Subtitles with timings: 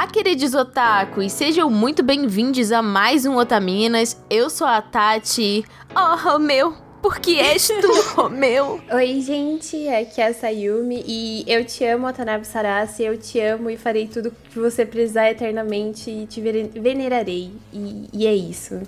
[0.00, 1.30] Olá, queridos otakus!
[1.30, 4.18] Sejam muito bem-vindos a mais um Otaminas.
[4.30, 5.62] Eu sou a Tati.
[5.94, 8.80] Oh, meu, por que és tu, Romeu?
[8.92, 13.70] Oi, gente, aqui é a Sayumi e eu te amo, Watanabe Sarasi, eu te amo
[13.70, 17.52] e farei tudo que você precisar eternamente e te venerarei.
[17.72, 18.80] E, e é isso.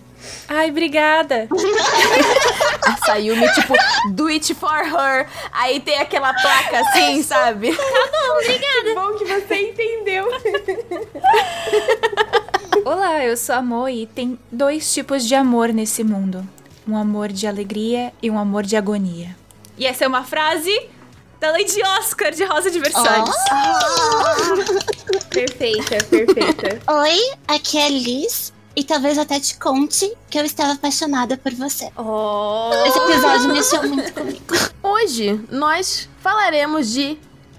[0.48, 1.48] Ai, obrigada!
[2.86, 3.74] a Sayumi, tipo,
[4.12, 5.26] do it for her.
[5.52, 7.74] Aí tem aquela placa assim, sabe?
[7.74, 8.82] Tá bom, obrigada!
[8.84, 10.28] Que bom que você entendeu.
[12.84, 16.46] Olá, eu sou a Mo e tem dois tipos de amor nesse mundo
[16.86, 19.36] um amor de alegria e um amor de agonia.
[19.76, 20.88] E essa é uma frase
[21.40, 23.34] da Lady Oscar de Rosa de Versalhes.
[23.50, 25.24] Oh.
[25.30, 26.80] perfeita, perfeita.
[26.92, 27.18] Oi,
[27.48, 28.52] aqui é Liz.
[28.74, 31.90] E talvez até te conte que eu estava apaixonada por você.
[31.96, 32.70] Oh.
[32.86, 34.54] Esse episódio mexeu muito comigo.
[34.82, 37.18] Hoje nós falaremos de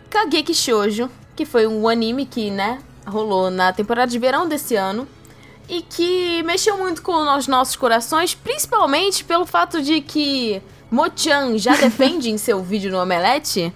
[0.10, 5.08] Kageki Shoujo, que foi um anime que, né, rolou na temporada de verão desse ano
[5.68, 10.62] e que mexeu muito com os nossos corações, principalmente pelo fato de que
[10.92, 13.74] Mochan já defende em seu vídeo no Omelete,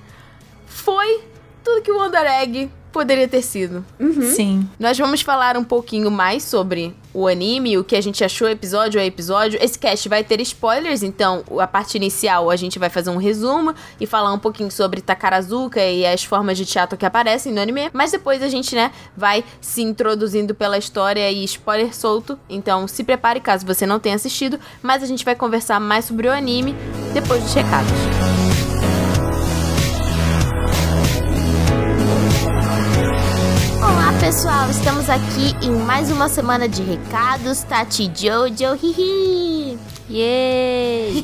[0.65, 1.23] foi
[1.63, 3.85] tudo que o Wonder Egg poderia ter sido.
[3.99, 4.31] Uhum.
[4.33, 4.67] Sim.
[4.79, 8.99] Nós vamos falar um pouquinho mais sobre o anime, o que a gente achou episódio
[8.99, 9.59] a episódio.
[9.61, 13.75] Esse cast vai ter spoilers, então a parte inicial a gente vai fazer um resumo
[14.01, 17.91] e falar um pouquinho sobre Takarazuka e as formas de teatro que aparecem no anime.
[17.93, 22.37] Mas depois a gente, né, vai se introduzindo pela história e spoiler solto.
[22.49, 24.59] Então se prepare caso você não tenha assistido.
[24.81, 26.73] Mas a gente vai conversar mais sobre o anime
[27.13, 28.56] depois dos recados.
[34.19, 37.61] Pessoal, estamos aqui em mais uma semana de recados.
[37.61, 39.77] Tati Jojo, hihi!
[40.09, 41.23] Yay!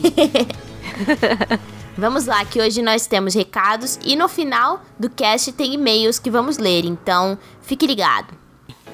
[1.98, 6.30] vamos lá, que hoje nós temos recados e no final do cast tem e-mails que
[6.30, 8.36] vamos ler, então fique ligado.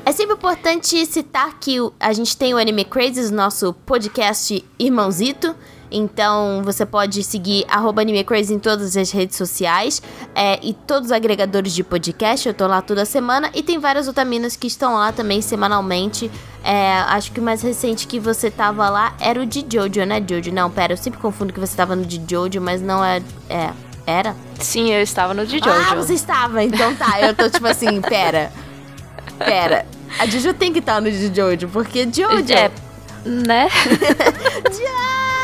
[0.05, 5.53] É sempre importante citar que a gente tem o Anime Crazes, nosso podcast irmãozito,
[5.91, 10.01] então você pode seguir AnimeCrazy em todas as redes sociais
[10.35, 12.47] é, e todos os agregadores de podcast.
[12.47, 16.29] Eu tô lá toda semana e tem várias otaminas que estão lá também semanalmente.
[16.63, 20.23] É, acho que o mais recente que você tava lá era o de Jojo, né,
[20.27, 20.51] Jojo?
[20.51, 23.21] Não, pera, eu sempre confundo que você tava no de Jojo, mas não é.
[23.49, 23.71] É.
[24.05, 24.35] Era?
[24.59, 25.69] Sim, eu estava no de Jojo.
[25.69, 27.21] Ah, você estava, então tá.
[27.21, 28.51] Eu tô tipo assim, pera.
[29.37, 29.85] Pera.
[30.17, 32.53] A Jojo tem que estar no de Jojo, porque Jojo.
[32.53, 32.71] É.
[33.23, 33.67] Né?
[34.71, 35.38] Jojo!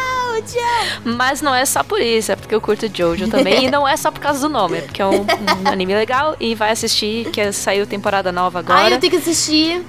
[1.04, 3.66] Mas não é só por isso, é porque eu curto Jojo também.
[3.66, 6.36] e não é só por causa do nome, é porque é um, um anime legal
[6.40, 8.86] e vai assistir, que saiu temporada nova agora.
[8.86, 9.84] Ah, eu tenho que assistir.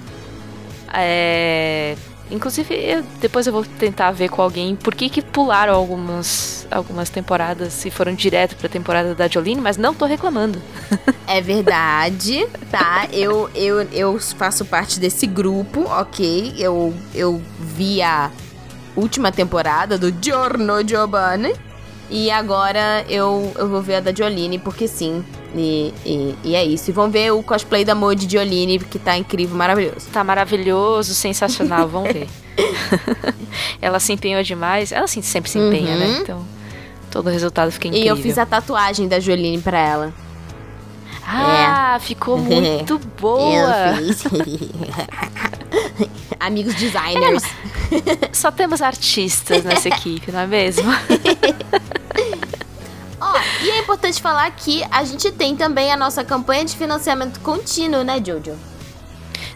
[0.93, 1.97] É.
[2.29, 7.09] Inclusive, eu, depois eu vou tentar ver com alguém por que, que pularam algumas, algumas
[7.09, 10.61] temporadas e foram direto pra temporada da Jolene, mas não tô reclamando.
[11.29, 13.09] É verdade, tá?
[13.13, 16.55] Eu, eu, eu faço parte desse grupo, ok?
[16.57, 18.31] Eu, eu vi a
[18.97, 21.53] última temporada do Giorno Giovanni.
[22.09, 25.25] E agora eu, eu vou ver a da Jolene, porque sim.
[25.55, 26.91] E, e, e, é isso.
[26.91, 30.07] E vão ver o cosplay da Mo de Jolene, que tá incrível, maravilhoso.
[30.13, 32.29] Tá maravilhoso, sensacional, vão ver.
[33.83, 34.93] ela se empenhou demais.
[34.93, 36.07] Ela sempre se empenha, né?
[36.07, 36.13] uhum.
[36.13, 36.19] né?
[36.23, 36.45] Então,
[37.11, 38.07] todo o resultado fica incrível.
[38.07, 40.15] E eu fiz a tatuagem da Jolene pra ela.
[41.27, 41.99] Ah, é.
[41.99, 43.97] ficou muito boa.
[43.99, 44.25] Eu fiz.
[46.39, 47.43] Amigos designers.
[47.45, 50.91] É, só temos artistas nessa equipe, não é mesmo?
[53.21, 56.77] Ó, oh, e é importante falar que a gente tem também a nossa campanha de
[56.77, 58.57] financiamento contínuo, né, Jojo?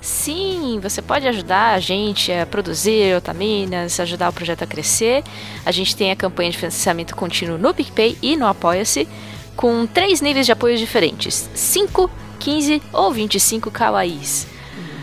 [0.01, 5.23] Sim, você pode ajudar a gente a produzir otaminas, ajudar o projeto a crescer.
[5.65, 9.07] A gente tem a campanha de financiamento contínuo no PicPay e no Apoia-se,
[9.55, 14.47] com três níveis de apoio diferentes: 5, 15 ou 25 kawaiis.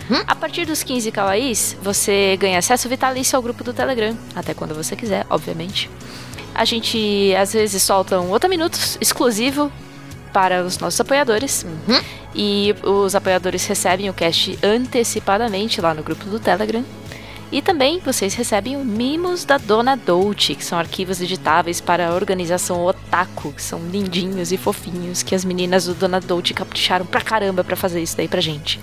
[0.10, 0.24] Uhum.
[0.26, 4.74] A partir dos 15 kawaiis, você ganha acesso vitalício ao grupo do Telegram, até quando
[4.74, 5.90] você quiser, obviamente.
[6.56, 9.72] A gente às vezes solta um outro minutos exclusivo
[10.34, 11.66] para os nossos apoiadores.
[11.88, 12.00] Uhum.
[12.36, 16.84] E os apoiadores recebem o cast antecipadamente lá no grupo do Telegram.
[17.52, 22.14] E também vocês recebem o Mimos da Dona Dolce, que são arquivos editáveis para a
[22.14, 27.22] organização Otaku, que são lindinhos e fofinhos, que as meninas do Dona Dolce capricharam pra
[27.22, 28.80] caramba pra fazer isso daí pra gente.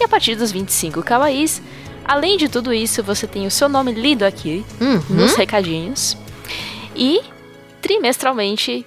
[0.00, 1.62] E a partir dos 25 kawaiis,
[2.04, 5.16] além de tudo isso, você tem o seu nome lido aqui uhum.
[5.16, 6.16] nos recadinhos.
[6.94, 7.20] E
[7.80, 8.86] trimestralmente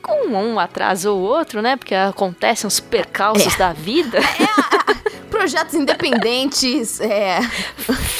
[0.00, 1.76] com um atraso ou outro, né?
[1.76, 3.58] Porque acontecem uns percalços é.
[3.58, 4.18] da vida.
[4.18, 7.40] É, projetos independentes é...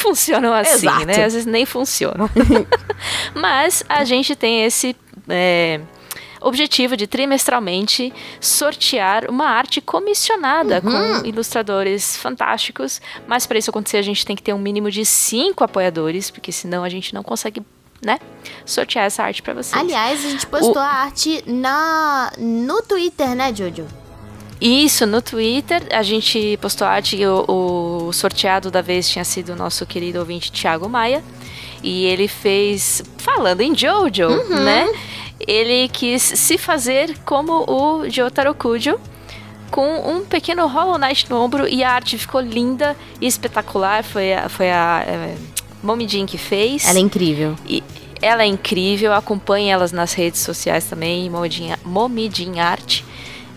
[0.01, 1.07] funcionam assim, Exato.
[1.07, 1.25] né?
[1.25, 2.29] Às vezes nem funcionam.
[3.35, 4.95] Mas a gente tem esse.
[5.29, 5.81] É,
[6.41, 11.21] objetivo de trimestralmente sortear uma arte comissionada Uhum.
[11.21, 13.01] com ilustradores fantásticos.
[13.27, 16.53] Mas para isso acontecer, a gente tem que ter um mínimo de cinco apoiadores, porque
[16.53, 17.63] senão a gente não consegue,
[18.03, 18.19] né,
[18.65, 19.75] sortear essa arte para vocês.
[19.81, 23.87] Aliás, a gente postou O- a arte na, no Twitter, né, Jojo?
[24.61, 29.53] Isso, no Twitter, a gente postou a arte o, o sorteado da vez tinha sido
[29.53, 31.23] o nosso querido ouvinte Thiago Maia.
[31.81, 34.89] E ele fez, falando em Jojo, né?
[35.47, 38.99] Ele quis se fazer como o Jotaro Kujo,
[39.71, 44.03] com um pequeno Hollow Knight no ombro e a arte ficou linda e espetacular.
[44.03, 45.37] Foi a, foi a é,
[45.83, 46.87] Mommy Jean que fez.
[46.89, 47.55] Ela é incrível.
[47.67, 47.83] E
[48.21, 53.03] ela é incrível, acompanhe elas nas redes sociais também, Momidin, Momidin Art.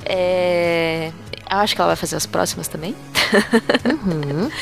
[0.05, 1.11] É,
[1.47, 2.95] acho que ela vai fazer as próximas também.
[3.85, 4.49] Uhum.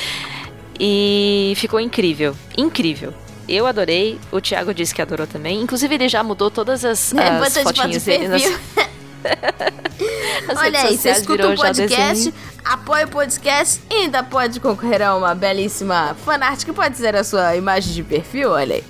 [0.81, 3.13] E ficou incrível, incrível.
[3.51, 5.61] Eu adorei, o Thiago disse que adorou também.
[5.61, 8.43] Inclusive, ele já mudou todas as, É, as fotinhas de dele nas,
[10.57, 15.01] Olha redes aí, você escuta o já podcast, apoia o podcast e ainda pode concorrer
[15.01, 18.83] a uma belíssima fanart que pode ser a sua imagem de perfil, olha aí.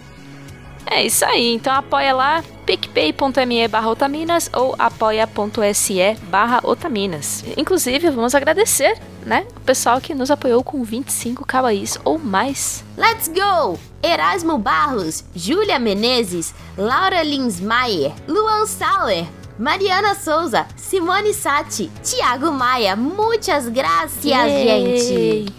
[0.91, 7.43] É isso aí, então apoia lá picpay.me barra otaminas ou apoia.se barra otaminas.
[7.57, 12.83] Inclusive, vamos agradecer, né, o pessoal que nos apoiou com 25 kawaiis ou mais.
[12.97, 13.77] Let's go!
[14.01, 19.25] Erasmo Barros, Júlia Menezes, Laura Linsmaier, Luan Sauer,
[19.57, 22.95] Mariana Souza, Simone Sati, Thiago Maia.
[22.95, 24.97] Muitas graças, Yay!
[24.97, 25.53] gente!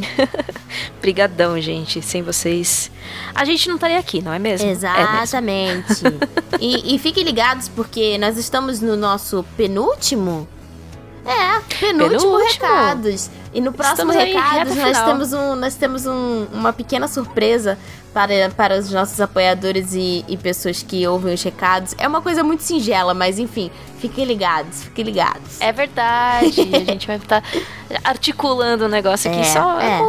[1.00, 2.02] Brigadão, gente.
[2.02, 2.90] Sem vocês,
[3.34, 4.66] a gente não estaria aqui, não é mesmo?
[4.66, 4.86] É mesmo.
[4.86, 6.02] Exatamente.
[6.60, 10.46] e, e fiquem ligados porque nós estamos no nosso penúltimo.
[11.24, 12.36] É, penúltimo, Penúltimo.
[12.38, 13.30] recados.
[13.52, 14.38] E no próximo reta
[14.76, 17.76] nós temos, um, nós temos um- uma pequena surpresa
[18.14, 21.94] para, para os nossos apoiadores e, e pessoas que ouvem os recados.
[21.98, 25.60] É uma coisa muito singela, mas enfim, fiquem ligados, fiquem ligados.
[25.60, 26.60] É verdade.
[26.74, 27.42] a gente vai estar
[28.04, 29.40] articulando o negócio aqui.
[29.40, 30.00] É, Só é.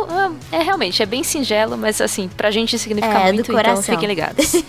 [0.54, 0.58] é.
[0.60, 3.84] é realmente, é bem singelo, mas assim, pra gente significa É, do muito, então coração.
[3.96, 4.52] fiquem ligados.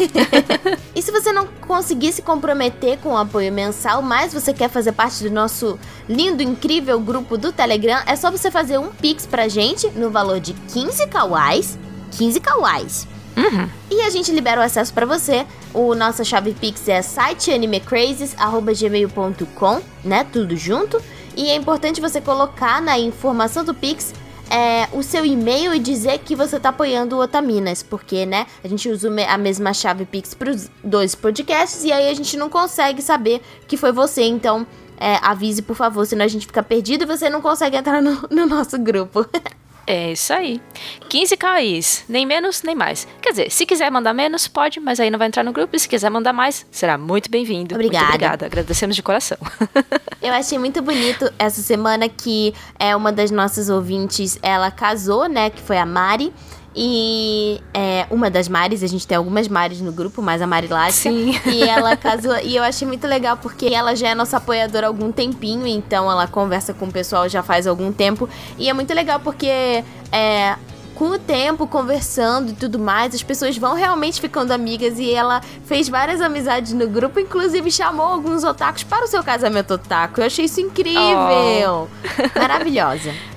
[0.95, 4.93] E se você não conseguir se comprometer com o apoio mensal, mas você quer fazer
[4.93, 9.49] parte do nosso lindo, incrível grupo do Telegram, é só você fazer um pix pra
[9.49, 11.79] gente no valor de 15 kawais.
[12.12, 13.09] 15 kawais.
[13.37, 13.69] Uhum.
[13.91, 15.47] E a gente libera o acesso pra você.
[15.73, 20.26] O nossa chave Pix é siteanimecrazes@gmail.com, né?
[20.31, 21.00] Tudo junto.
[21.35, 24.12] E é importante você colocar na informação do Pix
[24.50, 28.69] é, o seu e-mail e dizer que você tá apoiando o Otaminas, porque, né, a
[28.69, 33.00] gente usa a mesma chave Pix pros dois podcasts e aí a gente não consegue
[33.00, 34.67] saber que foi você, então
[35.03, 38.23] é, avise, por favor, senão a gente fica perdido e você não consegue entrar no,
[38.31, 39.27] no nosso grupo.
[39.85, 40.61] É isso aí.
[41.09, 43.05] 15 KIs, nem menos nem mais.
[43.21, 45.75] Quer dizer, se quiser mandar menos, pode, mas aí não vai entrar no grupo.
[45.75, 47.75] E se quiser mandar mais, será muito bem-vindo.
[47.75, 48.05] Obrigada.
[48.05, 48.47] Muito obrigada.
[48.47, 49.37] Agradecemos de coração.
[50.23, 55.51] Eu achei muito bonito essa semana que é uma das nossas ouvintes, ela casou, né?
[55.51, 56.33] Que foi a Mari.
[56.75, 60.69] E é, uma das Maris, a gente tem algumas Maris no grupo, mas a Mari.
[60.91, 61.39] Sim.
[61.47, 62.37] E ela casou.
[62.39, 66.11] E eu achei muito legal porque ela já é nossa apoiadora há algum tempinho, então
[66.11, 68.29] ela conversa com o pessoal já faz algum tempo.
[68.59, 70.57] E é muito legal porque é,
[70.95, 75.41] com o tempo, conversando e tudo mais, as pessoas vão realmente ficando amigas e ela
[75.65, 80.20] fez várias amizades no grupo, inclusive chamou alguns otakus para o seu casamento otaku.
[80.20, 81.89] Eu achei isso incrível!
[82.35, 83.13] Maravilhosa.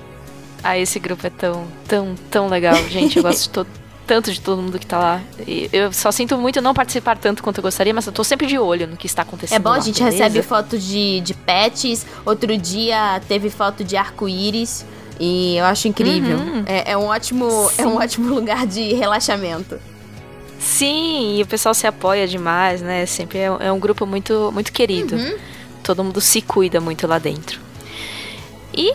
[0.68, 3.16] Ah, esse grupo é tão, tão, tão legal, gente.
[3.18, 3.66] Eu gosto de to-
[4.06, 5.20] tanto de todo mundo que tá lá.
[5.46, 8.46] E eu só sinto muito não participar tanto quanto eu gostaria, mas eu tô sempre
[8.46, 9.56] de olho no que está acontecendo.
[9.56, 10.24] É bom, lá, a gente beleza?
[10.24, 12.06] recebe foto de, de pets.
[12.24, 14.84] Outro dia teve foto de arco-íris.
[15.18, 16.36] E eu acho incrível.
[16.36, 16.62] Uhum.
[16.66, 19.78] É, é um ótimo, é um ótimo lugar de relaxamento.
[20.58, 23.06] Sim, e o pessoal se apoia demais, né?
[23.06, 25.16] Sempre é, é um grupo muito, muito querido.
[25.16, 25.36] Uhum.
[25.82, 27.60] Todo mundo se cuida muito lá dentro.
[28.74, 28.92] E,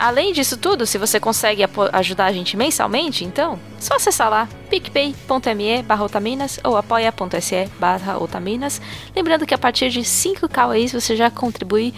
[0.00, 5.82] além disso tudo, se você consegue ajudar a gente mensalmente, então, só acessar lá picpay.me
[5.82, 8.80] barra otaminas ou apoia.se barra otaminas.
[9.14, 11.92] Lembrando que a partir de 5 kawais você já contribui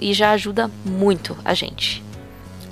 [0.00, 2.02] e já ajuda muito a gente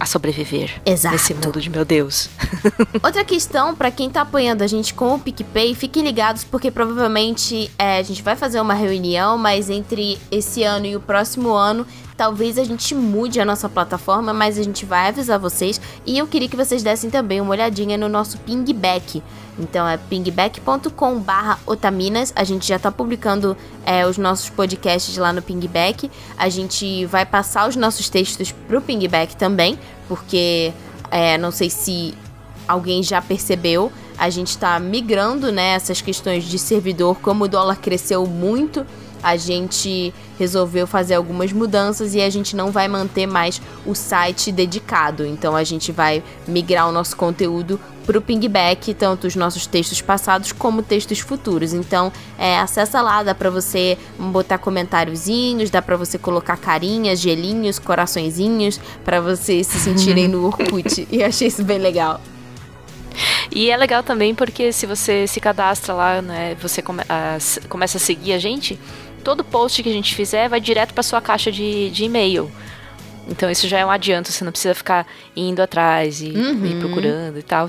[0.00, 1.12] a sobreviver Exato.
[1.12, 2.30] nesse mundo de meu Deus.
[3.04, 7.70] Outra questão, pra quem tá apoiando a gente com o PicPay, fiquem ligados porque provavelmente
[7.78, 11.86] é, a gente vai fazer uma reunião, mas entre esse ano e o próximo ano,
[12.20, 15.80] talvez a gente mude a nossa plataforma, mas a gente vai avisar vocês.
[16.04, 19.22] E eu queria que vocês dessem também uma olhadinha no nosso pingback.
[19.58, 22.30] Então é pingback.com barra otaminas.
[22.36, 26.10] A gente já tá publicando é, os nossos podcasts lá no pingback.
[26.36, 30.74] A gente vai passar os nossos textos pro pingback também, porque
[31.10, 32.14] é, não sei se
[32.68, 37.76] alguém já percebeu, a gente tá migrando, né, essas questões de servidor, como o dólar
[37.76, 38.86] cresceu muito,
[39.22, 44.50] a gente resolveu fazer algumas mudanças e a gente não vai manter mais o site
[44.50, 45.26] dedicado.
[45.26, 50.00] Então a gente vai migrar o nosso conteúdo para o pingback, tanto os nossos textos
[50.00, 51.72] passados como textos futuros.
[51.72, 57.78] Então, é, acessa lá, dá para você botar comentáriozinhos, dá para você colocar carinhas, gelinhos,
[57.78, 61.06] coraçõezinhos, para vocês se sentirem no Orkut.
[61.10, 62.20] e achei isso bem legal.
[63.52, 67.96] E é legal também porque se você se cadastra lá, né, você come, a, começa
[67.96, 68.78] a seguir a gente,
[69.20, 72.50] todo post que a gente fizer vai direto para sua caixa de, de e-mail.
[73.28, 76.66] Então isso já é um adianto, você não precisa ficar indo atrás e, Uhum.
[76.66, 77.68] e procurando e tal.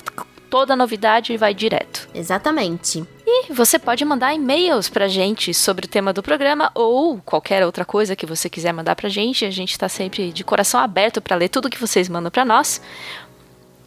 [0.50, 2.10] Toda novidade vai direto.
[2.14, 3.06] Exatamente.
[3.26, 7.86] E você pode mandar e-mails pra gente sobre o tema do programa ou qualquer outra
[7.86, 9.46] coisa que você quiser mandar pra gente.
[9.46, 12.82] A gente tá sempre de coração aberto para ler tudo que vocês mandam pra nós.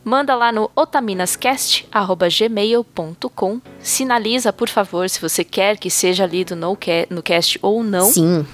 [0.05, 3.61] Manda lá no otaminascast@gmail.com.
[3.81, 6.77] Sinaliza, por favor, se você quer que seja lido no,
[7.11, 8.47] no cast ou não Sim.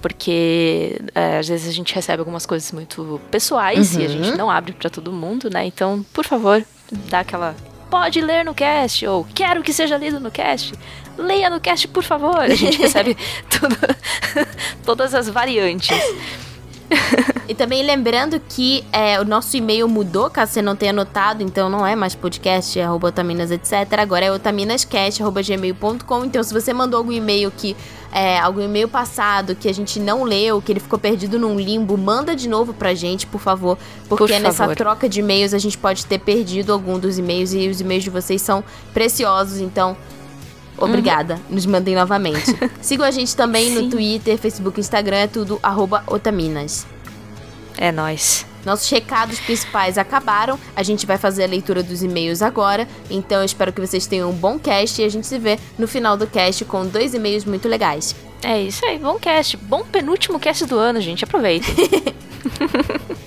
[0.00, 4.08] porque é, às vezes a gente recebe algumas coisas muito pessoais e a Uhum.
[4.24, 5.64] gente não abre pra todo mundo, né?
[5.66, 6.64] Então, por favor,
[7.08, 7.54] dá aquela
[7.90, 10.72] pode ler no cast ou quero que seja lido no cast.
[11.18, 12.38] Leia no cast, por favor.
[12.38, 13.16] A gente recebe
[13.50, 13.76] tudo,
[14.86, 15.90] todas as variantes.
[17.48, 21.68] E também lembrando que é, o nosso e-mail mudou, caso você não tenha notado, então
[21.68, 23.72] não é mais podcast, arroba otaminas, etc.
[23.98, 26.24] Agora é otaminascast.gmail.com.
[26.24, 27.76] Então, se você mandou algum e-mail que.
[28.12, 31.96] É, algum e-mail passado que a gente não leu, que ele ficou perdido num limbo,
[31.96, 33.78] manda de novo pra gente, por favor.
[34.08, 34.74] Porque Por nessa favor.
[34.74, 38.10] troca de e-mails a gente pode ter perdido algum dos e-mails e os e-mails de
[38.10, 39.96] vocês são preciosos, então.
[40.84, 42.56] Obrigada, nos mandem novamente.
[42.80, 43.82] Sigam a gente também Sim.
[43.82, 46.86] no Twitter, Facebook, Instagram, é tudo arroba otaminas.
[47.76, 48.46] É nóis.
[48.64, 50.58] Nossos recados principais acabaram.
[50.76, 52.86] A gente vai fazer a leitura dos e-mails agora.
[53.08, 55.88] Então eu espero que vocês tenham um bom cast e a gente se vê no
[55.88, 58.14] final do cast com dois e-mails muito legais.
[58.42, 59.56] É isso aí, bom cast.
[59.56, 61.24] Bom penúltimo cast do ano, gente.
[61.24, 61.74] Aproveitem.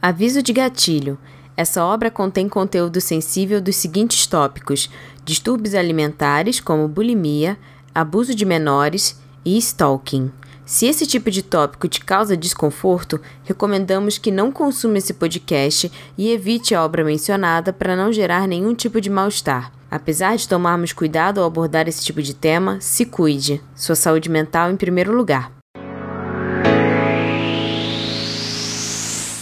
[0.00, 1.16] Aviso de gatilho.
[1.56, 4.88] Essa obra contém conteúdo sensível dos seguintes tópicos:
[5.24, 7.58] distúrbios alimentares, como bulimia,
[7.94, 10.30] abuso de menores e stalking.
[10.64, 16.30] Se esse tipo de tópico te causa desconforto, recomendamos que não consuma esse podcast e
[16.30, 19.72] evite a obra mencionada para não gerar nenhum tipo de mal-estar.
[19.90, 23.62] Apesar de tomarmos cuidado ao abordar esse tipo de tema, se cuide.
[23.74, 25.52] Sua saúde mental em primeiro lugar.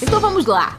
[0.02, 0.76] Então vamos lá.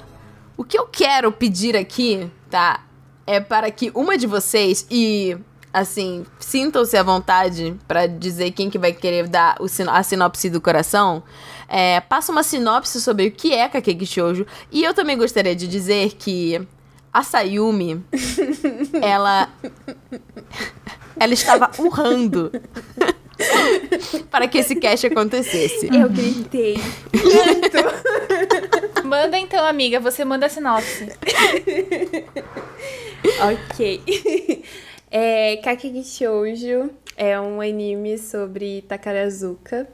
[0.57, 2.83] O que eu quero pedir aqui, tá?
[3.25, 5.37] É para que uma de vocês e
[5.73, 10.49] assim, sintam-se à vontade pra dizer quem que vai querer dar o sino- a sinopse
[10.49, 11.23] do coração.
[11.67, 14.45] É, passa uma sinopse sobre o que é Kakegi Shoujo.
[14.71, 16.61] E eu também gostaria de dizer que
[17.13, 18.03] a Sayumi,
[19.01, 19.47] ela
[21.17, 22.51] ela estava urrando
[24.29, 25.87] para que esse cast acontecesse.
[25.87, 26.75] Eu gritei.
[29.03, 31.09] Manda então, amiga, você manda a sinopse.
[33.41, 34.63] Ok.
[35.09, 39.87] É, Kakegi Shoujo é um anime sobre Takarazuka.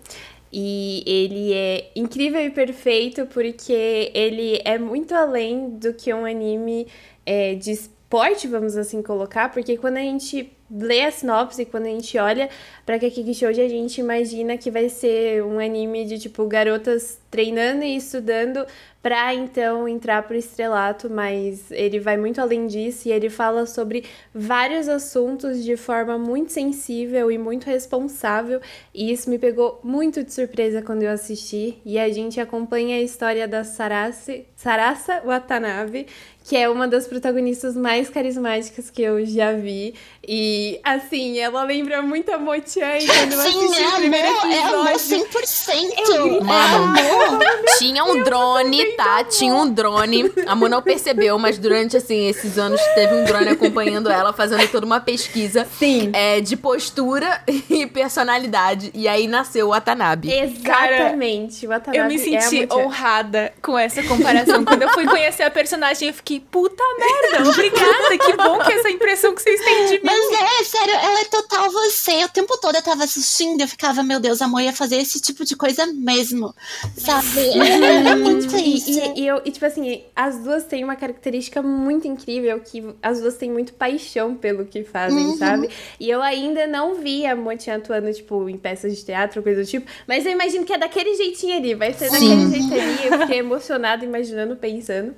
[0.51, 6.88] E ele é incrível e perfeito porque ele é muito além do que um anime
[7.25, 9.51] é, de esporte, vamos assim colocar.
[9.51, 12.50] Porque quando a gente lê a sinopse, quando a gente olha
[12.86, 17.83] pra Kakegi Shoujo, a gente imagina que vai ser um anime de, tipo, garotas treinando
[17.83, 18.65] e estudando
[19.01, 24.03] pra então entrar pro estrelato, mas ele vai muito além disso e ele fala sobre
[24.33, 28.59] vários assuntos de forma muito sensível e muito responsável,
[28.93, 31.77] e isso me pegou muito de surpresa quando eu assisti.
[31.86, 36.07] E a gente acompanha a história da Sarase, Sarasa Watanabe,
[36.48, 39.94] que é uma das protagonistas mais carismáticas que eu já vi.
[40.25, 44.27] E assim, ela lembra muito a Mo-chan e quando eu Sim, assisti é o primeiro
[44.30, 45.25] amor, é amor episódio.
[45.25, 46.44] 100%.
[46.44, 46.98] Mano.
[46.98, 47.46] É amor.
[47.77, 49.24] Tinha um drone, tá?
[49.25, 50.32] Tinha um drone.
[50.46, 54.66] A Mo não percebeu, mas durante, assim, esses anos teve um drone acompanhando ela, fazendo
[54.70, 56.12] toda uma pesquisa Sim.
[56.13, 58.92] é, de postura e personalidade.
[58.94, 60.32] E aí nasceu o Watanabe.
[60.32, 61.66] Exatamente.
[61.66, 62.82] o Watanabe Eu me é senti Mo-chan.
[62.82, 64.63] honrada com essa comparação.
[64.63, 68.89] Quando eu fui conhecer a personagem, eu fiquei, puta merda, obrigada, que bom que essa
[68.89, 70.00] impressão que vocês têm de mim.
[70.03, 72.24] Mas é, sério, ela é total você.
[72.24, 75.20] O tempo todo eu tava assistindo, eu ficava, meu Deus, a mãe ia fazer esse
[75.22, 76.53] tipo de coisa mesmo.
[76.98, 77.50] sabe?
[77.58, 78.89] É muito E, isso.
[79.15, 83.20] e, e eu, e, tipo assim, as duas têm uma característica muito incrível, que as
[83.20, 85.38] duas têm muito paixão pelo que fazem, Uhum.
[85.38, 85.70] sabe?
[86.00, 89.67] E eu ainda não vi a Monte atuando, tipo, em peças de teatro, coisa do
[89.67, 93.20] tipo, mas eu imagino que é daquele jeitinho ali, vai ser daquele jeito ali, eu
[93.20, 95.15] fiquei emocionada, imaginando, pensando.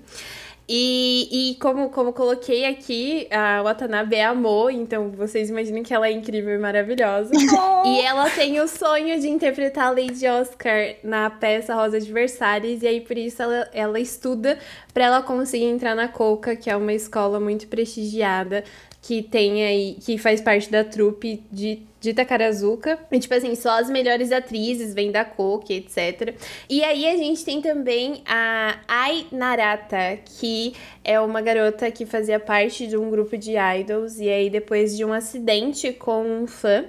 [0.71, 6.07] E, e como, como coloquei aqui, a Watanabe é amor, então vocês imaginem que ela
[6.07, 7.31] é incrível e maravilhosa.
[7.85, 12.83] E ela tem o sonho de interpretar a Lady Oscar na peça Rosa de Versalhes,
[12.83, 14.59] e aí por isso ela, ela estuda
[14.93, 18.65] pra ela conseguir entrar na Coca, que é uma escola muito prestigiada,
[19.01, 22.99] que tem aí, que faz parte da trupe de, de Takarazuka.
[23.11, 26.35] E, tipo assim, só as melhores atrizes vêm da Coca, etc.
[26.69, 32.39] E aí a gente tem também a Ai Narata, que é uma garota que fazia
[32.39, 36.85] parte de um grupo de idols, e aí depois de um acidente com um fã,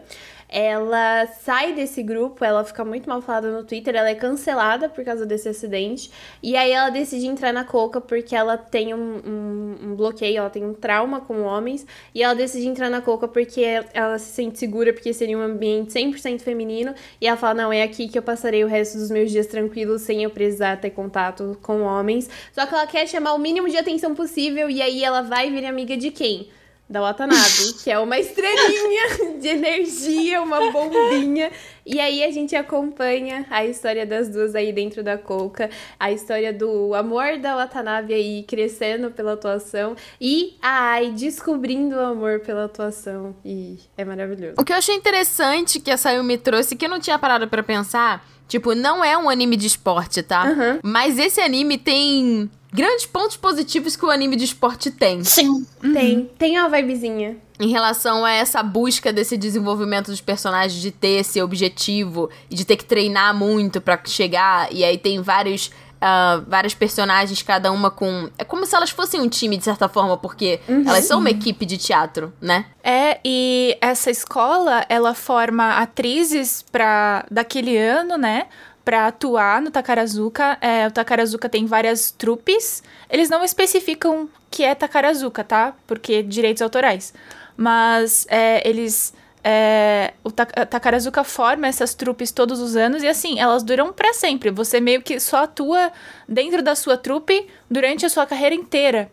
[0.52, 5.04] ela sai desse grupo, ela fica muito mal falada no Twitter, ela é cancelada por
[5.04, 6.10] causa desse acidente.
[6.42, 10.50] E aí ela decide entrar na Coca porque ela tem um, um, um bloqueio, ela
[10.50, 11.86] tem um trauma com homens.
[12.12, 13.62] E ela decide entrar na Coca porque
[13.94, 16.94] ela se sente segura, porque seria um ambiente 100% feminino.
[17.20, 20.02] E ela fala: não, é aqui que eu passarei o resto dos meus dias tranquilos,
[20.02, 22.28] sem eu precisar ter contato com homens.
[22.52, 25.64] Só que ela quer chamar o mínimo de atenção possível, e aí ela vai vir
[25.64, 26.50] amiga de quem?
[26.90, 31.52] Da Watanabe, que é uma estrelinha de energia, uma bombinha.
[31.86, 36.52] E aí a gente acompanha a história das duas aí dentro da Coca, a história
[36.52, 42.64] do amor da Watanabe aí crescendo pela atuação e a Ai descobrindo o amor pela
[42.64, 43.36] atuação.
[43.44, 44.54] E é maravilhoso.
[44.58, 47.62] O que eu achei interessante que a Sayumi trouxe, que eu não tinha parado pra
[47.62, 50.42] pensar, tipo, não é um anime de esporte, tá?
[50.42, 50.80] Aham.
[50.82, 55.22] Mas esse anime tem grandes pontos positivos que o anime de esporte tem.
[55.22, 55.64] Sim.
[55.92, 57.36] Tem, tem uma vibezinha.
[57.60, 62.64] Em relação a essa busca desse desenvolvimento dos personagens, de ter esse objetivo e de
[62.64, 64.72] ter que treinar muito pra chegar.
[64.72, 65.70] E aí tem vários.
[66.00, 68.30] Ah, várias personagens, cada uma com.
[68.38, 71.66] É como se elas fossem um time, de certa forma, porque elas são uma equipe
[71.66, 72.64] de teatro, né?
[72.82, 78.46] É, e essa escola, ela forma atrizes para daquele ano, né?
[78.82, 80.56] Pra atuar no Takarazuka.
[80.60, 82.82] É, o Takarazuka tem várias trupes.
[83.10, 85.74] Eles não especificam que é Takarazuka, tá?
[85.86, 87.12] Porque direitos autorais.
[87.56, 89.12] Mas é, eles.
[89.42, 94.50] É, o Takarazuka forma essas trupes todos os anos e assim, elas duram pra sempre.
[94.50, 95.90] Você meio que só atua
[96.28, 99.10] dentro da sua trupe durante a sua carreira inteira.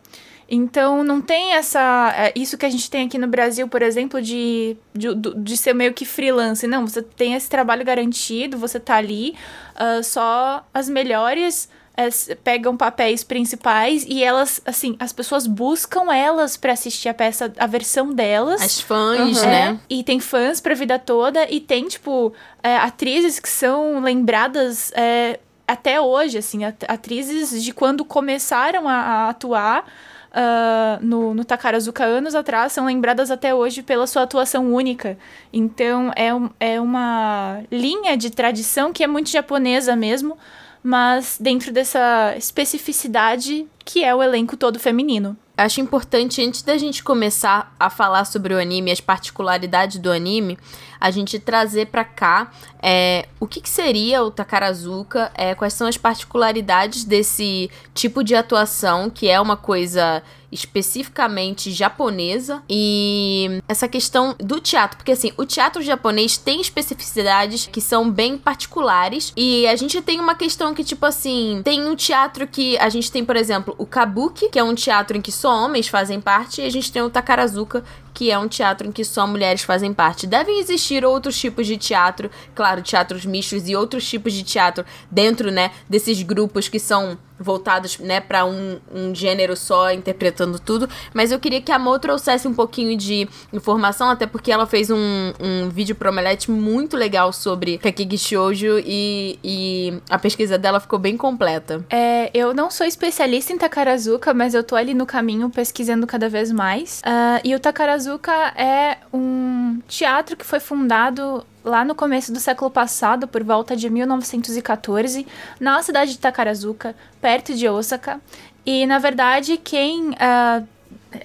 [0.50, 2.14] Então não tem essa.
[2.16, 5.74] é, isso que a gente tem aqui no Brasil, por exemplo, de, de, de ser
[5.74, 6.66] meio que freelance.
[6.66, 9.34] Não, você tem esse trabalho garantido, você tá ali,
[9.74, 16.12] ah, só as melhores é, s- pegam papéis principais e elas, assim, as pessoas buscam
[16.14, 18.62] elas pra assistir a peça, a versão delas.
[18.62, 19.48] As fãs, Uhum.
[19.50, 19.80] né?
[19.90, 22.32] E tem fãs pra vida toda e tem, tipo,
[22.62, 28.94] é, atrizes que são lembradas é, até hoje, assim, at- atrizes de quando começaram a,
[28.94, 29.84] a atuar
[30.32, 35.18] ah, no, no Takarazuka anos atrás, são lembradas até hoje pela sua atuação única.
[35.52, 40.36] Então, é, um- é uma linha de tradição que é muito japonesa mesmo,
[40.82, 45.34] mas dentro dessa especificidade que é o elenco todo feminino.
[45.56, 50.58] Acho importante, antes da gente começar a falar sobre o anime, as particularidades do anime,
[51.00, 55.86] a gente trazer pra cá é, o que, que seria o Takarazuka, é, quais são
[55.86, 64.34] as particularidades desse tipo de atuação, que é uma coisa especificamente japonesa, e essa questão
[64.38, 69.76] do teatro, porque assim, o teatro japonês tem especificidades que são bem particulares, e a
[69.76, 73.36] gente tem uma questão que, tipo assim, tem um teatro que a gente tem, por
[73.36, 76.70] exemplo, o Kabuki, que é um teatro em que só homens fazem parte, e a
[76.70, 77.84] gente tem o Takarazuka,
[78.18, 80.26] que é um teatro em que só mulheres fazem parte.
[80.26, 85.52] Devem existir outros tipos de teatro, claro, teatros mistos e outros tipos de teatro dentro,
[85.52, 90.88] né, desses grupos que são voltados, né, para um, um gênero só, interpretando tudo.
[91.14, 94.90] Mas eu queria que a Mo trouxesse um pouquinho de informação, até porque ela fez
[94.90, 100.80] um, um vídeo pro Omelete muito legal sobre Kakigi Shoujo e, e a pesquisa dela
[100.80, 101.84] ficou bem completa.
[101.90, 106.28] É, eu não sou especialista em Takarazuka, mas eu tô ali no caminho pesquisando cada
[106.28, 107.00] vez mais.
[107.04, 108.07] Ah, e o Takarazuka
[108.56, 113.90] é um teatro que foi fundado lá no começo do século passado, por volta de
[113.90, 115.26] 1914,
[115.60, 118.20] na cidade de Takarazuka, perto de Osaka.
[118.64, 120.62] E, na verdade, quem ah,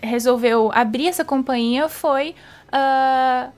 [0.01, 2.35] resolveu abrir essa companhia foi
[2.71, 3.49] ah,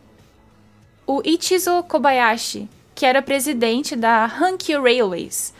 [1.07, 5.53] o Ichizo Kobayashi, que era presidente da Hankyu Railways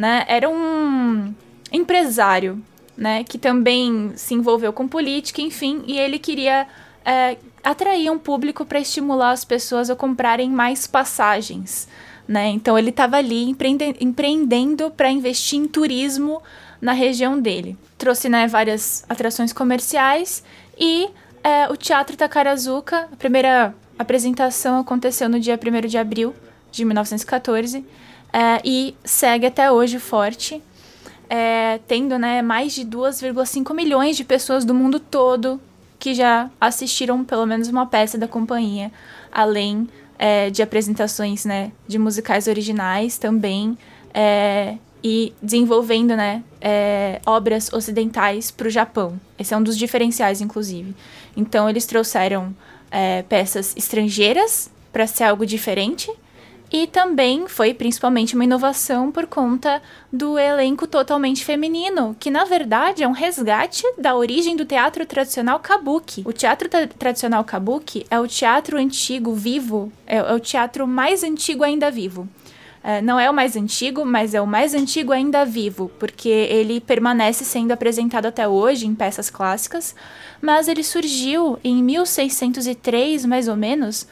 [0.00, 0.24] né?
[0.28, 1.34] Era um
[1.72, 2.62] empresário,
[2.96, 3.24] né?
[3.24, 6.66] Que também se envolveu com política, enfim, e ele queria
[7.04, 11.88] é, atrair um público para estimular as pessoas a comprarem mais passagens,
[12.26, 12.48] né?
[12.48, 16.42] Então ele estava ali empreende empreendendo para investir em turismo
[16.80, 17.76] na região dele.
[17.98, 20.42] Trouxe né, várias atrações comerciais
[20.78, 21.08] e
[21.42, 26.34] é, o Teatro Takarazuka, a primeira apresentação aconteceu no dia 1 de abril
[26.70, 27.84] de 1914
[28.32, 30.62] é, e segue até hoje forte,
[31.28, 35.60] é, tendo né, mais de 2,5 milhões de pessoas do mundo todo
[36.00, 38.90] que já assistiram pelo menos uma peça da companhia,
[39.30, 39.86] além
[40.18, 43.78] é, de apresentações né, de musicais originais também,
[44.12, 49.20] é, e desenvolvendo né, é, obras ocidentais para o Japão.
[49.38, 50.94] Esse é um dos diferenciais, inclusive.
[51.36, 52.54] Então, eles trouxeram
[52.90, 56.10] é, peças estrangeiras para ser algo diferente
[56.72, 63.02] e também foi principalmente uma inovação por conta do elenco totalmente feminino, que na verdade
[63.02, 66.22] é um resgate da origem do teatro tradicional kabuki.
[66.24, 71.24] O teatro tra tradicional kabuki é o teatro antigo vivo, é, é o teatro mais
[71.24, 72.28] antigo ainda vivo.
[72.82, 76.80] É, não é o mais antigo, mas é o mais antigo ainda vivo, porque ele
[76.80, 79.94] permanece sendo apresentado até hoje em peças clássicas,
[80.40, 84.06] mas ele surgiu em 1603, mais ou menos,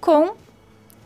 [0.00, 0.34] com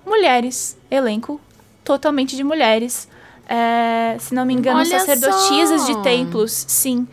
[0.07, 1.40] mulheres, elenco
[1.85, 3.09] totalmente de mulheres.
[3.47, 5.87] É, se não me engano, Olha sacerdotisas só.
[5.93, 7.07] de templos, sim.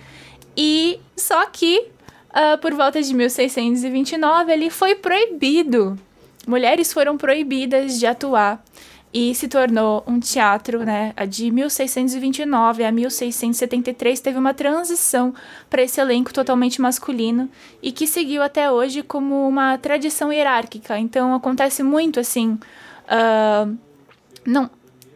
[0.55, 1.91] E só que
[2.33, 5.99] ah, por volta de 1629 ele foi proibido.
[6.47, 8.63] Mulheres foram proibidas de atuar
[9.13, 11.13] e se tornou um teatro, né?
[11.27, 15.33] De 1629 a 1673 teve uma transição
[15.69, 17.49] para esse elenco totalmente masculino
[17.81, 20.97] e que seguiu até hoje como uma tradição hierárquica.
[20.97, 22.57] Então acontece muito assim.
[23.07, 23.67] ah,
[24.45, 24.69] não,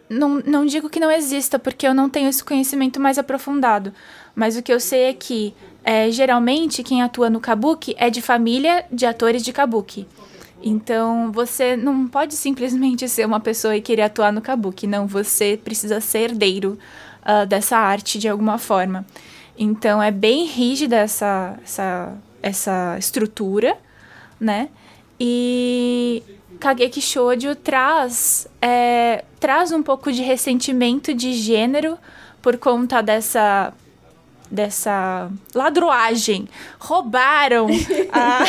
[0.10, 3.94] não, não digo que não exista, porque eu não tenho esse conhecimento mais aprofundado.
[4.36, 5.54] Mas o que eu sei é que,
[5.84, 10.08] é, geralmente, quem atua no kabuki é de família de atores de kabuki.
[10.68, 14.88] Então, você não pode simplesmente ser uma pessoa e querer atuar no kabuki.
[14.88, 16.76] Não, você precisa ser herdeiro
[17.24, 19.06] ah, dessa arte de alguma forma.
[19.56, 23.78] Então, é bem rígida essa, essa, essa estrutura,
[24.40, 24.70] né?
[25.20, 26.24] E
[26.60, 31.96] Kageki Shoujo traz, é, traz um pouco de ressentimento de gênero
[32.42, 33.72] por conta dessa
[34.50, 36.48] dessa ladroagem.
[36.80, 37.68] Roubaram
[38.12, 38.44] a,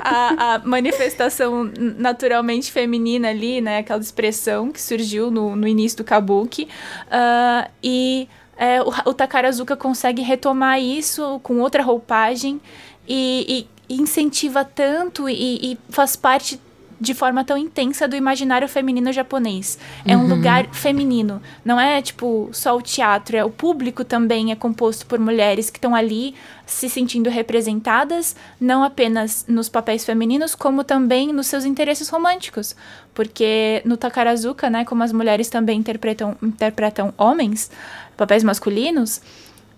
[0.00, 3.78] a, a manifestação naturalmente feminina ali, né?
[3.78, 6.68] Aquela expressão que surgiu no, no início do Kabuki.
[7.10, 12.60] Ah, e é, o, o Takarazuka consegue retomar isso com outra roupagem
[13.06, 16.60] e, e incentiva tanto e, e faz parte
[17.00, 19.78] de forma tão intensa do imaginário feminino japonês.
[20.04, 21.40] É um lugar feminino.
[21.64, 23.36] Não é, tipo, só o teatro.
[23.36, 26.34] É, o público também é composto por mulheres que estão ali
[26.66, 32.76] se sentindo representadas, não apenas nos papéis femininos, como também nos seus interesses românticos.
[33.14, 37.70] Porque no Takarazuka, né, como as mulheres também interpretam, interpretam homens,
[38.16, 39.22] papéis masculinos,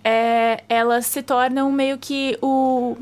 [0.03, 2.97] é, elas se tornam meio que o,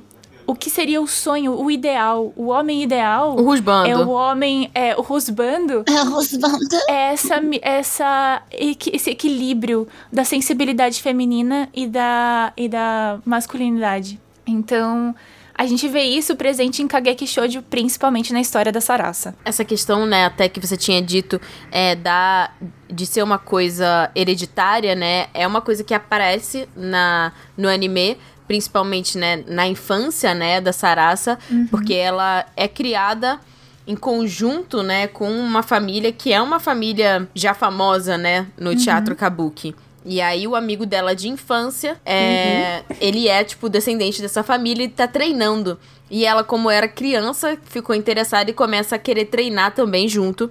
[0.50, 3.36] o que seria o sonho, o ideal, o homem ideal.
[3.38, 3.88] O rusbando.
[3.88, 6.76] É o homem, é o rusbando, É o Rosbando.
[6.90, 14.20] é essa, essa, esse equilíbrio da sensibilidade feminina e da, e da masculinidade.
[14.48, 15.14] Então,
[15.54, 19.36] a gente vê isso presente em Kageki Shoujo, principalmente na história da Sarasa.
[19.46, 22.50] Essa questão, né, até que você tinha dito, é, da,
[22.92, 28.18] de ser uma coisa hereditária, né, é uma coisa que aparece na, no anime,
[28.50, 31.38] principalmente, né, na infância, né, da Sarasa,
[31.70, 33.40] porque ela é criada
[33.86, 39.16] em conjunto, né, com uma família que é uma família já famosa, né, no teatro
[39.16, 39.76] kabuki.
[40.04, 44.90] E aí o amigo dela de infância, é, ele é, tipo, descendente dessa família e
[44.90, 45.78] tá treinando.
[46.10, 50.50] E ela, como era criança, ficou interessada e começa a querer treinar também junto.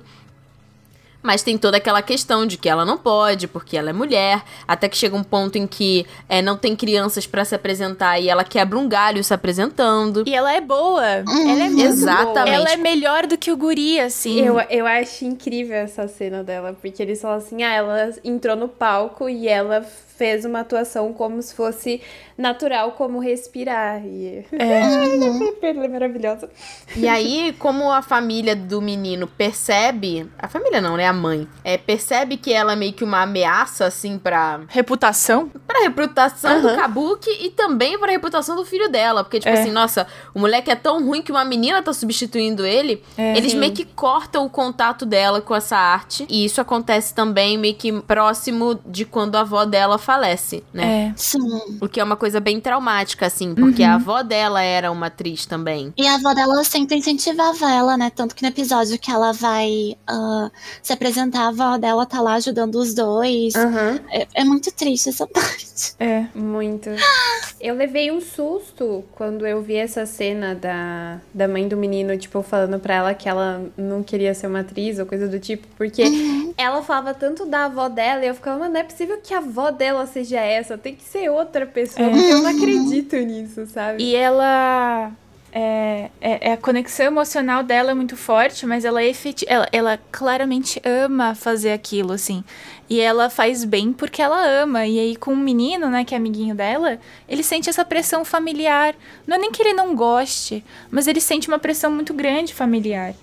[1.28, 4.42] Mas tem toda aquela questão de que ela não pode, porque ela é mulher.
[4.66, 8.30] Até que chega um ponto em que é, não tem crianças pra se apresentar e
[8.30, 10.24] ela quebra um galho se apresentando.
[10.26, 11.04] E ela é boa.
[11.04, 12.34] Ela é muito Exatamente.
[12.34, 12.48] boa.
[12.48, 14.40] Ela é melhor do que o guri, assim.
[14.40, 18.66] Eu, eu acho incrível essa cena dela, porque eles falam assim: ah, ela entrou no
[18.66, 19.86] palco e ela
[20.18, 22.02] fez uma atuação como se fosse
[22.36, 24.04] natural, como respirar.
[24.04, 24.44] E...
[24.52, 24.80] É.
[25.70, 26.50] ela é maravilhosa.
[26.96, 30.28] E aí, como a família do menino percebe.
[30.38, 31.06] A família não, né?
[31.06, 31.48] A mãe.
[31.64, 35.50] É, percebe que ela é meio que uma ameaça, assim, pra, Reputação?
[35.66, 36.76] pra reputação do Aham.
[36.76, 39.22] Kabuki e também pra reputação do filho dela.
[39.22, 39.60] Porque, tipo É.
[39.60, 43.02] assim, nossa, o moleque é tão ruim que uma menina tá substituindo ele.
[43.16, 43.36] É.
[43.36, 43.58] eles Sim.
[43.58, 46.26] meio que cortam o contato dela com essa arte.
[46.28, 51.08] E isso acontece também meio que próximo de quando a avó dela falece, né?
[51.08, 51.12] É.
[51.18, 51.78] Sim.
[51.82, 53.90] O que é uma coisa bem traumática, assim, porque Uhum.
[53.90, 55.92] a avó dela era uma atriz também.
[55.98, 58.10] E a avó dela sempre incentivava ela, né?
[58.16, 60.50] Tanto que no episódio que ela vai ah,
[60.82, 63.54] se apresentar, a avó dela tá lá ajudando os dois.
[63.54, 64.00] Aham.
[64.10, 65.92] É, é muito triste essa parte.
[66.00, 66.24] É.
[66.34, 66.88] Muito.
[67.60, 72.42] Eu levei um susto quando eu vi essa cena da, da mãe do menino, tipo,
[72.42, 76.02] falando pra ela que ela não queria ser uma atriz ou coisa do tipo, porque
[76.56, 79.38] ela falava tanto da avó dela e eu ficava, mano, não é possível que a
[79.38, 82.32] avó dela seja essa, tem que ser outra pessoa, É.
[82.32, 84.02] eu não acredito nisso, sabe?
[84.02, 85.10] E ela.
[85.50, 89.66] É, é- é a conexão emocional dela é muito forte, mas ela, é efeti ela,
[89.72, 92.44] ela claramente ama fazer aquilo, assim.
[92.88, 94.86] E ela faz bem porque ela ama.
[94.86, 98.94] E aí, com o menino, né, que é amiguinho dela, ele sente essa pressão familiar.
[99.26, 103.14] Não é nem que ele não goste, mas ele sente uma pressão muito grande familiar.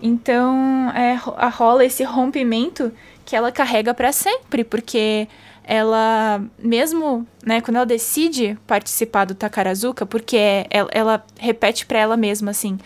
[0.00, 1.14] Então, é,
[1.48, 2.92] rola esse rompimento
[3.24, 5.28] que ela carrega pra sempre, porque
[5.64, 11.98] ela, mesmo, né, quando ela decide participar do Takarazuka, porque é- ela, ela repete pra
[11.98, 12.78] ela mesma assim: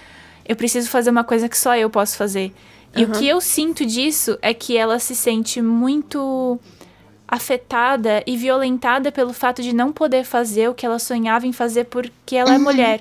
[0.47, 2.53] eu preciso fazer uma coisa que só eu posso fazer.
[2.95, 6.59] E o que eu sinto disso é que ela se sente muito
[7.29, 11.85] afetada e violentada pelo fato de não poder fazer o que ela sonhava em fazer
[11.85, 13.01] porque ela é mulher.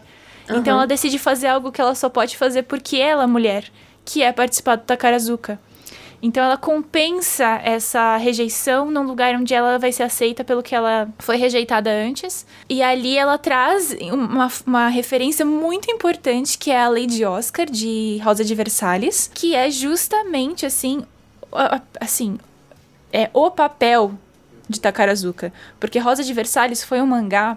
[0.50, 3.66] Então ela decide fazer algo que ela só pode fazer porque ela é mulher,
[4.04, 5.60] que é participar do Takarazuka.
[6.26, 11.08] Então ela compensa essa rejeição num lugar onde ela vai ser aceita pelo que ela
[11.20, 12.48] foi rejeitada antes.
[12.68, 18.20] E ali ela traz uma, uma referência muito importante que é a Lady Oscar de
[18.24, 21.04] Rosa de Versalhes, que é justamente assim,
[22.02, 22.40] assim,
[23.14, 24.12] é o papel
[24.68, 25.54] de Takarazuka.
[25.80, 27.56] Porque Rosa de Versalhes foi um mangá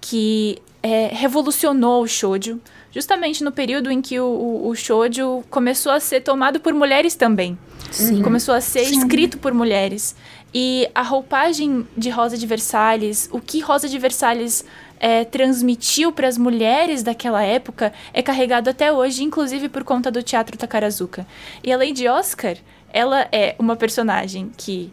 [0.00, 5.92] que é, revolucionou o shoujo, justamente no período em que o, o, o shoujo começou
[5.92, 7.56] a ser tomado por mulheres também.
[7.90, 8.22] Sim.
[8.22, 8.98] Começou a ser Sim.
[8.98, 10.14] escrito por mulheres.
[10.52, 14.64] E a roupagem de Rosa de Versalhes, o que Rosa de Versalhes
[14.98, 20.22] é, transmitiu para as mulheres daquela época é carregado até hoje, inclusive por conta do
[20.22, 21.26] teatro Takarazuka.
[21.62, 22.56] E a Lady Oscar,
[22.92, 24.90] ela é uma personagem que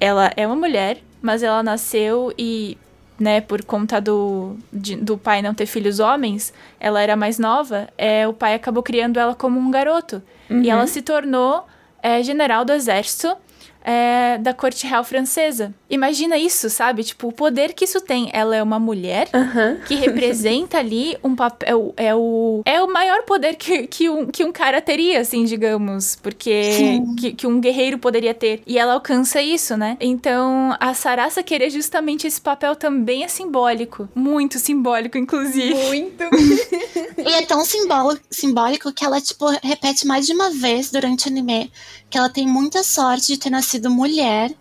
[0.00, 2.78] ela é uma mulher, mas ela nasceu e,
[3.18, 7.88] né, por conta do, de- do pai não ter filhos homens, ela era mais nova,
[7.98, 10.22] é, o pai acabou criando ela como um garoto.
[10.50, 11.66] E ela se tornou
[12.02, 13.36] é, general do exército
[13.84, 15.74] é, da corte real francesa.
[15.90, 17.04] Imagina isso, sabe?
[17.04, 18.30] Tipo, o poder que isso tem.
[18.32, 19.78] Ela é uma mulher Aham.
[19.86, 21.92] que representa ali um papel.
[21.96, 26.16] É o, é o maior poder que, que, um, que um cara teria, assim, digamos.
[26.16, 27.00] Porque.
[27.18, 28.62] Que, que um guerreiro poderia ter.
[28.66, 29.96] E ela alcança isso, né?
[30.00, 34.08] Então, a Sarasa querer justamente esse papel também é simbólico.
[34.14, 35.74] Muito simbólico, inclusive.
[35.74, 36.24] Muito.
[37.18, 41.30] E é tão simbólico, simbólico que ela, tipo, repete mais de uma vez durante o
[41.30, 41.70] anime
[42.12, 44.54] que ela tem muita sorte de ter nascido mulher,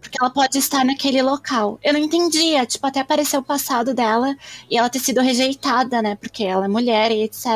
[0.00, 1.78] porque ela pode estar naquele local.
[1.82, 4.36] Eu não entendia, tipo, até apareceu o passado dela
[4.70, 6.16] e ela ter sido rejeitada, né?
[6.16, 7.46] Porque ela é mulher e etc.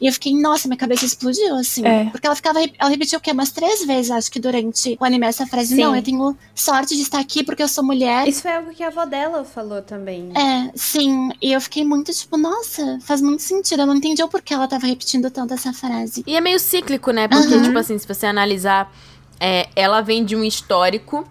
[0.00, 1.86] E eu fiquei, nossa, minha cabeça explodiu, assim.
[1.86, 2.06] É.
[2.10, 3.30] Porque ela ficava, ela repetiu o quê?
[3.30, 5.74] Umas três vezes, acho que durante o anime essa frase.
[5.74, 5.82] Sim.
[5.82, 8.26] Não, eu tenho sorte de estar aqui porque eu sou mulher.
[8.26, 10.32] Isso foi algo que a avó dela falou também.
[10.36, 11.30] É, sim.
[11.42, 13.80] E eu fiquei muito tipo, nossa, faz muito sentido.
[13.82, 16.24] Eu não entendi o porquê ela tava repetindo tanto essa frase.
[16.26, 17.28] E é meio cíclico, né?
[17.28, 17.62] Porque, Uhum.
[17.62, 18.90] tipo assim, se você analisar,
[19.38, 21.26] é, ela vem de um histórico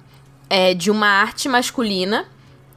[0.50, 2.26] é, de uma arte masculina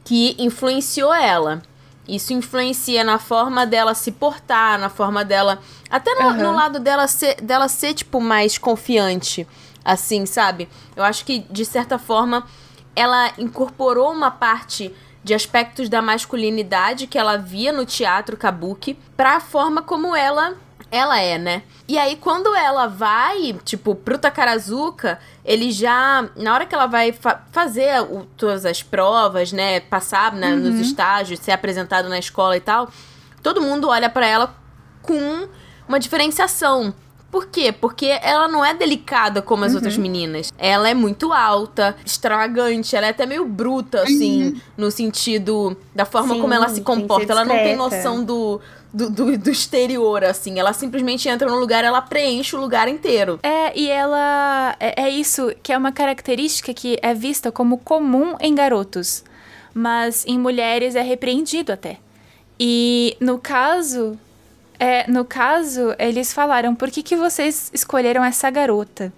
[0.03, 1.61] que influenciou ela.
[2.07, 5.59] Isso influencia na forma dela se portar, na forma dela.
[5.89, 6.37] Até no, Uhum.
[6.43, 9.47] no lado dela ser, dela ser, tipo, mais confiante.
[9.85, 10.67] Assim, sabe?
[10.95, 12.43] Eu acho que, de certa forma,
[12.95, 19.39] ela incorporou uma parte de aspectos da masculinidade que ela via no teatro kabuki pra
[19.39, 20.55] forma como ela
[20.91, 21.63] ela é, né?
[21.87, 27.11] E aí quando ela vai, tipo, pro Takarazuka, ele já na hora que ela vai
[27.11, 32.55] fa- fazer o- todas as provas, né, passar né, nos estágios, ser apresentado na escola
[32.57, 32.89] e tal,
[33.41, 34.55] todo mundo olha pra ela
[35.01, 35.47] com
[35.87, 36.93] uma diferenciação.
[37.31, 37.71] Por quê?
[37.71, 40.51] Porque ela não é delicada como as outras meninas.
[40.57, 46.33] Ela é muito alta, extravagante, ela é até meio bruta, assim, no sentido da forma
[46.33, 47.31] Sim, como ela se comporta.
[47.31, 48.59] Ela não tem noção do,
[48.91, 50.59] do, do, do exterior, assim.
[50.59, 53.39] Ela simplesmente entra no lugar, ela preenche o lugar inteiro.
[53.43, 54.75] É, e ela.
[54.79, 59.23] É, é isso que é uma característica que é vista como comum em garotos,
[59.73, 61.97] mas em mulheres é repreendido até.
[62.59, 64.17] E no caso.
[64.79, 69.11] É, no caso, eles falaram: por que, que vocês escolheram essa garota?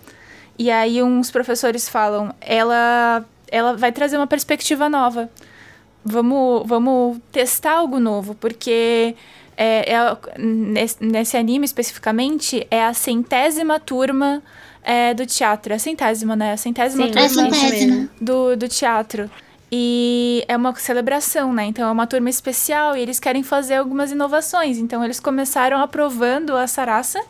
[0.58, 5.30] E aí uns professores falam: ela, ela vai trazer uma perspectiva nova.
[6.04, 9.16] vamos, vamos testar algo novo, porque
[9.56, 14.42] é, é, nesse, nesse anime especificamente é a centésima turma
[14.84, 15.74] é, do teatro.
[15.74, 16.54] É a centésima, né?
[16.54, 18.10] A centésima Sim, turma É centésima.
[18.20, 19.30] do, do teatro.
[19.72, 21.66] E é uma celebração, né?
[21.66, 24.78] Então é uma turma especial e eles querem fazer algumas inovações.
[24.78, 27.22] Então eles começaram aprovando a Sarasa,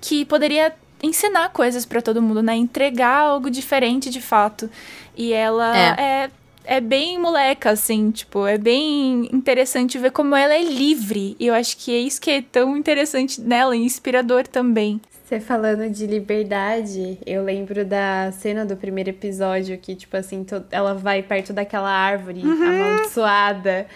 [0.00, 0.72] que poderia
[1.02, 2.54] ensinar coisas pra todo mundo, né?
[2.54, 4.70] Entregar algo diferente de fato.
[5.16, 6.30] E ela é.
[6.64, 6.80] é.
[6.80, 11.34] bem moleca, assim, tipo, é bem interessante ver como ela é livre.
[11.40, 15.00] E eu acho que é isso que é tão interessante nela e inspirador também.
[15.30, 20.92] Você falando de liberdade, eu lembro da cena do primeiro episódio que, tipo assim, ela
[20.92, 23.86] vai perto daquela árvore amaldiçoada.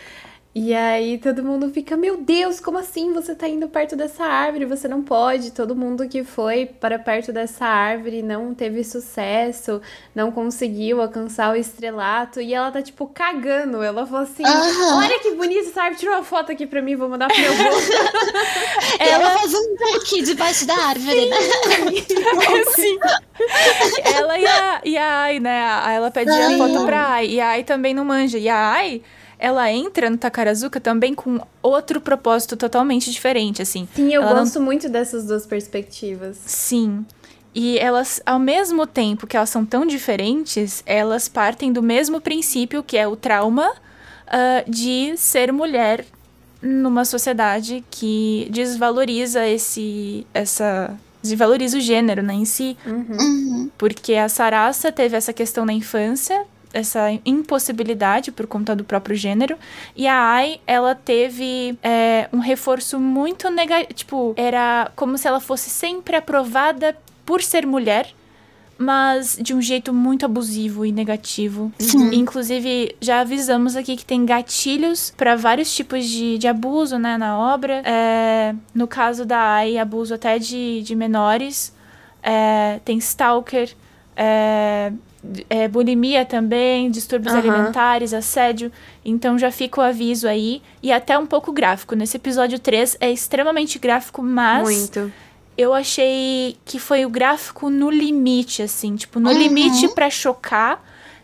[0.57, 4.65] E aí todo mundo fica, meu Deus, como assim você tá indo perto dessa árvore?
[4.67, 5.51] Você não pode.
[5.51, 9.83] Todo mundo que foi para perto dessa árvore não teve sucesso,
[10.15, 12.41] não conseguiu alcançar o estrelato.
[12.41, 13.83] E ela tá, tipo, cagando.
[13.83, 14.45] Ela falou assim.
[14.47, 17.51] Olha que bonita essa árvore, tira uma foto aqui pra mim, vou mandar pro meu
[17.51, 17.77] avô.
[19.01, 21.37] Ela faz um book debaixo da árvore, né?
[22.77, 22.99] Sim.
[24.15, 25.95] ela e a, e a Ai, né?
[25.97, 27.27] Ela pede a foto pra Ai.
[27.27, 28.39] E a Ai também não manja.
[28.39, 29.03] E a Ai,
[29.45, 33.87] ela entra no Takarazuka também com outro propósito totalmente diferente, assim.
[33.95, 36.39] Sim, eu Ela não- gosto muito dessas duas perspectivas.
[36.47, 37.05] Sim.
[37.55, 42.83] E elas, ao mesmo tempo que elas são tão diferentes, elas partem do mesmo princípio,
[42.83, 43.71] que é o trauma
[44.27, 46.05] ah, de ser mulher
[46.61, 50.27] numa sociedade que desvaloriza esse.
[50.33, 50.97] essa.
[51.23, 52.77] desvaloriza o gênero, né, em si.
[52.87, 53.71] Uhum.
[53.79, 59.57] Porque a Sarasa teve essa questão na infância, essa impossibilidade por conta do próprio gênero.
[59.97, 63.95] E a Ai, ela teve é, um reforço muito negativo.
[63.95, 68.13] Tipo, era como se ela fosse sempre aprovada por ser mulher,
[68.77, 71.73] mas de um jeito muito abusivo e negativo.
[71.79, 72.11] Sim.
[72.13, 77.39] Inclusive, já avisamos aqui que tem gatilhos para vários tipos de, de abuso, né, na
[77.39, 77.83] obra.
[77.85, 81.73] É, no caso da Ai, abuso até de, de menores.
[82.23, 83.75] É, tem stalker,
[84.17, 84.93] é,
[85.49, 87.43] é, bulimia também, distúrbios Aham.
[87.43, 88.71] alimentares, assédio.
[89.05, 90.63] Então já fica o aviso aí.
[90.83, 91.95] E até um pouco gráfico.
[91.95, 95.13] Nesse episódio 3 é extremamente gráfico, mas Muito.
[95.57, 99.39] eu achei que foi o gráfico no limite, assim, tipo, no Uhum.
[99.39, 100.83] limite pra chocar,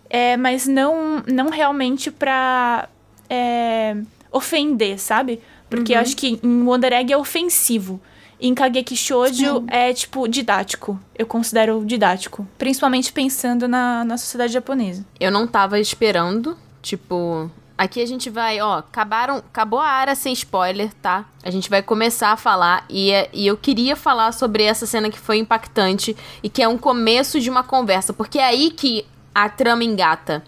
[0.09, 2.89] é, mas não, não realmente pra
[3.29, 3.97] é,
[4.33, 5.41] ofender, sabe?
[5.69, 8.01] Porque eu acho que em Wonder Egg é ofensivo.
[8.41, 10.99] Em Kageki Shoujo é, tipo, didático.
[11.17, 12.47] Eu considero didático.
[12.57, 15.05] Principalmente pensando na, na sociedade japonesa.
[15.19, 17.51] Eu não tava esperando, tipo.
[17.77, 21.25] Aqui a gente vai, ó, acabaram, acabou a área sem spoiler, tá?
[21.43, 25.09] A gente vai começar a falar e, é- e eu queria falar sobre essa cena
[25.09, 29.07] que foi impactante e que é um começo de uma conversa, porque é aí que
[29.35, 30.45] a trama engata.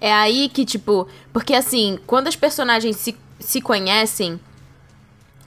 [0.00, 4.40] É aí que, tipo, porque assim, quando as personagens se, se conhecem,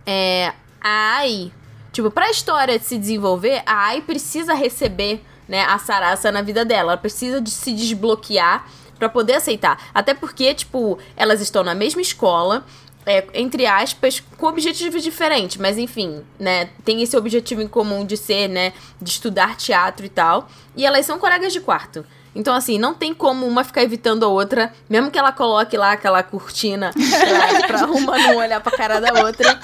[0.06, 1.52] é, a Ai,
[1.98, 6.92] tipo, pra história se desenvolver, a Ai precisa receber, né, a Sarasa na vida dela.
[6.92, 8.68] Ela precisa de se desbloquear
[9.00, 9.90] pra poder aceitar.
[9.96, 12.64] Até porque, tipo, elas estão na mesma escola,
[13.04, 18.16] é, entre aspas, com objetivos diferentes, mas enfim, né, tem esse objetivo em comum de
[18.16, 20.48] ser, né, de estudar teatro e tal.
[20.76, 22.06] E elas são colegas de quarto.
[22.36, 25.94] Então, assim, não tem como uma ficar evitando a outra, mesmo que ela coloque lá
[25.94, 29.60] aquela cortina pra, pra uma não olhar pra cara da outra.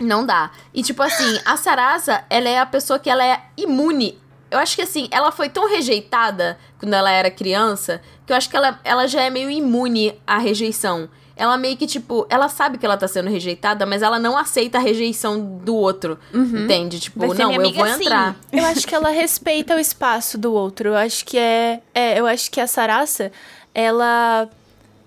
[0.00, 0.50] Não dá.
[0.74, 4.18] E tipo assim, a Sarasa, ela é a pessoa que ela é imune.
[4.50, 8.48] Eu acho que assim, ela foi tão rejeitada quando ela era criança, que eu acho
[8.48, 11.08] que ela, ela já é meio imune à rejeição.
[11.36, 14.78] Ela meio que, tipo, ela sabe que ela tá sendo rejeitada, mas ela não aceita
[14.78, 16.18] a rejeição do outro.
[16.64, 16.98] Entende?
[16.98, 18.04] Tipo, não, eu vou sim.
[18.04, 18.34] entrar.
[18.50, 20.88] Eu acho que ela respeita o espaço do outro.
[20.90, 23.30] Eu acho que é, é eu acho que a Sarasa,
[23.74, 24.48] ela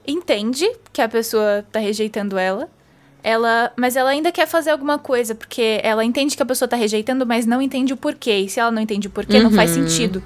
[0.05, 2.69] entende que a pessoa tá rejeitando ela.
[3.21, 6.77] Ela, mas ela ainda quer fazer alguma coisa, porque ela entende que a pessoa tá
[6.77, 8.37] rejeitando, mas não entende o porquê.
[8.37, 10.23] E se ela não entende o porquê, não faz sentido.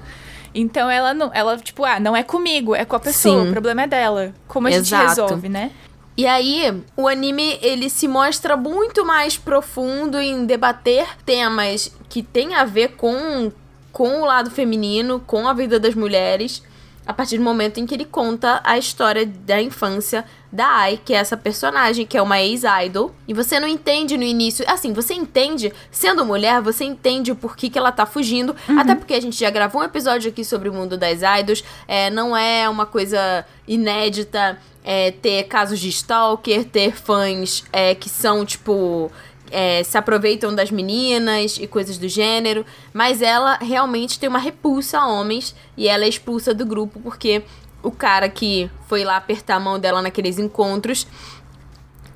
[0.54, 3.48] Então ela não, ela tipo, ah, não é comigo, é com a pessoa, Sim.
[3.48, 4.32] o problema é dela.
[4.46, 5.22] Como a gente Exato.
[5.22, 5.72] resolve, né?
[6.16, 12.54] E aí, o anime, ele se mostra muito mais profundo em debater temas que têm
[12.54, 13.50] a ver com,
[13.90, 16.62] com o lado feminino, com a vida das mulheres,
[17.06, 21.12] a partir do momento em que ele conta a história da infância da Ai, que
[21.12, 23.12] é essa personagem, que é uma ex-idol.
[23.26, 24.64] E você não entende no início.
[24.68, 28.54] Assim, você entende, sendo mulher, você entende o porquê que ela tá fugindo.
[28.78, 31.64] Até porque a gente já gravou um episódio aqui sobre o mundo das idols.
[31.88, 38.08] É, não é uma coisa inédita é, ter casos de stalker, ter fãs é, que
[38.08, 39.10] são, tipo.
[39.54, 44.98] É, se aproveitam das meninas e coisas do gênero, mas ela realmente tem uma repulsa
[44.98, 47.44] a homens e ela é expulsa do grupo porque
[47.80, 51.06] o cara que foi lá apertar a mão dela naqueles encontros,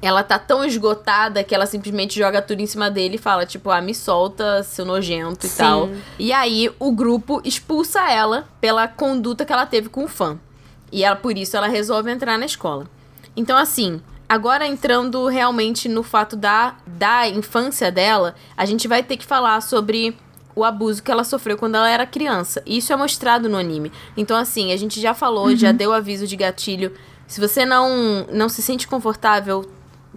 [0.02, 3.70] ela tá tão esgotada que ela simplesmente joga tudo em cima dele e fala, tipo,
[3.70, 5.58] ah, me solta, seu nojento e Sim.
[5.58, 5.90] tal.
[6.18, 10.36] E aí o grupo expulsa ela pela conduta que ela teve com o fã.
[10.90, 12.88] E ela, por isso ela resolve entrar na escola.
[13.36, 19.16] Então, assim, agora entrando realmente no fato da, da infância dela, a gente vai ter
[19.16, 20.16] que falar sobre
[20.54, 22.62] o abuso que ela sofreu quando ela era criança.
[22.66, 23.92] E isso é mostrado no anime.
[24.16, 26.92] Então, assim, a gente já falou, já deu aviso de gatilho.
[27.26, 29.70] Se você não, não se sente confortável,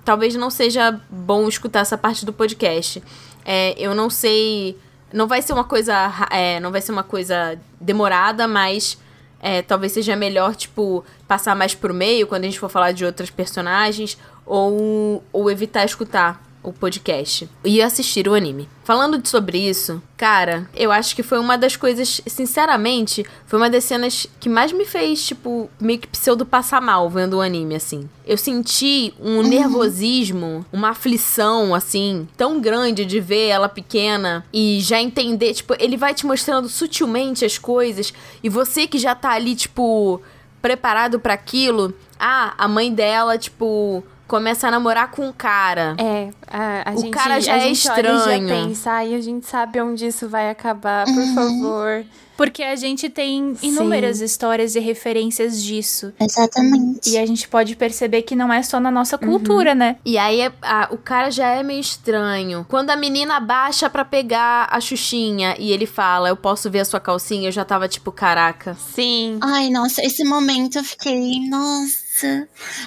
[0.04, 3.02] talvez não seja bom escutar essa parte do podcast.
[3.46, 4.78] É, eu não sei.
[5.14, 6.12] Não vai ser uma coisa.
[6.32, 8.98] é, não vai ser uma coisa demorada, mas
[9.42, 13.04] é, talvez seja melhor, tipo, passar mais pro meio quando a gente for falar de
[13.04, 18.70] outras personagens, ou, ou evitar escutar o podcast e assistir o anime.
[18.84, 23.84] Falando sobre isso, cara, eu acho que foi uma das coisas, sinceramente, foi uma das
[23.84, 28.10] cenas que mais me fez, tipo, meio que pseudo passar mal vendo o anime, assim.
[28.26, 35.02] Eu senti um nervosismo, uma aflição, assim, tão grande de ver ela pequena e já
[35.02, 39.56] entender, tipo, ele vai te mostrando sutilmente as coisas e você que já tá ali,
[39.56, 40.22] tipo,
[40.62, 45.94] preparado pra aquilo, ah, a mãe dela, tipo, começa a namorar com um cara.
[46.00, 48.48] É, a, a O gente, cara já a é gente olha e estranho.
[48.48, 52.06] já pensa, ai, a gente sabe onde isso vai acabar, por favor.
[52.38, 56.12] Porque a gente tem inúmeras histórias e referências disso.
[56.20, 57.10] Exatamente.
[57.10, 59.98] E a gente pode perceber que não é só na nossa cultura, né?
[60.04, 62.66] E aí é- a- o cara já é meio estranho.
[62.68, 66.86] Quando a menina baixa pra pegar a Xuxinha e ele fala, eu posso ver a
[66.86, 68.76] sua calcinha, eu já tava tipo, caraca.
[68.96, 69.38] Sim.
[69.42, 72.10] Ai, nossa, esse momento eu fiquei, nossa.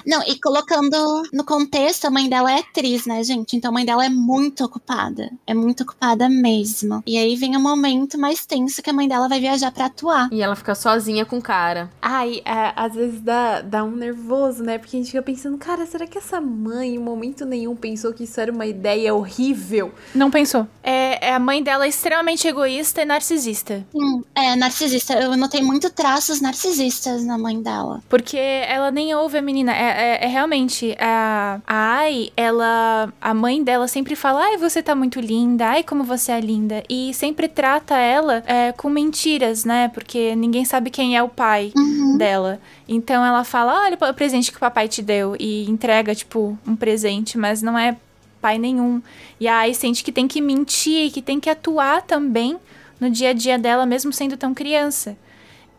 [0.05, 3.55] Não, e colocando no contexto, a mãe dela é atriz, né, gente?
[3.55, 5.31] Então a mãe dela é muito ocupada.
[5.45, 7.03] É muito ocupada mesmo.
[7.05, 10.29] E aí vem o momento mais tenso que a mãe dela vai viajar pra atuar.
[10.31, 11.89] E ela fica sozinha com o cara.
[12.01, 14.77] Ai, é, às vezes dá, dá um nervoso, né?
[14.77, 18.23] Porque a gente fica pensando, cara, será que essa mãe em momento nenhum pensou que
[18.23, 19.93] isso era uma ideia horrível?
[20.13, 20.67] Não pensou.
[20.83, 23.85] É, é a mãe dela é extremamente egoísta e narcisista.
[23.91, 25.13] Sim, é, narcisista.
[25.13, 28.03] Eu notei muito traços narcisistas na mãe dela.
[28.07, 29.71] Porque ela nem ouve a menina.
[29.73, 30.95] É, é- é realmente.
[30.99, 33.11] A, a Ai, ela.
[33.21, 35.67] A mãe dela sempre fala: Ai, você tá muito linda.
[35.67, 36.83] Ai, como você é linda.
[36.89, 39.87] E sempre trata ela é, com mentiras, né?
[39.93, 41.71] Porque ninguém sabe quem é o pai
[42.17, 42.59] dela.
[42.87, 45.35] Então ela fala: Olha o presente que o papai te deu.
[45.39, 47.95] E entrega, tipo, um presente, mas não é
[48.41, 49.01] pai nenhum.
[49.39, 52.57] E a Ai sente que tem que mentir, que tem que atuar também
[52.99, 55.17] no dia a dia dela, mesmo sendo tão criança.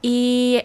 [0.03, 0.62] E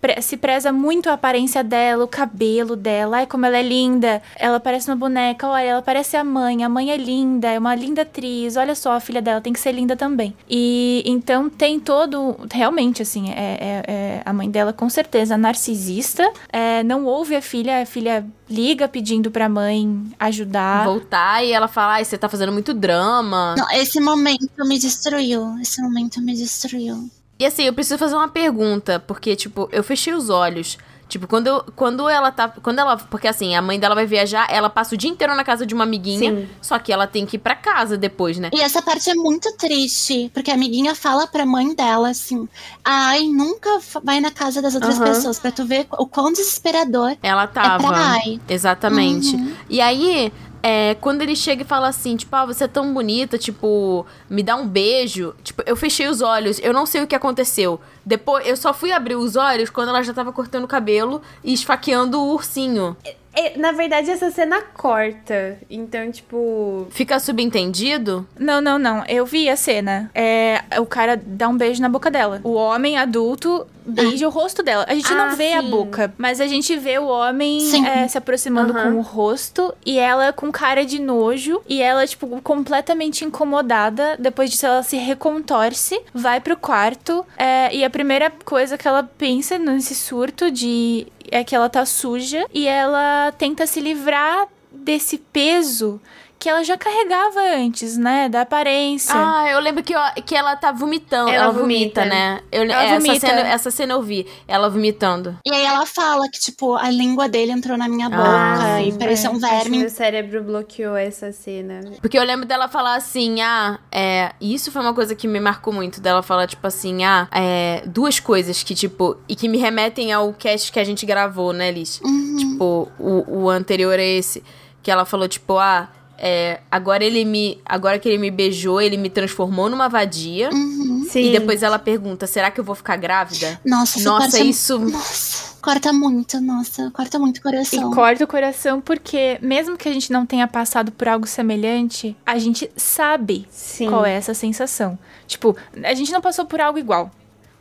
[0.00, 3.16] pre- se preza muito a aparência dela, o cabelo dela.
[3.18, 4.22] Ai, como ela é linda.
[4.36, 5.48] Ela parece uma boneca.
[5.48, 6.62] Olha, ela parece a mãe.
[6.62, 8.56] A mãe é linda, é uma linda atriz.
[8.56, 10.34] Olha só, a filha dela tem que ser linda também.
[10.48, 12.36] E então tem todo.
[12.52, 16.30] Realmente, assim, é, é- é a mãe dela com certeza narcisista.
[16.52, 20.84] É, não ouve a filha, a filha liga pedindo pra mãe ajudar.
[20.84, 23.54] Voltar e ela fala, ai, você tá fazendo muito drama.
[23.58, 25.56] Não, esse momento me destruiu.
[25.60, 27.08] Esse momento me destruiu.
[27.38, 30.78] E assim, eu preciso fazer uma pergunta, porque, tipo, eu fechei os olhos.
[31.06, 32.48] Tipo, quando, eu, quando ela tá.
[32.48, 32.96] Quando ela.
[32.96, 35.74] Porque assim, a mãe dela vai viajar, ela passa o dia inteiro na casa de
[35.74, 36.34] uma amiguinha.
[36.34, 36.48] Sim.
[36.62, 38.48] Só que ela tem que ir pra casa depois, né?
[38.54, 42.48] E essa parte é muito triste, porque a amiguinha fala pra mãe dela assim:
[42.82, 45.04] Ai, nunca vai na casa das outras Aham.
[45.04, 47.86] pessoas pra tu ver o quão desesperador Ela é tava.
[47.86, 48.40] pra Ai.
[48.48, 49.36] Exatamente.
[49.36, 49.52] Uhum.
[49.68, 50.32] E aí,
[50.66, 54.42] é, quando ele chega e fala assim, tipo, ah, você é tão bonita, tipo, me
[54.42, 55.34] dá um beijo.
[55.44, 57.78] Tipo, eu fechei os olhos, eu não sei o que aconteceu.
[58.02, 61.52] Depois, eu só fui abrir os olhos quando ela já tava cortando o cabelo e
[61.52, 62.96] esfaqueando o ursinho.
[63.34, 65.58] É, na verdade, essa cena corta.
[65.68, 66.86] Então, tipo.
[66.90, 68.26] Fica subentendido?
[68.38, 69.04] Não, não, não.
[69.08, 70.10] Eu vi a cena.
[70.14, 72.40] É, o cara dá um beijo na boca dela.
[72.44, 74.86] O homem adulto beija o rosto dela.
[74.88, 75.68] A gente Ah, não vê a sim.
[75.70, 78.92] boca, mas a gente vê o homem é, se aproximando Aham.
[78.92, 84.16] com o rosto e ela com cara de nojo e ela, tipo, completamente incomodada.
[84.18, 89.02] Depois disso, ela se recontorce, vai pro quarto é, e a primeira coisa que ela
[89.02, 95.18] pensa nesse surto de é que ela tá suja e ela tenta se livrar desse
[95.18, 96.00] peso
[96.44, 98.28] que ela já carregava antes, né?
[98.28, 99.14] Da aparência.
[99.16, 101.30] Ah, eu lembro que, eu- que ela tá vomitando.
[101.30, 102.04] Ela, Ela vomita, vomita.
[102.04, 102.40] né?
[102.52, 103.26] Eu, Ela essa, vomita.
[103.26, 104.26] Cena, essa cena eu vi.
[104.46, 105.38] Ela vomitando.
[105.42, 108.92] E aí ela fala que, tipo, a língua dele entrou na minha boca Ah, e
[108.92, 109.78] sim, parecia um Acho que verme.
[109.78, 111.80] meu cérebro bloqueou essa cena.
[112.02, 114.32] Porque eu lembro dela falar assim, ah, é.
[114.38, 115.98] Isso foi uma coisa que me marcou muito.
[115.98, 117.82] Dela falar, tipo assim, ah, é.
[117.86, 119.16] Duas coisas que, tipo.
[119.26, 122.02] E que me remetem ao cast que a gente gravou, né, Liz?
[122.04, 122.36] Uhum.
[122.36, 124.44] Tipo, o, o anterior é esse.
[124.82, 125.88] Que ela falou, tipo, ah.
[126.18, 127.58] É, agora ele me.
[127.64, 130.48] Agora que ele me beijou, ele me transformou numa vadia.
[130.52, 131.06] Uhum.
[131.08, 131.22] Sim.
[131.28, 133.60] E depois ela pergunta: será que eu vou ficar grávida?
[133.64, 134.78] Nossa, Nossa, é- isso.
[134.78, 135.54] Nossa.
[135.64, 137.90] Corta muito, nossa, corta muito o E coração.
[137.90, 142.38] corta o coração porque, mesmo que a gente não tenha passado por algo semelhante, a
[142.38, 143.88] gente sabe Sim.
[143.88, 144.98] qual é essa sensação.
[145.26, 147.10] Tipo, a gente não passou por algo igual.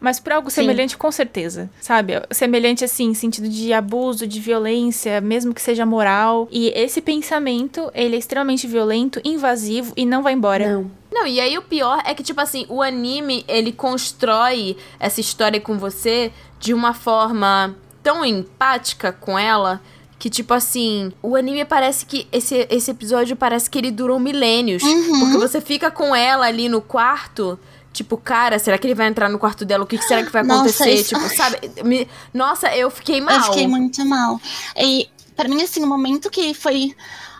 [0.03, 0.63] Mas por algo Sim.
[0.63, 1.69] semelhante, com certeza.
[1.79, 2.21] Sabe?
[2.29, 6.45] Semelhante, assim, em sentido de abuso, de violência, mesmo que seja moral.
[6.51, 10.69] E esse pensamento, ele é extremamente violento, invasivo e não vai embora.
[10.69, 10.91] Não.
[11.09, 15.61] Não, e aí o pior é que, tipo assim, o anime, ele constrói essa história
[15.61, 17.73] com você de uma forma
[18.03, 19.79] tão empática com ela
[20.19, 22.27] que, tipo assim, o anime parece que.
[22.29, 24.83] Esse, esse episódio parece que ele durou milênios.
[24.83, 25.19] Uhum.
[25.19, 27.57] Porque você fica com ela ali no quarto.
[27.93, 29.83] Tipo, cara, será que ele vai entrar no quarto dela?
[29.83, 30.93] O que, que será que vai Nossa, acontecer?
[30.95, 31.71] isso- Tipo, sabe?
[31.83, 33.35] Me- Nossa, eu fiquei mal.
[33.37, 34.41] Eu fiquei muito mal.
[34.75, 36.95] E pra mim, assim, o momento que foi.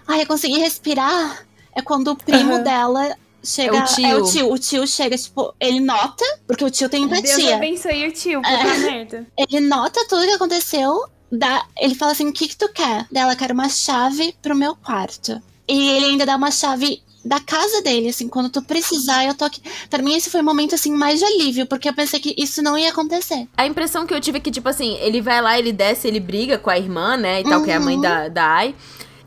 [0.07, 1.45] Ai, eu consegui respirar
[1.75, 2.63] é quando o primo Aham.
[2.63, 3.77] dela chega.
[3.77, 4.05] É o tio.
[4.05, 4.51] É o tio.
[4.53, 7.55] O tio chega, tipo, ele nota, porque o tio tem Deus empatia.
[7.55, 8.77] abençoe o tio, puta É.
[8.77, 9.27] merda.
[9.37, 11.05] Ele nota tudo que aconteceu.
[11.31, 13.07] Dá, ele fala assim: o que, que tu quer?
[13.11, 15.41] Dela, quero uma chave pro meu quarto.
[15.67, 19.45] E ele ainda dá uma chave da casa dele, assim, quando tu precisar, eu tô
[19.45, 19.61] aqui.
[19.89, 22.61] Pra mim, esse foi o momento, assim, mais de alívio, porque eu pensei que isso
[22.61, 23.47] não ia acontecer.
[23.57, 26.19] A impressão que eu tive é que, tipo assim, ele vai lá, ele desce, ele
[26.19, 27.41] briga com a irmã, né?
[27.41, 28.01] E tal, que é a mãe Uhum.
[28.01, 28.75] da, da Ai.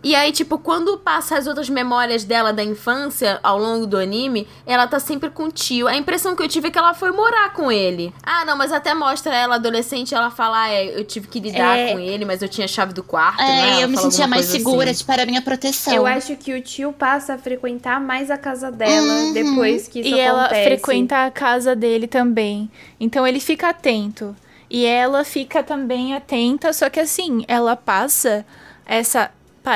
[0.06, 4.46] E aí, tipo, quando passa as outras memórias dela da infância ao longo do anime,
[4.64, 5.88] ela tá sempre com o tio.
[5.88, 8.14] A impressão que eu tive é que ela foi morar com ele.
[8.22, 11.76] Ah, não, mas até mostra ela adolescente, ela fala, ah, é, eu tive que lidar
[11.76, 11.92] É.
[11.92, 13.48] com ele, mas eu tinha a chave do quarto, né?
[13.50, 15.00] É, Ela eu me sentia mais segura, assim.
[15.00, 15.92] tipo, era a minha proteção.
[15.92, 19.32] Eu acho que o tio passa a frequentar mais a casa dela Uhum.
[19.32, 20.64] depois que isso e ela acontece.
[20.66, 22.70] frequenta a casa dele também.
[23.00, 24.36] Então ele fica atento.
[24.70, 28.46] E ela fica também atenta, só que assim, ela passa
[28.84, 29.32] essa.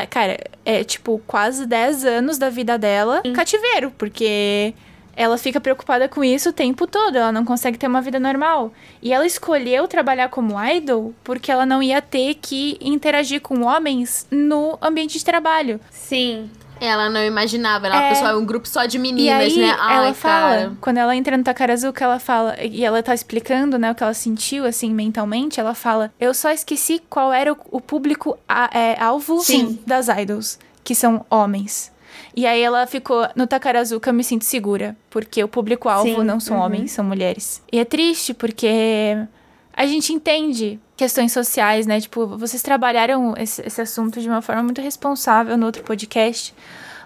[0.08, 4.74] Cara, é tipo quase 10 anos da vida dela em cativeiro, porque
[5.16, 8.72] ela fica preocupada com isso o tempo todo, ela não consegue ter uma vida normal.
[9.02, 14.26] E ela escolheu trabalhar como idol porque ela não ia ter que interagir com homens
[14.30, 15.80] no ambiente de trabalho.
[15.90, 16.48] Sim.
[16.80, 18.08] Ela não imaginava, ela, É.
[18.10, 19.76] pessoal, é um grupo só de E meninas, aí, né?
[19.78, 20.72] Ai, ela fala, cara.
[20.80, 24.14] quando ela entra no Takarazuka, ela fala, e ela tá explicando, né, o que ela
[24.14, 28.96] sentiu, assim, mentalmente, ela fala, eu só esqueci qual era o, o público a- é,
[29.00, 29.78] alvo Sim.
[29.86, 31.92] das idols, que são homens.
[32.34, 36.56] E aí ela ficou, no Takarazuka eu me sinto segura, porque o público-alvo não são
[36.58, 36.64] uhum.
[36.64, 37.62] homens, são mulheres.
[37.72, 39.16] E é triste, porque
[39.74, 41.98] a gente entende questões sociais, né?
[41.98, 46.54] Tipo, vocês trabalharam esse, esse assunto de uma forma muito responsável no outro podcast.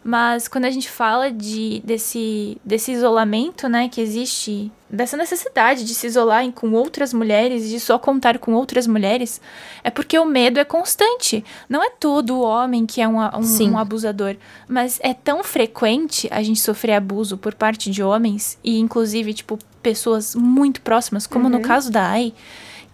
[0.03, 5.95] Mas quando a gente fala de, desse, desse isolamento, né, que existe, dessa necessidade de
[5.95, 9.41] se isolar com outras mulheres, de só contar com outras mulheres,
[9.85, 11.45] é porque o medo é constante.
[11.69, 14.35] Não é todo homem que é um, um, um abusador,
[14.67, 19.57] mas é tão frequente a gente sofrer abuso por parte de homens, e inclusive, tipo,
[19.81, 22.35] pessoas muito próximas, como no caso da Ai,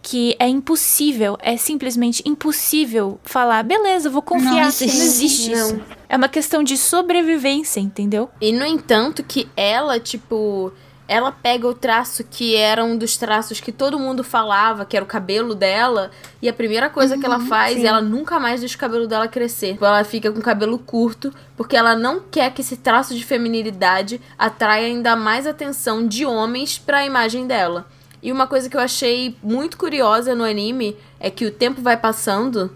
[0.02, 4.96] que é impossível, é simplesmente impossível falar, beleza, vou confiar, Não não existe.
[5.00, 5.76] existe, isso.
[5.76, 5.82] Não.
[6.08, 8.30] É uma questão de sobrevivência, entendeu?
[8.40, 10.72] E no entanto, que ela, tipo,
[11.06, 15.04] ela pega o traço que era um dos traços que todo mundo falava, que era
[15.04, 17.86] o cabelo dela, e a primeira coisa que ela faz, sim.
[17.86, 19.76] ela nunca mais deixa o cabelo dela crescer.
[19.80, 24.20] Ela fica com o cabelo curto, porque ela não quer que esse traço de feminilidade
[24.38, 27.86] atraia ainda mais atenção de homens pra imagem dela.
[28.22, 31.96] E uma coisa que eu achei muito curiosa no anime é que o tempo vai
[31.96, 32.70] passando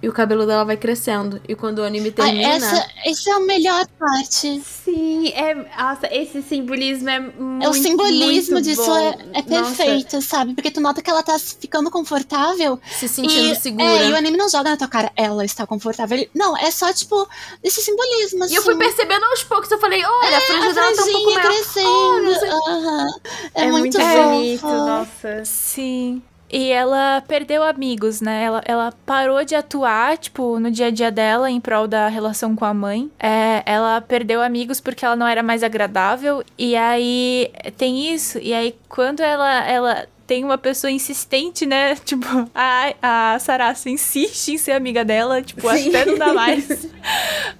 [0.00, 1.40] e o cabelo dela vai crescendo.
[1.48, 2.48] E quando o anime termina.
[2.48, 4.60] essa, essa é a melhor parte.
[4.64, 5.54] Sim, é.
[5.54, 7.64] Nossa, esse simbolismo é muito.
[7.64, 8.96] É o simbolismo muito disso bom.
[8.96, 9.74] é, é Nossa.
[9.76, 10.54] perfeito, sabe?
[10.54, 13.84] Porque tu nota que ela tá ficando confortável Se sentindo e, segura.
[13.84, 16.16] É, e o anime não joga na tua cara, ela está confortável.
[16.16, 17.28] Ele- não, é só, tipo,
[17.62, 18.54] esse simbolismo, assim.
[18.54, 21.12] E eu fui percebendo aos poucos, eu falei, olha, a franja a dela tá um
[21.12, 21.42] pouco maior.
[21.42, 22.46] crescendo.
[22.68, 23.06] aham.
[23.54, 24.28] É, É, muito, muito, fofo.
[24.28, 25.44] bonito, nossa.
[25.44, 26.22] Sim.
[26.50, 28.44] E ela perdeu amigos, né?
[28.44, 32.56] Ela, ela parou de atuar, tipo, no dia a dia dela em prol da relação
[32.56, 33.10] com a mãe.
[33.18, 36.42] É, ela perdeu amigos porque ela não era mais agradável.
[36.56, 38.38] E aí tem isso.
[38.38, 41.96] E aí quando ela, ela tem uma pessoa insistente, né?
[42.04, 45.88] Tipo, a, a Sarasa insiste em ser amiga dela, tipo, Sim.
[45.88, 46.68] até não dá mais.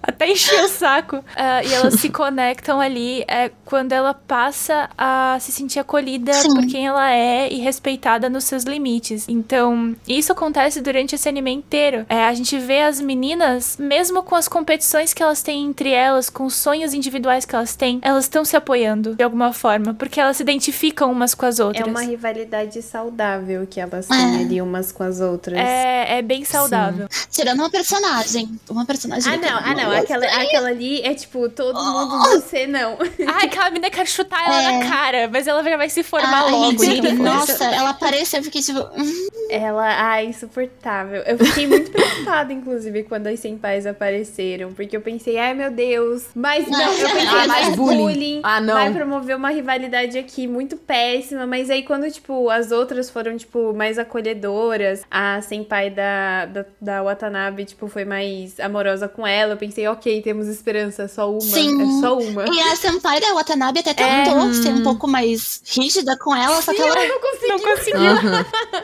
[0.02, 1.24] até encher o saco.
[1.34, 6.54] Ah, e elas se conectam ali é, quando ela passa a se sentir acolhida Sim.
[6.54, 9.26] por quem ela é e respeitada nos seus limites.
[9.28, 12.04] Então, isso acontece durante esse anime inteiro.
[12.08, 16.28] É, a gente vê as meninas, mesmo com as competições que elas têm entre elas,
[16.28, 20.20] com os sonhos individuais que elas têm, elas estão se apoiando de alguma forma, porque
[20.20, 21.86] elas se identificam umas com as É outras.
[21.88, 24.40] uma rivalidade rivalidade saudável que elas têm É.
[24.40, 25.59] ali umas com as outras.
[25.59, 27.09] É, é bem saudável.
[27.30, 28.48] Tirando uma personagem.
[28.68, 29.32] Uma personagem.
[29.32, 29.92] Ah, eu não, ah, não.
[29.92, 32.98] Aquela, aquela ali é tipo, todo mundo você não.
[33.26, 34.78] Ai, aquela menina quer chutar ela É.
[34.78, 36.84] na cara, mas ela já vai se formar Ai, logo.
[36.84, 38.80] gente, nossa, ela apareceu, eu fiquei tipo.
[38.80, 41.22] hum, Ela, ai, insuportável.
[41.22, 44.72] Eu fiquei muito preocupada, inclusive, quando as senpais apareceram.
[44.72, 46.24] Porque eu pensei, ai meu Deus.
[46.34, 47.96] Mas não, eu pensei, Ah, ah, mais mais bullying.
[47.98, 48.40] bullying.
[48.42, 48.74] Ah, não.
[48.74, 51.46] Vai promover uma rivalidade aqui muito péssima.
[51.46, 57.03] Mas aí, quando, tipo, as outras foram, tipo, mais acolhedoras, a senpai da, da, da
[57.03, 59.55] Watanabe, tipo, foi mais amorosa com ela.
[59.55, 61.40] Eu pensei, ok, temos esperança, é só uma.
[61.40, 61.80] Sim.
[61.80, 62.44] É só uma.
[62.46, 66.72] E a senpai da Watanabe até tentou ser um pouco mais rígida com ela, só
[66.72, 66.94] que ela.
[66.94, 67.49] não consegui.
[67.49, 68.09] Não conseguiu.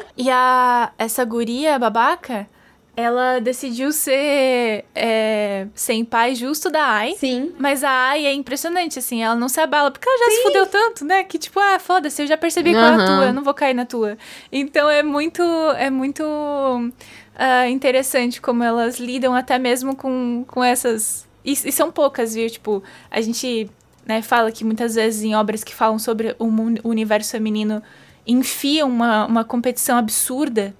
[0.16, 2.46] E a essa guria babaca,
[2.96, 7.14] ela decidiu ser é, sem pai justo da Ai.
[7.18, 7.52] Sim.
[7.58, 10.66] Mas a Ai é impressionante, assim, ela não se abala, porque ela já se fudeu
[10.66, 11.24] tanto, né?
[11.24, 13.74] Que tipo, ah, foda-se, eu já percebi qual é a tua, eu não vou cair
[13.74, 14.16] na tua.
[14.52, 15.42] Então é muito,
[15.76, 16.24] é muito
[17.34, 21.26] ah, interessante como elas lidam até mesmo com, com essas.
[21.44, 22.48] E, e são poucas, viu?
[22.48, 23.70] Tipo, a gente
[24.06, 26.48] né, fala que muitas vezes em obras que falam sobre o
[26.88, 27.82] universo feminino
[28.26, 30.74] enfiam uma, uma competição absurda.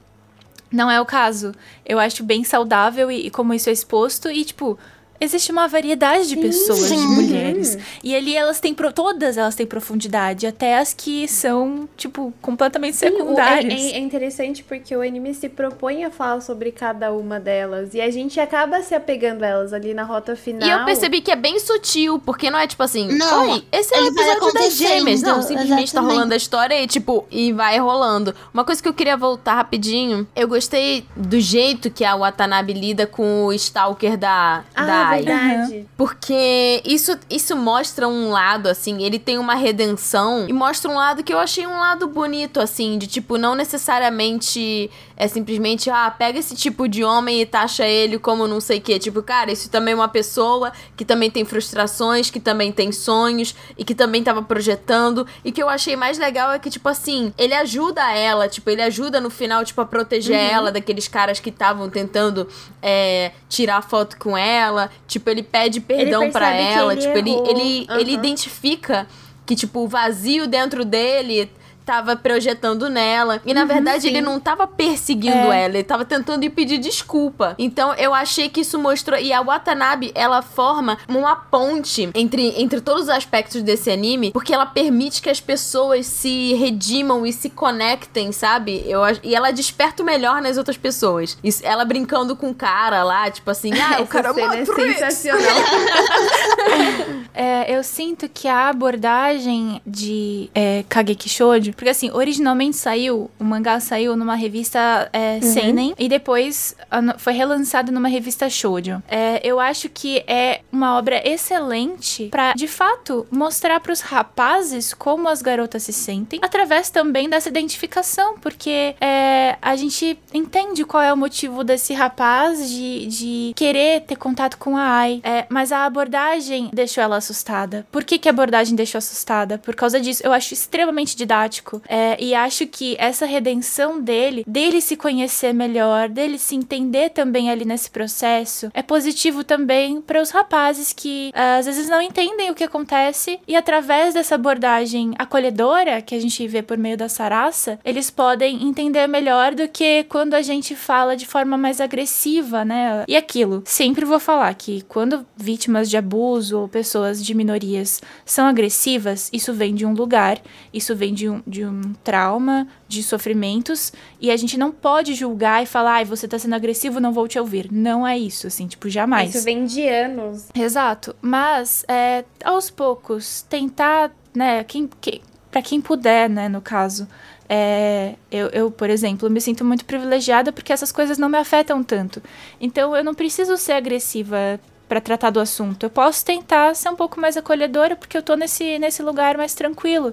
[0.75, 1.53] Não é o caso.
[1.87, 4.29] Eu acho bem saudável e, e como isso é exposto.
[4.29, 4.77] E, tipo,
[5.21, 7.07] existe uma variedade de pessoas, de sim.
[7.07, 7.79] mulheres.
[8.03, 8.75] E ali elas têm.
[8.75, 10.47] pro- Todas elas têm profundidade.
[10.47, 13.73] Até as que são, tipo, completamente Sim, o- secundárias.
[13.81, 17.95] É, é- é interessante porque o anime se propõe a falar sobre cada uma delas.
[17.95, 20.69] E a gente acaba se apegando a elas ali na rota final.
[20.69, 23.95] E eu percebi que é bem sutil, porque não é tipo assim, Não, oi, esse
[23.95, 25.23] é o episódio das gêmeas.
[25.23, 26.13] Não, simplesmente tá exatamente.
[26.15, 28.35] rolando a história e, tipo, e vai rolando.
[28.53, 33.07] Uma coisa que eu queria voltar rapidinho, eu gostei do jeito que a Watanabe lida
[33.07, 35.23] com o Stalker da, Ah, da Ai.
[35.23, 35.87] verdade.
[35.97, 41.23] Porque isso, isso mostra um lado, assim, ele tem uma redenção e mostra um lado
[41.23, 46.39] que eu achei um lado bonito, assim, de tipo, não necessariamente é simplesmente, ah, pega
[46.39, 48.99] esse tipo de homem e taxa ele como não sei o quê.
[48.99, 53.55] Tipo, cara, isso também é uma pessoa que também tem frustrações, que também tem sonhos
[53.79, 55.27] e que também tava projetando.
[55.45, 58.83] E que eu achei mais legal é que, tipo assim, ele ajuda ela, tipo, ele
[58.83, 62.49] ajuda no final, tipo, a proteger ela daqueles caras que estavam tentando
[62.83, 64.91] é, tirar foto com ela.
[65.07, 66.93] Tipo, ele pede perdão que ela.
[66.93, 67.51] ele tipo, ele, errou.
[67.51, 68.25] ele, ele Aham.
[68.25, 69.07] identifica
[69.47, 71.51] que, tipo, o vazio dentro dele
[71.85, 73.41] tava projetando nela.
[73.45, 75.65] E na verdade ele não tava perseguindo É.
[75.65, 77.55] ela, ele tava tentando ir pedir desculpa.
[77.59, 79.19] Então eu achei que isso mostrou.
[79.19, 84.53] E a Watanabe, ela forma uma ponte entre, entre todos os aspectos desse anime, porque
[84.55, 88.83] ela permite que as pessoas se redimam e se conectem, sabe?
[88.87, 91.37] Eu, e ela desperta o melhor nas outras pessoas.
[91.43, 94.75] Isso, ela brincando com o cara lá, tipo assim, ah, o cara cena é esse.
[94.75, 95.45] sensacional.
[97.37, 103.45] É, eu sinto que a abordagem de é, Kageki Shoujo, porque assim, originalmente saiu, o
[103.45, 106.77] mangá saiu numa revista é, Seinen e depois
[107.19, 109.03] foi relançado numa revista Shoujo.
[109.09, 115.29] É, eu acho que é uma obra excelente pra, de fato, mostrar pros rapazes como
[115.29, 121.13] as garotas se sentem, através também dessa identificação, porque é, a gente entende qual é
[121.13, 125.85] o motivo desse rapaz de, de querer ter contato com a Ai, É, mas a
[125.85, 127.87] abordagem deixou ela assustada.
[127.91, 129.59] Por que, que a abordagem deixou assustada?
[129.59, 131.64] Por causa disso, eu acho extremamente didático.
[131.89, 137.51] É, e acho que essa redenção dele, dele se conhecer melhor, dele se entender também
[137.51, 142.51] ali nesse processo, é positivo também para os rapazes que ah, às vezes não entendem
[142.51, 147.09] o que acontece e através dessa abordagem acolhedora que a gente vê por meio da
[147.09, 152.65] Sarasa, eles podem entender melhor do que quando a gente fala de forma mais agressiva,
[152.65, 153.05] né?
[153.09, 158.47] E aquilo, sempre vou falar que quando vítimas de abuso ou pessoas de minorias são
[158.47, 160.41] agressivas, isso vem de um lugar,
[160.73, 165.63] isso vem de um, de um trauma, de sofrimentos, e a gente não pode julgar
[165.63, 167.71] e falar, ai, você tá sendo agressivo, não vou te ouvir.
[167.71, 169.33] Não é isso, assim, tipo, jamais.
[169.33, 170.49] Isso vem de anos.
[170.53, 177.07] Exato, mas é, aos poucos tentar, né, quem, quem, para quem puder, né, no caso.
[177.49, 181.85] É, eu, eu, por exemplo, me sinto muito privilegiada porque essas coisas não me afetam
[181.85, 182.21] tanto.
[182.61, 184.59] Então eu não preciso ser agressiva
[184.89, 185.85] para tratar do assunto.
[185.85, 189.55] Eu posso tentar ser um pouco mais acolhedora porque eu tô nesse, nesse lugar mais
[189.55, 190.13] tranquilo.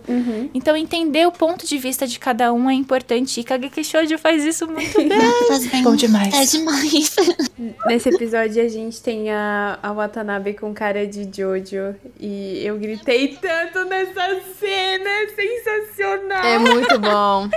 [0.53, 3.39] Então entender o ponto de vista de cada um é importante.
[3.39, 5.19] E Kageki Shoujo faz isso muito bem.
[5.47, 5.83] Faz bem.
[5.83, 6.33] Bom demais.
[6.33, 7.15] É demais.
[7.85, 11.95] Nesse episódio a gente tem a, a Watanabe com cara de Jojo.
[12.19, 16.43] E eu gritei tanto nessa cena, é sensacional.
[16.45, 17.49] É muito bom.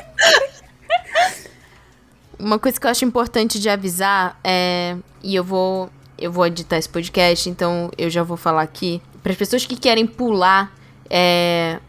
[2.38, 4.96] Uma coisa que eu acho importante de avisar é.
[5.22, 5.90] E eu vou.
[6.18, 9.02] Eu vou editar esse podcast, então eu já vou falar aqui.
[9.22, 10.72] Para as pessoas que querem pular
[11.10, 11.80] é,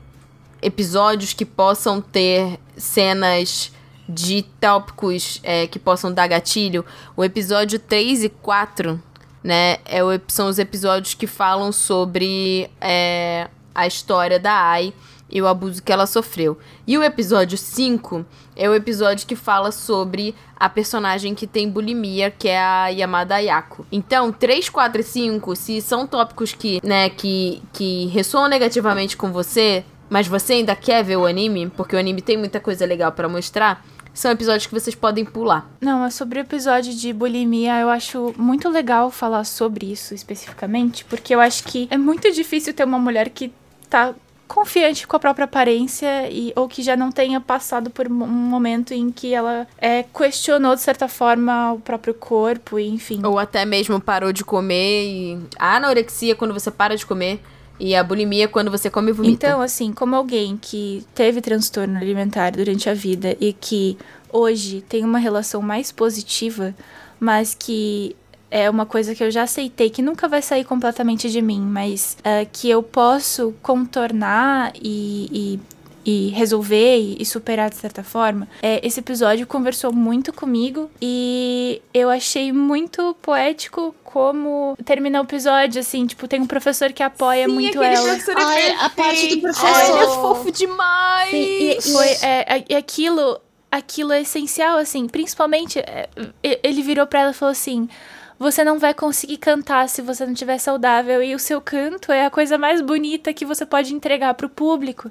[0.61, 3.71] episódios que possam ter cenas
[4.07, 9.01] de tópicos é, que possam dar gatilho, o episódio 3 e 4,
[9.43, 14.93] né, é o, são os episódios que falam sobre é, a história da Ai
[15.29, 16.57] e o abuso que ela sofreu.
[16.85, 22.31] E o episódio 5 é o episódio que fala sobre a personagem que tem bulimia,
[22.31, 23.85] que é a Yamada Ayako.
[23.91, 29.31] Então, 3, 4 e 5, se são tópicos que, né, que, que ressoam negativamente com
[29.31, 33.11] você, mas você ainda quer ver o anime, porque o anime tem muita coisa legal
[33.11, 35.69] para mostrar, são episódios que vocês podem pular.
[35.81, 41.03] Não, é sobre o episódio de bulimia, eu acho muito legal falar sobre isso especificamente,
[41.03, 43.51] porque eu acho que é muito difícil ter uma mulher que
[43.89, 44.15] tá
[44.47, 48.93] confiante com a própria aparência e ou que já não tenha passado por um momento
[48.93, 53.21] em que ela é, questionou de certa forma o próprio corpo, enfim.
[53.23, 57.41] Ou até mesmo parou de comer e a anorexia quando você para de comer
[57.79, 59.47] e a bulimia quando você come e vomita.
[59.47, 63.97] Então, assim, como alguém que teve transtorno alimentar durante a vida e que
[64.31, 66.73] hoje tem uma relação mais positiva,
[67.19, 68.15] mas que
[68.49, 72.17] é uma coisa que eu já aceitei, que nunca vai sair completamente de mim, mas
[72.19, 75.59] uh, que eu posso contornar e,
[76.05, 78.47] e, e resolver e, e, superar de certa forma.
[78.61, 85.81] É, esse episódio conversou muito comigo e eu achei muito poético como terminar o episódio,
[85.81, 88.07] assim, tipo, tem um professor que apoia Sim, muito ela.
[88.07, 89.67] Professor é Ai, a parte do professor.
[89.67, 91.31] Ai, ele é fofo demais.
[91.31, 96.07] Sim, e, foi, é, é- e aquilo, aquilo é essencial, assim, principalmente, é,
[96.41, 97.89] ele virou pra ela e falou assim,
[98.37, 102.25] você não vai conseguir cantar se você não estiver saudável, e o seu canto é
[102.25, 105.09] a coisa mais bonita que você pode entregar pro público.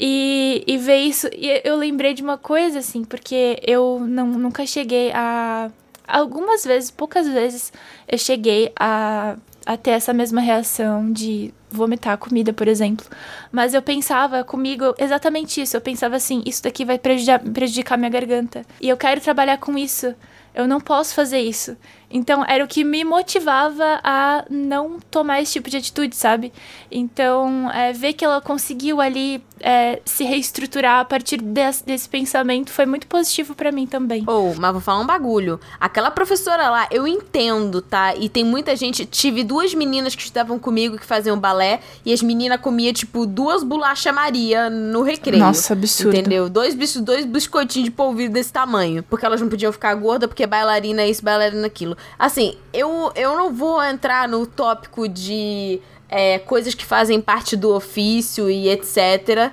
[0.00, 4.66] E, e ver isso, e eu lembrei de uma coisa, assim, porque eu não, nunca
[4.66, 5.70] cheguei a...
[6.06, 7.72] Algumas vezes, poucas vezes,
[8.08, 13.06] eu cheguei a, a ter essa mesma reação de vomitar comida, por exemplo.
[13.50, 15.76] Mas eu pensava comigo exatamente isso.
[15.76, 18.66] Eu pensava assim: isso daqui vai prejudicar, prejudicar minha garganta.
[18.80, 20.14] E eu quero trabalhar com isso.
[20.54, 21.76] Eu não posso fazer isso.
[22.10, 26.52] Então era o que me motivava a não tomar esse tipo de atitude, sabe?
[26.90, 32.70] Então, é, ver que ela conseguiu ali é, se reestruturar a partir desse, desse pensamento
[32.70, 34.24] foi muito positivo pra mim também.
[34.26, 35.58] Ou, mas vou falar um bagulho.
[35.80, 38.14] Aquela professora lá, eu entendo, tá?
[38.16, 39.06] E tem muita gente.
[39.06, 41.80] Tive duas meninas que estudavam comigo que faziam balé.
[42.04, 45.42] E as meninas comiam, tipo, duas bolachas Maria no recreio.
[45.42, 46.16] Nossa, absurdo.
[46.16, 46.48] Entendeu?
[46.48, 49.02] Dois, bis- dois biscoitinhos de polvilho desse tamanho.
[49.04, 51.96] Porque elas não podiam ficar gordas, porque bailarina é isso, bailarina é aquilo.
[52.18, 55.80] Assim, eu, eu não vou entrar no tópico de
[56.12, 59.50] é, coisas que fazem parte do ofício e etc.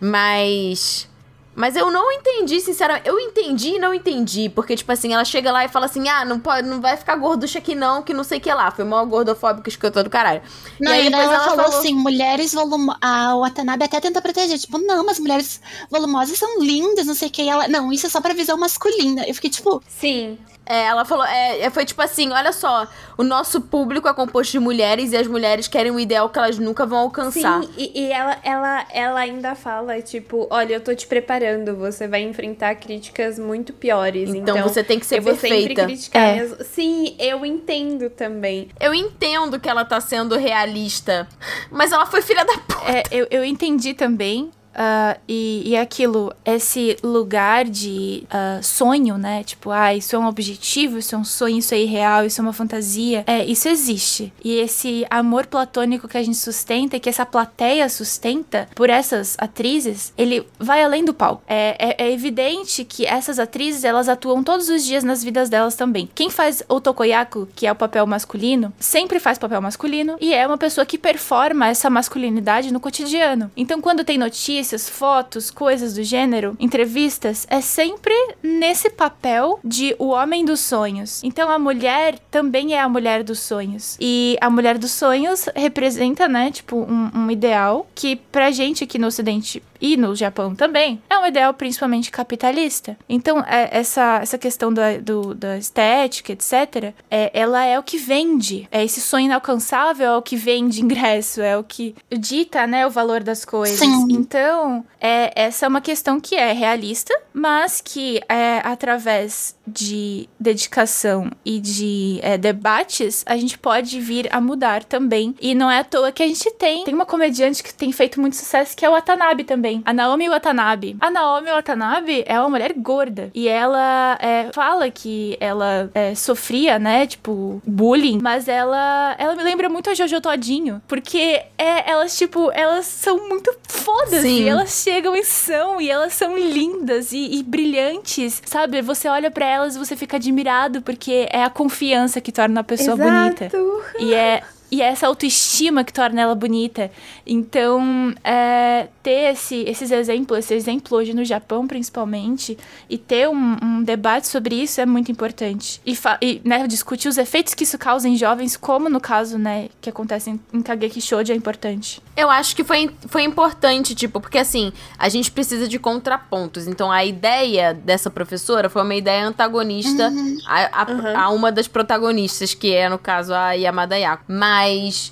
[0.00, 1.08] Mas.
[1.52, 3.08] Mas eu não entendi, sinceramente.
[3.08, 4.50] Eu entendi e não entendi.
[4.50, 7.16] Porque, tipo assim, ela chega lá e fala assim: ah, não, pode, não vai ficar
[7.16, 8.70] gorducha aqui não, que não sei o que lá.
[8.70, 10.42] Foi mó gordofóbico escutou do caralho.
[10.78, 13.00] Não, e aí e ela, ela falou, falou assim, mulheres volumosas.
[13.00, 14.58] A Watanabe até tenta proteger.
[14.58, 17.42] Tipo, não, mas mulheres volumosas são lindas, não sei o que.
[17.42, 19.26] E ela, não, isso é só pra visão masculina.
[19.26, 20.38] Eu fiquei, tipo, Sim.
[20.68, 24.50] É, ela falou, é, é, foi tipo assim, olha só, o nosso público é composto
[24.52, 27.62] de mulheres e as mulheres querem um ideal que elas nunca vão alcançar.
[27.62, 32.08] Sim, e, e ela, ela, ela ainda fala, tipo, olha, eu tô te preparando, você
[32.08, 34.30] vai enfrentar críticas muito piores.
[34.30, 35.84] Então, Então, você tem que ser eu vou sempre perfeita.
[35.84, 36.32] criticar É.
[36.32, 38.68] minhas- Sim, eu entendo também.
[38.80, 41.28] Eu entendo que ela tá sendo realista,
[41.70, 42.90] mas ela foi filha da puta.
[42.90, 44.50] É, eu, eu entendi também.
[44.76, 49.42] Ah, e, e aquilo, esse lugar de ah, sonho, né?
[49.42, 52.42] Tipo, ah, isso é um objetivo, isso é um sonho, isso é irreal, isso é
[52.42, 53.24] uma fantasia.
[53.26, 54.32] É, isso existe.
[54.44, 60.12] E esse amor platônico que a gente sustenta, que essa plateia sustenta por essas atrizes,
[60.16, 61.42] ele vai além do palco.
[61.46, 65.74] É, é, é evidente que essas atrizes, elas atuam todos os dias nas vidas delas
[65.74, 66.08] também.
[66.14, 70.46] Quem faz o tokoyaku, que é o papel masculino, sempre faz papel masculino e é
[70.46, 73.50] uma pessoa que performa essa masculinidade no cotidiano.
[73.56, 74.18] Então, quando tem
[74.66, 81.22] notícias, fotos, coisas do gênero, entrevistas, é sempre nesse papel de o homem dos sonhos.
[81.22, 83.96] Então, a mulher também é a mulher dos sonhos.
[84.00, 88.98] E a mulher dos sonhos representa, né, tipo, um, um ideal que pra gente aqui
[88.98, 92.96] no Ocidente e no Japão também, é um ideal principalmente capitalista.
[93.08, 97.98] Então, é, essa, essa questão da, do, da estética, etc., é, ela é o que
[97.98, 98.68] vende.
[98.70, 102.90] É esse sonho inalcançável é o que vende ingresso, é o que dita, né, o
[102.90, 103.78] valor das coisas.
[103.78, 104.06] Sim.
[104.10, 104.55] Então,
[105.00, 111.60] é, essa é uma questão que é realista, mas que é, através de dedicação e
[111.60, 115.34] de é, debates, a gente pode vir a mudar também.
[115.40, 116.84] E não é à toa que a gente tem.
[116.84, 119.82] Tem uma comediante que tem feito muito sucesso, que é o Watanabe também.
[119.84, 120.96] A Naomi Watanabe.
[121.00, 123.30] A Naomi Watanabe é uma mulher gorda.
[123.34, 127.06] E ela é, fala que ela é, sofria, né?
[127.06, 128.20] Tipo, bullying.
[128.22, 130.80] Mas ela, ela me lembra muito a Jojo Todinho.
[130.86, 134.22] Porque é, elas, tipo, elas são muito fodas.
[134.22, 134.45] Sim.
[134.46, 135.80] E elas chegam e são.
[135.80, 138.42] E elas são lindas e, e brilhantes.
[138.44, 138.80] Sabe?
[138.82, 140.82] Você olha pra elas e você fica admirado.
[140.82, 143.46] Porque é a confiança que torna a pessoa bonita.
[143.46, 143.82] Exato.
[143.98, 146.90] E é, e é essa autoestima que torna ela bonita.
[147.26, 152.56] Então, é, ter esse, esses exemplos, esse exemplo hoje no Japão, principalmente,
[152.88, 155.80] e ter um, um debate sobre isso é muito importante.
[155.84, 159.68] E, e né, discutir os efeitos que isso causa em jovens, como no caso, né,
[159.80, 162.02] que acontece em, em Kageki Shoujo, é importante.
[162.16, 166.66] Eu acho que foi, foi importante, tipo, porque assim, a gente precisa de contrapontos.
[166.66, 170.12] Então a ideia dessa professora foi uma ideia antagonista
[170.46, 174.24] a, a- a uma das protagonistas, que é, no caso, a Yamada Yako.
[174.28, 174.55] Mas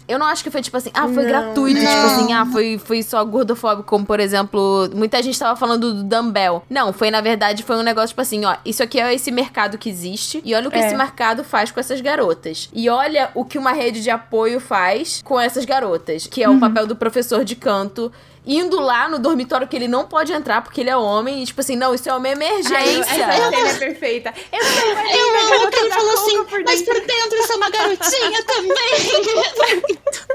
[0.08, 2.06] eu não acho que foi tipo assim, ah, foi Não, gratuito, tipo não.
[2.06, 6.62] assim, ah, foi, foi só gordofóbico, como por exemplo, muita gente tava falando do dumbbell.
[6.70, 9.76] Não, foi na verdade, foi um negócio tipo assim, ó, isso aqui é esse mercado
[9.78, 10.86] que existe, e olha o que É.
[10.86, 12.68] esse mercado faz com essas garotas.
[12.72, 16.58] E olha o que uma rede de apoio faz com essas garotas, que é o
[16.58, 18.10] papel do professor de canto.
[18.46, 21.60] Indo lá no dormitório que ele não pode entrar porque ele é homem, e tipo
[21.60, 23.24] assim, não, isso é uma emergência.
[23.24, 24.34] Essa cena é perfeita.
[24.52, 27.56] Eu Eu linda amo que ele falou assim, por mas dentro." por dentro eu sou
[27.56, 29.84] uma garotinha também.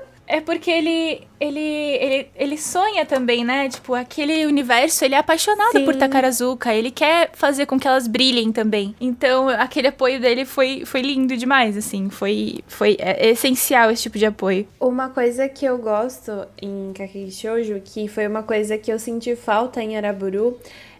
[0.29, 3.67] É porque ele, ele, ele, ele sonha também, né?
[3.67, 5.83] Tipo, aquele universo, ele é apaixonado Sim.
[5.83, 8.95] por Takarazuka, ele quer fazer com que elas brilhem também.
[9.01, 14.19] Então, aquele apoio dele foi, foi lindo demais, assim, foi, foi é, essencial esse tipo
[14.19, 14.67] de apoio.
[14.79, 19.35] Uma coisa que eu gosto em Kakegi Shoujo, que foi uma coisa que eu senti
[19.35, 20.59] falta em Araburu,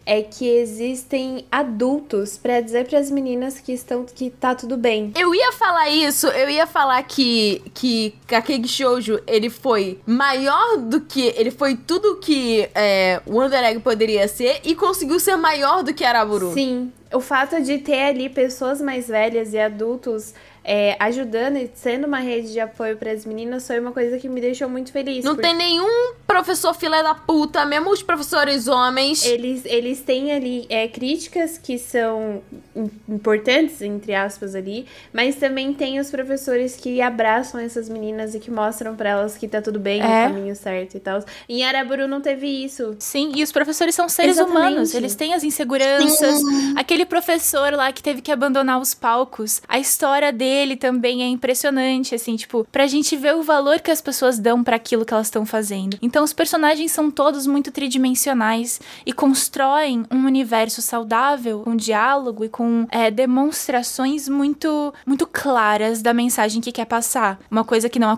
[0.09, 5.13] é que existem adultos pra dizer pras meninas que estão que tá tudo bem.
[5.15, 10.99] Eu ia falar isso, eu ia falar que que Kakegi Shoujo, ele foi maior do
[10.99, 15.93] que, ele foi tudo que é, Wonder Egg poderia ser e conseguiu ser maior do
[15.93, 16.55] que Araburu.
[16.55, 20.33] Sim, o fato de ter ali pessoas mais velhas e adultos
[20.71, 24.39] é, ajudando e sendo uma rede de apoio pras meninas foi uma coisa que me
[24.39, 25.25] deixou muito feliz.
[25.25, 29.25] Não porque tem nenhum professor filé da puta, mesmo os professores homens.
[29.25, 32.43] Eles, eles têm ali é, críticas que são
[32.75, 38.39] im- importantes, entre aspas, ali, mas também tem os professores que abraçam essas meninas e
[38.39, 40.27] que mostram pra elas que tá tudo bem, É.
[40.27, 41.23] no caminho certo e tal.
[41.49, 42.95] Em Araburu não teve isso.
[42.99, 44.67] Sim, e os professores são seres Exatamente.
[44.67, 46.39] humanos, eles têm as inseguranças.
[46.75, 52.15] Aquele professor lá que teve que abandonar os palcos, a história dele também é impressionante,
[52.15, 55.27] assim, tipo, pra gente ver o valor que as pessoas dão pra aquilo que elas
[55.27, 55.97] estão fazendo.
[56.01, 62.49] Então, os personagens são todos muito tridimensionais e constroem um universo saudável, com diálogo e
[62.49, 67.39] com é, demonstrações muito, muito claras da mensagem que quer passar.
[67.49, 68.15] Uma coisa que não,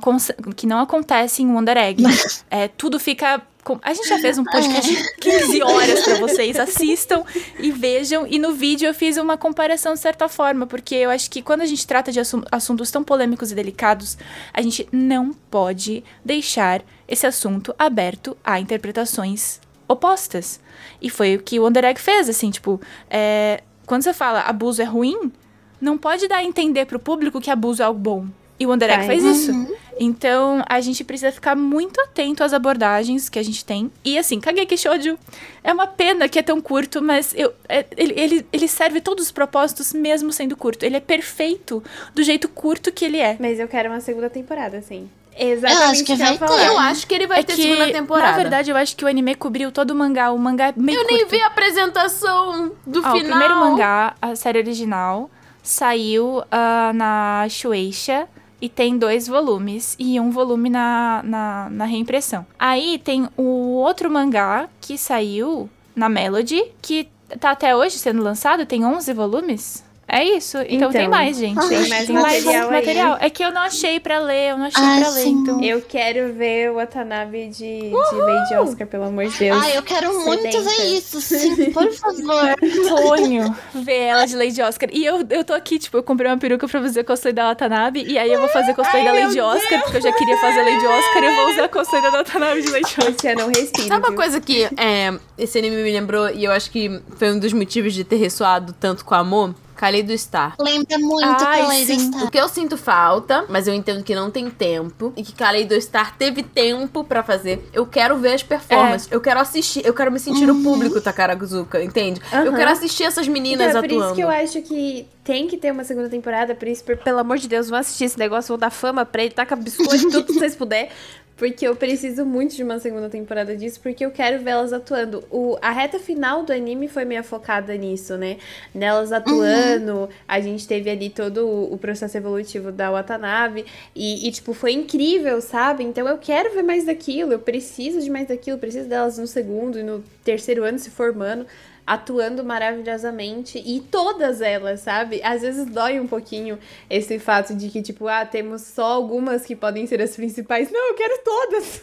[0.55, 2.03] que não acontece em Wonder Egg.
[2.49, 3.41] é, tudo fica
[3.81, 6.57] A gente já fez um podcast de 15 horas pra vocês.
[6.59, 7.23] Assistam
[7.59, 8.25] e vejam.
[8.27, 11.61] E no vídeo eu fiz uma comparação de certa forma, porque eu acho que quando
[11.61, 14.17] a gente trata de assu- assuntos tão polêmicos e delicados,
[14.53, 20.59] a gente não pode deixar esse assunto aberto a interpretações opostas.
[21.01, 24.81] E foi o que o Wonder Egg fez, assim, tipo, é, quando você fala abuso
[24.81, 25.31] é ruim,
[25.79, 28.27] não pode dar a entender pro público que abuso é algo bom.
[28.61, 29.23] E o Wonder Egg Faz.
[29.23, 29.77] fez isso.
[29.99, 33.91] Então, a gente precisa ficar muito atento às abordagens que a gente tem.
[34.03, 35.17] E assim, Kageki Shoujo
[35.63, 39.25] é uma pena que é tão curto, mas eu, é- ele, ele, ele serve todos
[39.25, 40.83] os propósitos mesmo sendo curto.
[40.85, 41.83] Ele é perfeito
[42.15, 43.35] do jeito curto que ele é.
[43.39, 45.09] Mas eu quero uma segunda temporada, assim.
[45.37, 46.65] Eu Exatamente acho que eu ia vai ter.
[46.67, 48.31] Eu acho que ele vai é ter que, segunda temporada.
[48.31, 50.31] na verdade, eu acho que o anime cobriu todo o mangá.
[50.31, 51.31] O mangá é meio eu nem curto.
[51.31, 53.15] vi a apresentação do Ah, final.
[53.15, 55.29] O primeiro mangá, a série original,
[55.63, 58.27] saiu ah, na Shueisha
[58.61, 62.45] e tem dois volumes e um volume na, na, na reimpressão.
[62.59, 67.09] Aí tem o outro mangá que saiu na Melody, que
[67.39, 69.83] tá até hoje sendo lançado, tem 11 volumes.
[70.13, 70.57] É isso.
[70.57, 71.57] Então, Então, tem mais, gente.
[71.69, 72.71] tem mais material aí.
[72.75, 73.17] material.
[73.21, 75.29] É que eu não achei pra ler, eu não achei Ah, pra ler, sim.
[75.31, 75.63] então...
[75.63, 79.57] Eu quero ver o Watanabe de, de Lady Oscar, pelo amor de Deus.
[79.63, 80.69] Ai, eu quero muito Sedenta.
[80.69, 82.55] ver isso, sim, por favor.
[83.07, 84.89] sonho ver ela de Lady Oscar.
[84.91, 88.03] E eu, eu tô aqui, tipo, eu comprei uma peruca pra fazer cosplay da Watanabe.
[88.05, 90.85] E aí eu vou fazer cosplay da Lady Oscar, porque eu já queria fazer Lady
[90.85, 91.23] Oscar.
[91.23, 93.05] E eu vou usar cosplay da Watanabe de Lady Oscar.
[93.11, 93.87] Luciano, respira.
[93.87, 97.39] Sabe uma coisa que é, esse anime me lembrou, e eu acho que foi um
[97.39, 99.53] dos motivos de ter ressoado tanto com amor?
[99.81, 100.53] Kaleido Star.
[100.59, 101.99] Lembra muito Ai, Kaleido sim.
[102.11, 102.23] Star.
[102.25, 105.73] O que eu sinto falta, mas eu entendo que não tem tempo, e que Kaleido
[105.81, 107.67] Star teve tempo pra fazer.
[107.73, 111.83] Eu quero ver as performances, eu quero assistir, eu quero me sentir no público Takarazuka,
[111.83, 112.21] entende?
[112.31, 112.53] Eu Aham.
[112.55, 114.05] quero assistir essas meninas Então, é por atuando.
[114.05, 117.19] isso que eu acho que tem que ter uma segunda temporada, por isso, por- pelo
[117.19, 120.25] amor de Deus, vão assistir esse negócio, vão dar fama pra ele, taca biscoito, tudo
[120.25, 120.89] que vocês puderem.
[121.37, 125.23] Porque eu preciso muito de uma segunda temporada disso, porque eu quero ver elas atuando.
[125.31, 128.37] O, a reta final do anime foi meio focada nisso, né?
[128.75, 133.65] Nelas atuando, a gente teve ali todo o, o processo evolutivo da Watanabe.
[133.95, 135.83] E, e, tipo, foi incrível, sabe?
[135.83, 139.79] Então eu quero ver mais daquilo, eu preciso de mais daquilo, preciso delas no segundo
[139.79, 141.47] e no terceiro ano se formando
[141.85, 145.21] atuando maravilhosamente e todas elas, sabe?
[145.23, 146.57] Às vezes dói um pouquinho
[146.89, 150.71] esse fato de que, tipo, ah, temos só algumas que podem ser as principais.
[150.71, 151.81] Não, eu quero todas!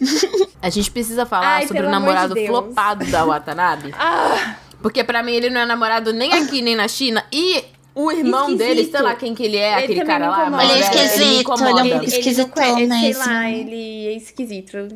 [0.62, 2.46] A gente precisa falar Ai, sobre o de namorado Deus.
[2.46, 3.92] flopado da Watanabe.
[3.98, 7.24] Ah, Porque pra mim ele não é namorado nem aqui nem na China.
[7.32, 7.64] E
[7.94, 8.58] o irmão Esquisito.
[8.58, 10.64] dele, sei lá quem que ele é, Ele aquele cara lá.
[10.64, 14.88] Ele é esquisito, ele é ele, ele não Esquisitão conhece, sei lá, ele é esquisito.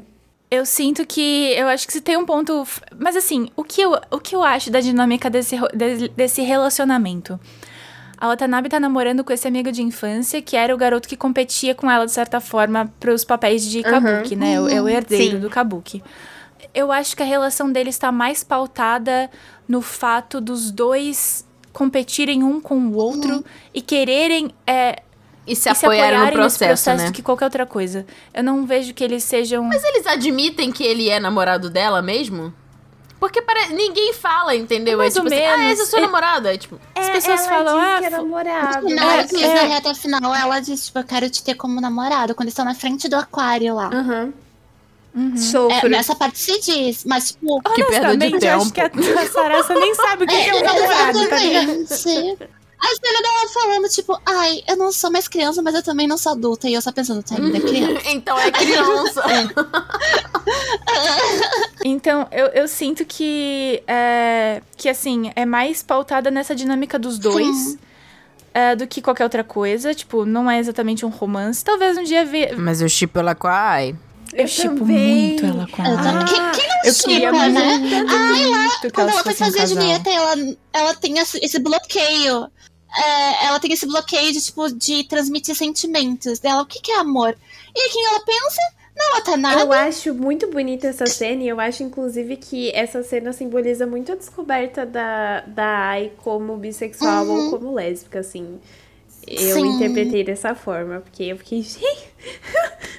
[0.57, 1.53] Eu sinto que.
[1.57, 2.67] Eu acho que se tem um ponto.
[2.99, 5.57] Mas assim, o que eu, o que eu acho da dinâmica desse,
[6.17, 7.39] desse relacionamento?
[8.19, 11.75] A Watanabe tá namorando com esse amigo de infância, que era o garoto que competia
[11.75, 14.55] com ela, de certa forma, pros papéis de Kabuki, né?
[14.55, 15.41] É o- É o herdeiro Sim.
[15.41, 16.03] do Kabuki.
[16.75, 19.31] Eu acho que a relação deles está mais pautada
[19.69, 23.45] no fato dos dois competirem um com o outro
[23.75, 25.03] e quererem é,
[25.47, 27.07] E se e se apoiarem no processo, processo né?
[27.11, 28.05] do que qualquer outra coisa.
[28.35, 29.63] Eu não vejo que eles sejam.
[29.65, 32.53] Mas eles admitem que ele é namorado dela mesmo?
[33.19, 33.73] Porque pare...
[33.73, 34.99] ninguém fala, entendeu?
[34.99, 35.73] Mais é tipo ou assim, ah, menos.
[35.73, 36.49] esse é o seu É- namorado.
[36.49, 38.89] É tipo, As pessoas falam, ah, que é namorado.
[38.89, 39.55] Não, É, é, que é.
[39.55, 42.65] na reta final ela diz, tipo, eu quero te ter como namorado, quando eles estão
[42.65, 43.89] na frente do aquário lá.
[43.89, 44.33] Uhum.
[45.35, 45.89] É, Sofro.
[45.89, 47.59] nessa parte se diz, mas tipo.
[47.75, 49.19] Que perda de eu acho que a, tempo.
[49.19, 51.87] a Sarasa nem sabe o que que é um namorado, tá ligado?
[52.79, 56.19] A cena dela falando, tipo, ai, eu não sou mais criança, mas eu também não
[56.19, 56.69] sou adulta.
[56.69, 58.03] E eu só pensando, tá ainda é criança.
[58.11, 59.23] então é criança.
[61.85, 67.79] Então, eu, eu sinto que, é, que, assim, é mais pautada nessa dinâmica dos dois
[68.53, 69.95] é, do que qualquer outra coisa.
[69.95, 71.65] Tipo, não é exatamente um romance.
[71.65, 72.57] Talvez um dia ver.
[72.57, 73.95] Mas eu chipo ela com a Ai.
[74.37, 75.29] Eu, Eu chipo também.
[75.29, 76.27] muito ela com Eu a também.
[76.27, 78.05] Quem, quem não Eu queria chipa, né?
[78.09, 79.67] Ai, lá, quando ela foi fossem um fazer a.
[79.67, 82.51] Julieta, ela, ela tem esse, bloqueio.
[82.99, 86.63] É, ela tem esse bloqueio de, tipo, de transmitir sentimentos dela.
[86.63, 87.35] O que, que é amor?
[87.75, 88.61] E quem ela pensa?
[88.97, 89.61] Não, Watanabe.
[89.61, 94.13] Eu acho muito bonita essa cena e eu acho, inclusive, que essa cena simboliza muito
[94.13, 98.59] a descoberta da, da Ai como bissexual ou como lésbica, assim.
[99.27, 99.67] Eu Sim.
[99.67, 102.09] interpretei dessa forma, porque eu fiquei, gente,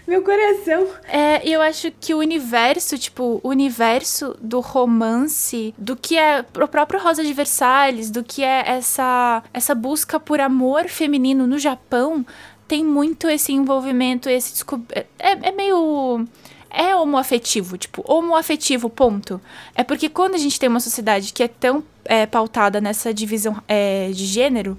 [0.07, 0.87] meu coração.
[1.03, 6.45] É, e eu acho que o universo, tipo, o universo do romance, do que é
[6.55, 11.59] o próprio Rosa de Versalhes, do que é essa, essa busca por amor feminino no
[11.59, 12.25] Japão,
[12.67, 14.83] tem muito esse envolvimento, esse descob...
[14.91, 16.25] é, é meio
[16.69, 19.41] é homoafetivo, tipo, homoafetivo, ponto.
[19.73, 23.61] É porque quando a gente tem uma sociedade que é tão é, pautada nessa divisão
[23.67, 24.77] é, de gênero,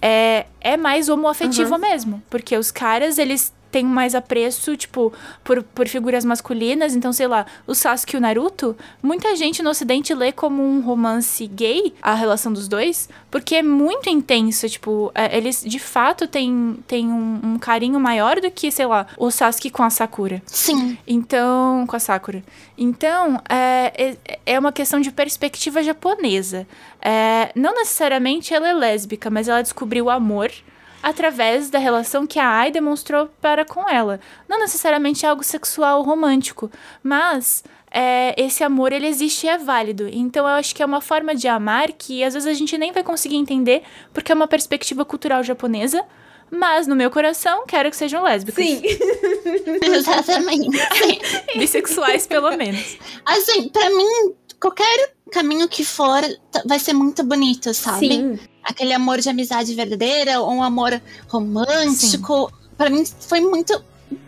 [0.00, 2.22] é, é mais homoafetivo mesmo.
[2.30, 5.12] Porque os caras, eles têm mais apreço, tipo,
[5.44, 6.94] por, por figuras masculinas.
[6.94, 10.80] Então, sei lá, o Sasuke e o Naruto, muita gente no ocidente lê como um
[10.80, 16.26] romance gay, a relação dos dois, porque é muito intenso, tipo, é, eles de fato
[16.26, 20.42] têm, têm um, um carinho maior do que, sei lá, o Sasuke com a Sakura.
[20.46, 20.98] Sim.
[21.06, 22.42] Então, com a Sakura.
[22.76, 26.66] Então, é, é, é uma questão de perspectiva japonesa.
[27.00, 30.50] É, não necessariamente ela é lésbica, mas ela descobriu o amor
[31.02, 34.20] através da relação que a Ai demonstrou para com ela.
[34.48, 36.70] Não necessariamente algo sexual ou romântico,
[37.02, 40.08] mas é, esse amor ele existe e é válido.
[40.12, 42.92] Então eu acho que é uma forma de amar que às vezes a gente nem
[42.92, 43.82] vai conseguir entender
[44.12, 46.04] porque é uma perspectiva cultural japonesa.
[46.52, 48.64] Mas no meu coração, quero que sejam lésbicas.
[48.64, 48.82] Sim.
[49.82, 50.76] Exatamente.
[51.56, 52.98] Bissexuais, pelo menos.
[53.24, 58.08] Assim, pra mim, qualquer caminho que for, t- vai ser muito bonito, sabe?
[58.08, 58.38] Sim.
[58.70, 62.52] Aquele amor de amizade verdadeira, ou um amor romântico.
[62.76, 63.82] Pra mim, foi muito.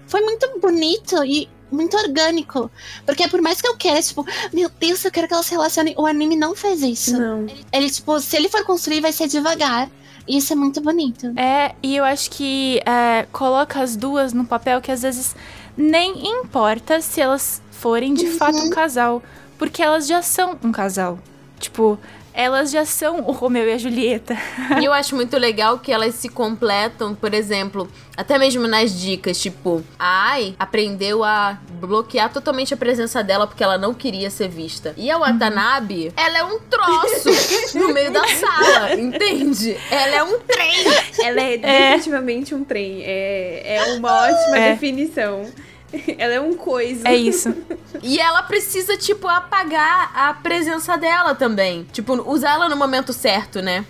[0.06, 2.68] Foi muito bonito e muito orgânico.
[3.06, 5.94] Porque por mais que eu queira, tipo, meu Deus, eu quero que elas se relacionem.
[5.96, 7.16] O anime não fez isso.
[7.18, 7.46] Não.
[7.72, 9.88] Ele, tipo, se ele for construir, vai ser devagar.
[10.26, 11.32] E isso é muito bonito.
[11.36, 15.36] É, e eu acho que é, coloca as duas num papel que às vezes
[15.76, 19.22] nem importa se elas forem de fato um casal.
[19.56, 21.18] Porque elas já são um casal.
[21.60, 21.96] Tipo,
[22.34, 24.36] elas já são o Romeu e a Julieta.
[24.80, 29.40] E eu acho muito legal que elas se completam, por exemplo, até mesmo nas dicas,
[29.40, 34.48] tipo, a Ai aprendeu a bloquear totalmente a presença dela porque ela não queria ser
[34.48, 34.94] vista.
[34.96, 37.28] E a Watanabe, ela é um troço
[37.78, 39.76] no meio da sala, entende?
[39.90, 40.84] Ela é um trem.
[41.24, 43.02] Ela é definitivamente um trem.
[43.04, 44.72] É, é uma ótima É.
[44.72, 45.44] definição.
[46.18, 47.08] Ela é um coisa.
[47.08, 47.54] É isso.
[48.04, 51.86] E ela precisa, tipo, apagar a presença dela também.
[51.92, 53.84] Tipo, usar ela no momento certo, né?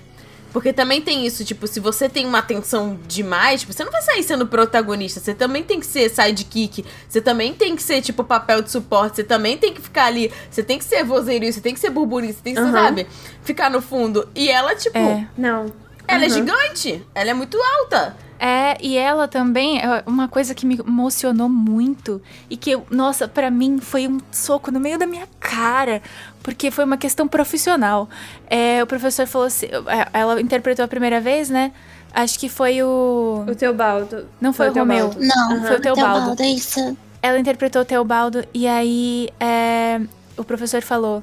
[0.52, 4.02] Porque também tem isso, tipo, se você tem uma atenção demais, tipo, você não vai
[4.02, 5.18] sair sendo protagonista.
[5.18, 6.84] Você também tem que ser sidekick.
[7.08, 9.16] Você também tem que ser, tipo, papel de suporte.
[9.16, 10.30] Você também tem que ficar ali.
[10.50, 12.70] Você tem que ser vozeirista, você tem que ser burburinho, você tem que, Aham.
[12.70, 13.06] sabe?
[13.42, 14.28] Ficar no fundo.
[14.34, 15.26] E ela, tipo, É.
[15.38, 15.72] Não.
[16.06, 16.34] ela é Aham.
[16.34, 17.02] gigante.
[17.14, 18.14] Ela é muito alta.
[18.44, 22.20] É, e ela também, é uma coisa que me emocionou muito
[22.50, 26.02] e que, nossa, pra mim foi um soco no meio da minha cara,
[26.42, 28.08] porque foi uma questão profissional.
[28.50, 31.70] É, o professor falou assim, é, ela interpretou a primeira vez, né?
[32.12, 33.44] Acho que foi o.
[33.48, 34.26] O Teobaldo.
[34.40, 35.14] Não foi o Teobaldo.
[35.14, 35.28] Romeu.
[35.28, 36.36] Não, Foi o Teobaldo.
[36.36, 36.96] Teobaldo, é isso.
[37.22, 40.00] Ela interpretou o Teobaldo e aí é,
[40.36, 41.22] o professor falou: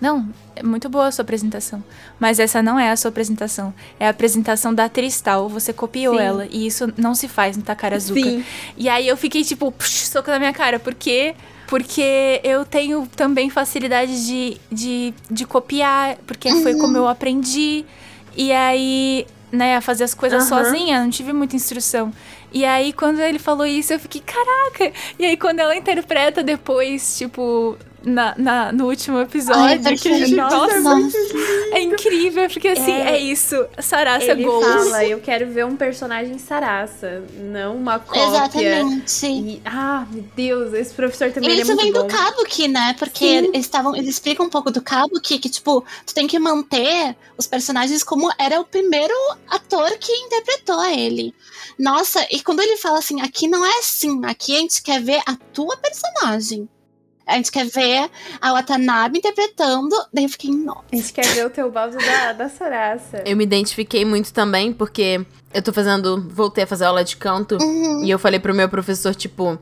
[0.00, 0.26] Não,
[0.56, 1.82] é muito boa a sua apresentação.
[2.18, 3.74] Mas essa não é a sua apresentação.
[3.98, 5.48] É a apresentação da atriz tal.
[5.48, 6.22] Você copiou Sim.
[6.22, 6.46] ela.
[6.50, 8.20] E isso não se faz no Takarazuka.
[8.20, 8.44] Sim.
[8.76, 10.78] E aí eu fiquei tipo, psh, soco na minha cara.
[10.78, 11.34] Por quê?
[11.66, 16.16] Porque eu tenho também facilidade de, de, de copiar.
[16.26, 17.84] Porque foi como eu aprendi.
[18.36, 20.64] E aí, né, a fazer as coisas Aham.
[20.64, 22.12] sozinha, não tive muita instrução.
[22.52, 24.92] E aí, quando ele falou isso, eu fiquei, caraca!
[25.18, 30.16] E aí, quando ela interpreta depois, tipo, na, na- no último episódio, Ai, que a
[30.18, 31.16] gente, nossa, Nossa.
[31.72, 33.18] é incrível, porque assim, é, É.
[33.18, 33.66] isso.
[33.78, 34.64] Sarasa Ele Goals.
[34.90, 38.26] fala, eu quero ver um personagem Sarasa, não uma cópia.
[38.26, 39.26] Exatamente.
[39.26, 42.06] E, ah, meu Deus, esse professor também ele é Isso muito vem bom.
[42.06, 42.94] do Kabuki, né?
[42.98, 43.36] Porque Sim.
[43.36, 43.94] eles estavam.
[43.96, 48.30] Eles explicam um pouco do Kabuki que, tipo, tu tem que manter os personagens como
[48.38, 49.14] era o primeiro
[49.48, 51.34] ator que interpretou ele.
[51.78, 55.20] Nossa, e quando ele fala assim, aqui não é assim, aqui a gente quer ver
[55.26, 56.68] a tua personagem.
[57.26, 58.10] A gente quer ver
[58.40, 59.94] a Watanabe interpretando.
[60.12, 60.84] Daí eu fiquei, nossa.
[60.92, 63.22] A gente quer ver o Teobaldo da, da Sarasa.
[63.24, 66.28] Eu me identifiquei muito também, porque eu tô fazendo.
[66.30, 67.56] Voltei a fazer aula de canto.
[67.60, 68.04] Uhum.
[68.04, 69.58] E eu falei pro meu professor, tipo,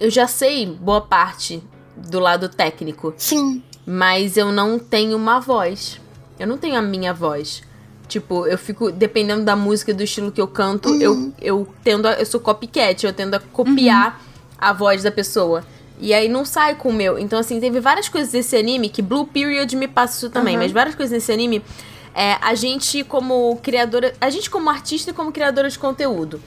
[0.00, 1.62] eu já sei boa parte
[1.96, 3.62] do lado técnico, Sim.
[3.86, 6.00] mas eu não tenho uma voz.
[6.38, 7.62] Eu não tenho a minha voz.
[8.08, 12.06] Tipo, eu fico, dependendo da música e do estilo que eu canto, eu, eu tendo
[12.06, 14.20] a, eu sou copycat, eu tendo a copiar
[14.58, 15.64] a voz da pessoa.
[15.98, 17.18] E aí não sai com o meu.
[17.18, 20.64] Então, assim, teve várias coisas desse anime que Blue Period me passa isso também, Aham.
[20.64, 21.62] mas várias coisas nesse anime.
[22.14, 24.14] É, a gente, como criadora.
[24.20, 26.40] A gente, como artista e como criadora de conteúdo.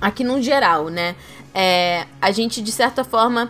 [0.00, 1.16] Aqui no geral, né?
[1.54, 3.48] É, a gente, de certa forma.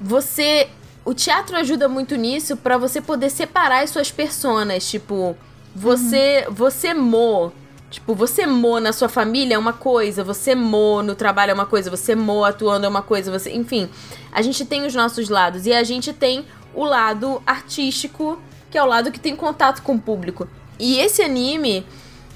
[0.00, 0.68] Você.
[1.04, 4.88] O teatro ajuda muito nisso pra você poder separar as suas personas.
[4.88, 5.36] Tipo,
[5.74, 6.46] você.
[6.50, 7.52] Você mo.
[7.90, 11.66] Tipo, você mo na sua família é uma coisa, você mo no trabalho é uma
[11.66, 13.50] coisa, você mo atuando é uma coisa, você.
[13.50, 13.88] Enfim,
[14.30, 15.66] a gente tem os nossos lados.
[15.66, 19.94] E a gente tem o lado artístico, que é o lado que tem contato com
[19.96, 20.46] o público.
[20.78, 21.84] E esse anime,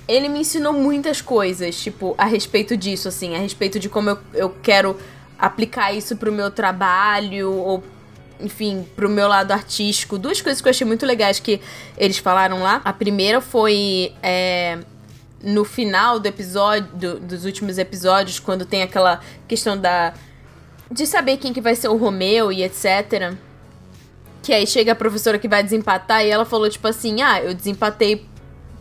[0.09, 4.19] ele me ensinou muitas coisas, tipo, a respeito disso, assim, a respeito de como eu,
[4.35, 4.99] eu quero
[5.39, 7.85] aplicar isso pro meu trabalho, ou,
[8.41, 10.19] enfim, pro meu lado artístico.
[10.19, 11.61] Duas coisas que eu achei muito legais que
[11.97, 12.83] eles falaram lá.
[12.85, 14.13] A primeira foi.
[14.21, 14.81] é,
[15.45, 20.15] no final do episódio, do- dos últimos episódios, quando tem aquela questão da.
[20.91, 23.35] de saber quem que vai ser o Romeu e etc.
[24.43, 27.55] Que aí chega a professora que vai desempatar e ela falou, tipo assim, ah, eu
[27.55, 28.27] desempatei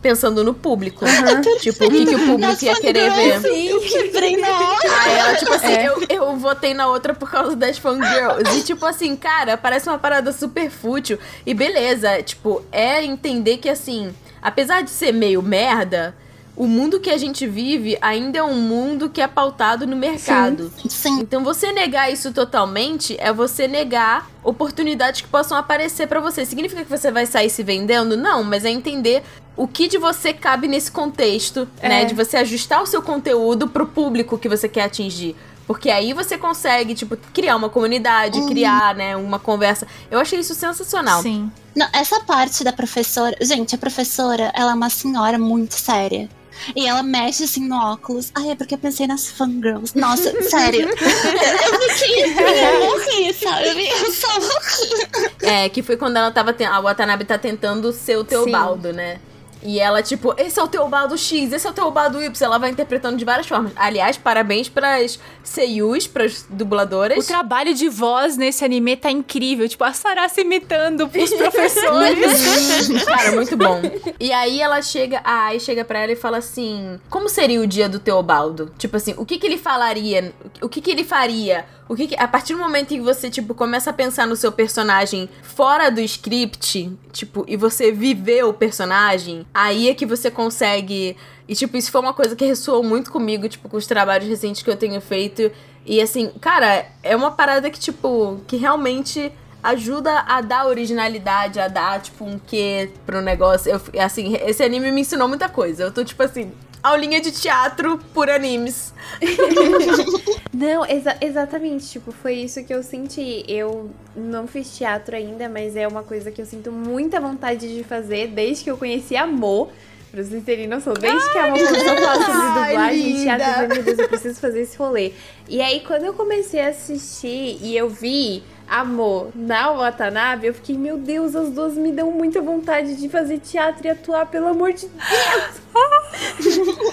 [0.02, 1.06] pensando no público.
[1.60, 3.40] tipo, o que, que o público ia querer ver.
[3.40, 5.00] fangirls, Eu quebrei na hora.
[5.02, 8.54] Aí ela, tipo assim, eu, eu votei na outra por causa das fangirls.
[8.58, 11.18] E, tipo assim, cara, parece uma parada super fútil.
[11.46, 16.14] E beleza, tipo, é entender que, assim, apesar de ser meio merda,
[16.56, 20.72] o mundo que a gente vive ainda é um mundo que é pautado no mercado.
[20.88, 21.20] Sim.
[21.20, 26.44] Então você negar isso totalmente é você negar oportunidades que possam aparecer pra você.
[26.44, 28.16] Significa que você vai sair se vendendo?
[28.16, 29.22] Não, mas é entender
[29.56, 32.04] o que de você cabe nesse contexto, né?
[32.04, 35.34] De você ajustar o seu conteúdo pro público que você quer atingir.
[35.66, 39.86] Porque aí você consegue, tipo, criar uma comunidade, criar, né, uma conversa.
[40.10, 41.22] Eu achei isso sensacional.
[41.22, 41.50] Sim.
[41.74, 43.34] Não, essa parte da professora.
[43.40, 46.28] Gente, a professora, ela é uma senhora muito séria.
[46.74, 48.30] E ela mexe assim no óculos.
[48.34, 49.94] Ai, é porque eu pensei nas fangirls.
[49.94, 50.88] Nossa, sério.
[50.88, 52.24] eu fiquei.
[52.24, 53.88] Eu morri, sabe?
[53.88, 55.28] Eu só morri.
[55.42, 56.52] É, que foi quando ela tava.
[56.52, 59.18] ten- A Watanabe tá tentando ser o Teobaldo, né?
[59.64, 62.44] E ela, tipo, esse é o Teobaldo X, esse é o Teobaldo Y.
[62.44, 63.72] Ela vai interpretando de várias formas.
[63.76, 67.24] Aliás, parabéns pras seiyus, pras dubladoras.
[67.24, 69.68] O trabalho de voz nesse anime tá incrível.
[69.68, 73.04] Tipo, a Sarah se imitando os professores.
[73.04, 73.80] Cara, muito bom.
[74.20, 77.66] E aí ela chega, a Ai chega pra ela e fala assim: Como seria o
[77.66, 78.72] dia do Teobaldo?
[78.78, 80.32] Tipo assim, o que que ele falaria?
[80.60, 81.64] O que que ele faria?
[81.88, 84.36] O que, que a partir do momento em que você tipo começa a pensar no
[84.36, 90.30] seu personagem fora do script, tipo, e você viver o personagem, aí é que você
[90.30, 91.16] consegue
[91.48, 94.62] e tipo, isso foi uma coisa que ressoou muito comigo, tipo, com os trabalhos recentes
[94.62, 95.50] que eu tenho feito.
[95.84, 99.30] E assim, cara, é uma parada que tipo, que realmente
[99.62, 103.72] ajuda a dar originalidade, a dar, tipo, um quê pro negócio.
[103.72, 105.84] Eu, assim, esse anime me ensinou muita coisa.
[105.84, 106.52] Eu tô, tipo assim,
[106.84, 108.92] aulinha de teatro por animes.
[110.52, 111.88] não, exa exatamente.
[111.88, 113.42] Tipo, foi isso que eu senti.
[113.48, 117.82] Eu não fiz teatro ainda, mas é uma coisa que eu sinto muita vontade de
[117.82, 119.70] fazer desde que eu conheci Amor.
[120.10, 123.82] Pra vocês terem noção, desde que a Amor começou a falar sobre dublagem teatro, meu
[123.82, 125.12] Deus, eu preciso fazer esse rolê.
[125.48, 130.76] E aí, quando eu comecei a assistir e eu vi Amor na Watanabe, eu fiquei,
[130.76, 134.72] meu Deus, as duas me dão muita vontade de fazer teatro e atuar, pelo amor
[134.72, 135.64] de Deus!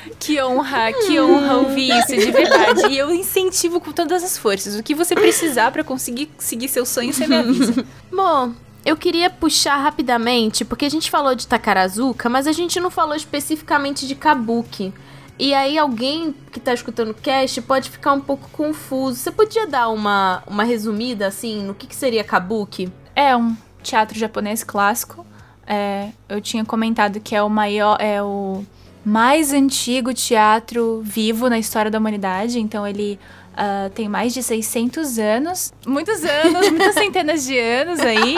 [0.20, 2.88] que honra, que honra ouvir isso, de verdade.
[2.90, 4.78] E eu incentivo com todas as forças.
[4.78, 7.86] O que você precisar para conseguir seguir seu sonho, você me avisa.
[8.12, 8.54] Bom,
[8.86, 13.16] eu queria puxar rapidamente, porque a gente falou de Takarazuka, mas a gente não falou
[13.16, 14.94] especificamente de Kabuki.
[15.42, 19.18] E aí alguém que tá escutando o cast pode ficar um pouco confuso.
[19.18, 22.94] Você podia dar uma, uma resumida, assim, no que, que seria Kabuki?
[23.16, 25.26] É um teatro japonês clássico.
[25.66, 28.64] É, eu tinha comentado que é o maior, é o
[29.04, 32.60] mais antigo teatro vivo na história da humanidade.
[32.60, 33.20] Então ele
[33.54, 35.74] uh, tem mais de 600 anos.
[35.88, 38.36] Muitos anos, muitas centenas de anos aí.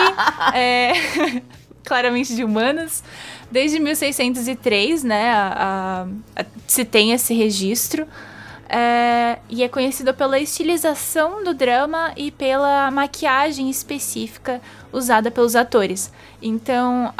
[0.54, 0.94] É,
[1.84, 3.04] claramente de humanas.
[3.52, 8.08] Desde 1603, né, a, a, a, se tem esse registro.
[8.76, 14.60] É, e é conhecido pela estilização do drama e pela maquiagem específica
[14.92, 16.12] usada pelos atores.
[16.42, 17.14] Então,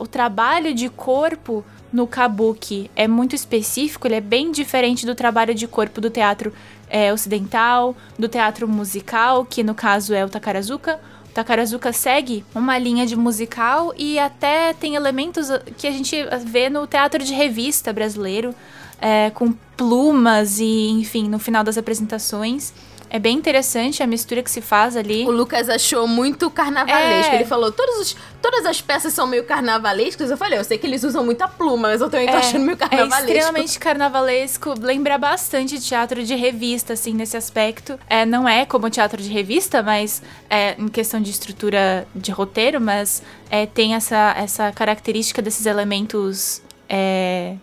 [0.00, 5.54] o trabalho de corpo no kabuki é muito específico, ele é bem diferente do trabalho
[5.54, 6.52] de corpo do teatro
[6.88, 11.00] é, ocidental, do teatro musical, que no caso é o Takarazuka,
[11.36, 16.86] Takarazuka segue uma linha de musical e até tem elementos que a gente vê no
[16.86, 18.54] teatro de revista brasileiro,
[18.98, 22.72] é, com plumas e, enfim, no final das apresentações.
[23.08, 25.24] É bem interessante a mistura que se faz ali.
[25.24, 27.32] O Lucas achou muito carnavalesco.
[27.32, 27.36] É.
[27.36, 30.30] Ele falou, todos os, todas as peças são meio carnavalescas.
[30.30, 32.64] Eu falei, eu sei que eles usam muita pluma, mas eu também tô é, achando
[32.64, 33.30] meio carnavalesco.
[33.30, 34.74] É extremamente carnavalesco.
[34.80, 37.98] Lembra bastante teatro de revista, assim, nesse aspecto.
[38.08, 42.80] É, não é como teatro de revista, mas é em questão de estrutura de roteiro,
[42.80, 47.56] mas é, tem essa, essa característica desses elementos é,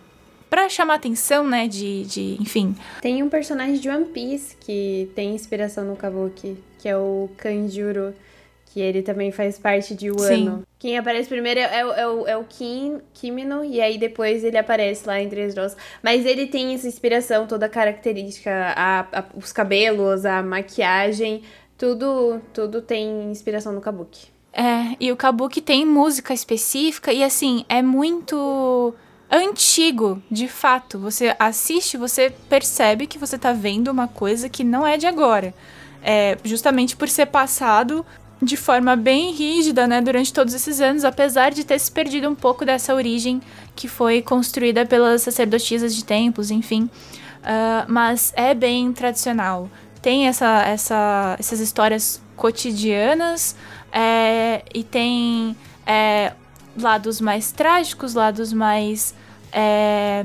[0.54, 1.66] para chamar atenção, né?
[1.66, 2.76] De, de, enfim.
[3.02, 8.14] Tem um personagem de One Piece que tem inspiração no Kabuki, que é o Kanjuro,
[8.66, 10.58] que ele também faz parte de Wano.
[10.58, 10.62] Sim.
[10.78, 14.56] Quem aparece primeiro é, é, é, o, é o Kim, Kimino, e aí depois ele
[14.56, 15.76] aparece lá em Três Rosas.
[16.00, 21.42] Mas ele tem essa inspiração, toda característica, a, a, os cabelos, a maquiagem,
[21.76, 24.28] tudo, tudo tem inspiração no Kabuki.
[24.52, 28.94] É, e o Kabuki tem música específica e assim, é muito
[29.30, 30.98] antigo, de fato.
[30.98, 35.54] Você assiste, você percebe que você tá vendo uma coisa que não é de agora.
[36.02, 38.04] É, justamente por ser passado
[38.42, 42.34] de forma bem rígida, né, durante todos esses anos, apesar de ter se perdido um
[42.34, 43.40] pouco dessa origem
[43.74, 46.84] que foi construída pelas sacerdotisas de templos, enfim.
[46.84, 49.68] Uh, mas é bem tradicional.
[50.02, 53.56] Tem essa, essa, essas histórias cotidianas
[53.90, 55.56] é, e tem
[55.86, 56.32] é,
[56.76, 59.14] lados mais trágicos, lados mais
[59.52, 60.24] é,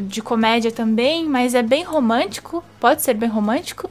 [0.00, 3.90] de comédia também, mas é bem romântico, pode ser bem romântico,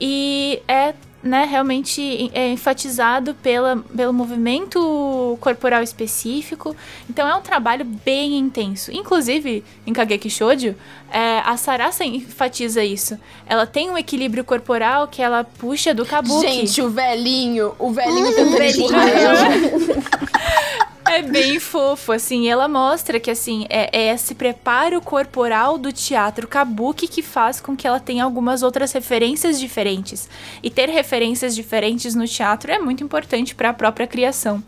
[0.00, 6.76] e é né, realmente é enfatizado pela, pelo movimento corporal específico.
[7.10, 8.92] Então é um trabalho bem intenso.
[8.92, 10.76] Inclusive, em Kageki Shoujo,
[11.10, 13.18] é, a Sarasa enfatiza isso.
[13.46, 16.46] Ela tem um equilíbrio corporal que ela puxa do kabuki.
[16.46, 18.88] Gente, o velhinho, o velhinho tentando velhinho.
[21.10, 22.48] É bem fofo, assim.
[22.48, 27.76] Ela mostra que, assim, é, é esse preparo corporal do teatro kabuki que faz com
[27.76, 30.28] que ela tenha algumas outras referências diferentes.
[30.62, 34.62] E ter referências diferentes no teatro é muito importante para a própria criação.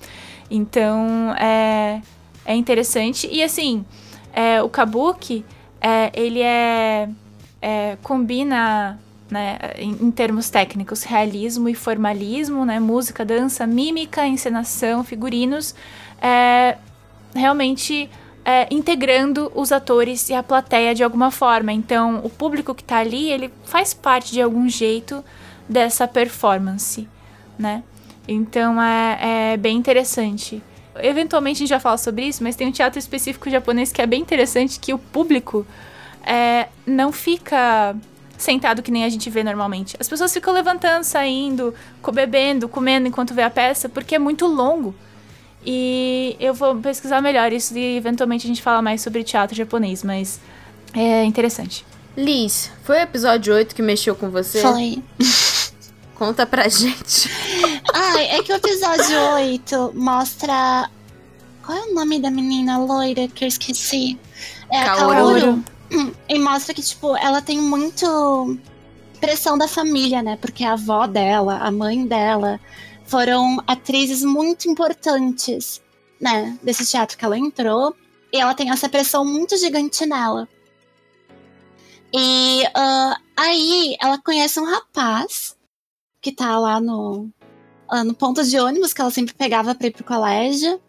[0.50, 2.00] Então, é,
[2.44, 3.28] é interessante.
[3.30, 3.84] E, assim,
[4.32, 5.44] é, o kabuki,
[5.80, 7.08] é, ele é,
[7.60, 8.98] é combina
[9.30, 15.74] né, em, em, termos técnicos, realismo e formalismo, né, música, dança, mímica, encenação, figurinos,
[16.20, 16.76] é,
[17.34, 18.08] realmente
[18.44, 21.72] é, integrando os atores e a plateia de alguma forma.
[21.72, 25.24] Então, o público que tá ali, ele faz parte de algum jeito
[25.68, 27.08] dessa performance,
[27.58, 27.82] né?
[28.26, 30.62] Então, é, é bem interessante.
[30.96, 34.06] Eventualmente a gente já fala sobre isso, mas tem um teatro específico japonês que é
[34.06, 35.66] bem interessante, que o público
[36.22, 37.96] é, não fica
[38.36, 39.96] sentado que nem a gente vê normalmente.
[40.00, 41.74] As pessoas ficam levantando, saindo,
[42.12, 44.94] bebendo, comendo enquanto vê a peça, porque é muito longo.
[45.64, 50.02] E eu vou pesquisar melhor isso e eventualmente a gente fala mais sobre teatro japonês,
[50.02, 50.40] mas
[50.94, 51.84] é interessante.
[52.16, 54.60] Liz, foi o episódio 8 que mexeu com você?
[54.60, 55.02] Foi.
[56.16, 57.30] Conta pra gente.
[57.94, 60.90] Ai, é que o episódio 8 mostra.
[61.64, 64.18] Qual é o nome da menina loira que eu esqueci?
[64.70, 65.40] É a Kaoru.
[65.40, 65.64] Kaoru.
[66.28, 68.58] E mostra que, tipo, ela tem muito
[69.20, 70.38] pressão da família, né?
[70.40, 72.60] Porque a avó dela, a mãe dela,
[73.10, 75.82] foram atrizes muito importantes,
[76.20, 76.56] né?
[76.62, 77.94] Desse teatro que ela entrou.
[78.32, 80.48] E ela tem essa pressão muito gigante nela.
[82.14, 85.56] E ah, aí ela conhece um rapaz
[86.20, 87.28] que tá lá no,
[87.88, 90.80] ah, no ponto de ônibus que ela sempre pegava pra ir pro colégio.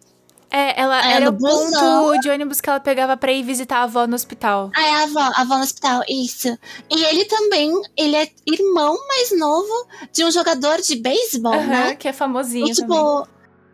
[0.51, 3.83] É, ela É, era o ponto de ônibus que ela pegava pra ir visitar a
[3.83, 4.69] avó no hospital.
[4.75, 6.49] Ah, é a avó, a avó no hospital, isso.
[6.89, 11.95] E ele também, ele é irmão mais novo de um jogador de beisebol, Aham, né?
[11.95, 12.97] que é famosinho E, também.
[12.97, 13.27] tipo,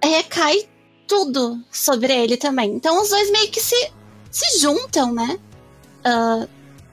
[0.03, 0.69] recai
[1.07, 2.71] tudo sobre ele também.
[2.75, 3.91] Então os dois meio que se,
[4.29, 5.39] se juntam, né?
[6.05, 6.47] Ah,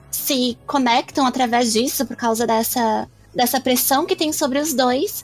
[0.09, 5.23] se conectam através disso por causa dessa, dessa pressão que tem sobre os dois.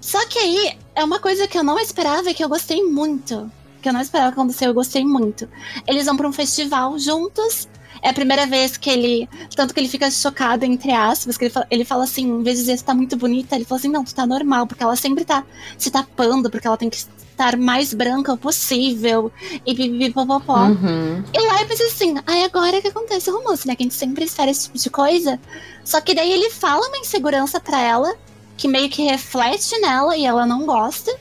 [0.00, 3.50] Só que aí é uma coisa que eu não esperava e que eu gostei muito.
[3.84, 5.46] Que eu não esperava acontecer, eu gostei muito.
[5.86, 7.68] Eles vão pra um festival juntos.
[8.00, 9.28] É a primeira vez que ele.
[9.54, 12.56] Tanto que ele fica chocado, entre aspas, que ele fala, ele fala assim, em vez
[12.56, 14.96] de dizer tu tá muito bonita, ele fala assim, não, tu tá normal, porque ela
[14.96, 15.44] sempre tá
[15.76, 19.30] se tapando, porque ela tem que estar mais branca possível.
[19.66, 20.60] E pipipipopopó.
[20.60, 21.22] Uhum.
[21.30, 23.76] E lá eu pensei assim, aí agora que acontece o romance, né?
[23.76, 25.38] Que a gente sempre espera esse tipo de coisa.
[25.84, 28.16] Só que daí ele fala uma insegurança pra ela,
[28.56, 31.14] que meio que reflete nela e ela não gosta.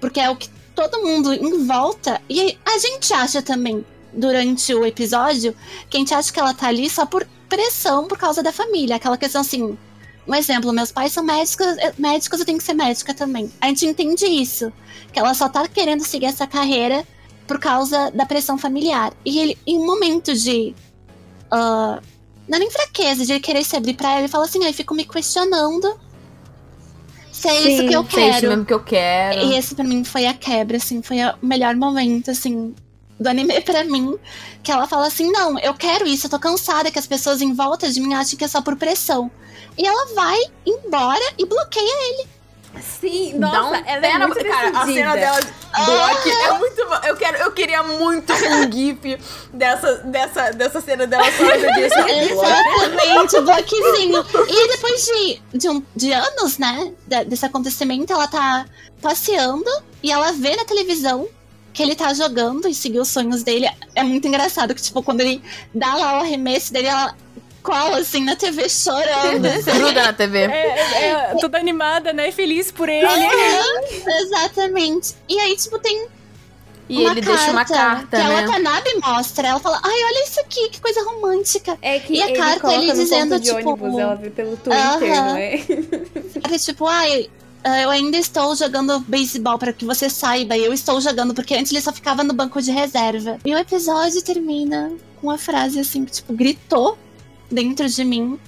[0.00, 2.20] Porque é o que todo mundo em volta.
[2.28, 5.54] E a gente acha também, durante o episódio,
[5.88, 8.96] que a gente acha que ela tá ali só por pressão por causa da família.
[8.96, 9.76] Aquela questão assim.
[10.26, 13.52] Um exemplo, meus pais são médicos, eh, médicos, eu tenho que ser médica também.
[13.60, 14.72] A gente entende isso.
[15.12, 17.04] Que ela só tá querendo seguir essa carreira
[17.46, 19.12] por causa da pressão familiar.
[19.24, 20.74] E ele, em um momento de.
[21.50, 22.00] ah,
[22.48, 24.94] não é nem fraqueza, de querer se abrir pra ela, ele fala assim: ai, fico
[24.94, 25.98] me questionando
[27.42, 28.48] se é isso Sim, que eu Se é isso quero.
[28.50, 29.40] mesmo que eu quero.
[29.40, 32.74] E esse pra mim foi a quebra, assim, foi o melhor momento, assim,
[33.18, 34.16] do anime pra mim.
[34.62, 37.52] Que ela fala assim: não, eu quero isso, eu tô cansada que as pessoas em
[37.52, 39.30] volta de mim acham que é só por pressão.
[39.76, 42.28] E ela vai embora e bloqueia ele.
[42.80, 44.92] Sim, Dá nossa, um ela é na- muito Cara, a decidida.
[44.94, 45.40] cena dela
[46.46, 46.94] é muito bom.
[47.04, 49.18] Eu, quero, eu queria muito um gif
[49.52, 51.44] dessa, dessa, dessa cena dela só
[52.08, 54.24] Exatamente, o bloquezinho.
[54.48, 56.92] E depois de, de, um- de anos, né,
[57.26, 58.66] desse acontecimento, ela tá
[59.00, 59.70] passeando
[60.02, 61.28] e ela vê na televisão
[61.72, 63.68] que ele tá jogando e seguir os sonhos dele.
[63.94, 65.42] É muito engraçado que, tipo, quando ele
[65.74, 67.14] dá lá o arremesso dele, ela
[67.62, 69.48] cola assim na TV chorando.
[69.74, 70.38] Gruda na TV.
[70.38, 72.30] É, é, toda animada, né?
[72.32, 73.06] Feliz por ele.
[74.22, 75.14] Exatamente.
[75.28, 76.06] E aí, tipo, tem
[76.88, 78.38] E uma ele carta, deixa uma carta, que né?
[78.38, 79.48] a Watanabe mostra.
[79.48, 81.78] Ela fala, ai, olha isso aqui, que coisa romântica.
[81.80, 84.14] É que E a ele carta, coloca ele no dizendo, ponto de tipo, ônibus, ela
[84.16, 85.24] vê pelo Twitter, Aham.
[85.24, 85.58] não é?
[86.58, 87.30] Tipo, ai,
[87.64, 90.56] ah, eu ainda estou jogando beisebol para que você saiba.
[90.56, 93.38] Eu estou jogando, porque antes ele só ficava no banco de reserva.
[93.44, 96.98] E o episódio termina com uma frase assim, que, tipo, gritou
[97.52, 98.38] dentro de mim.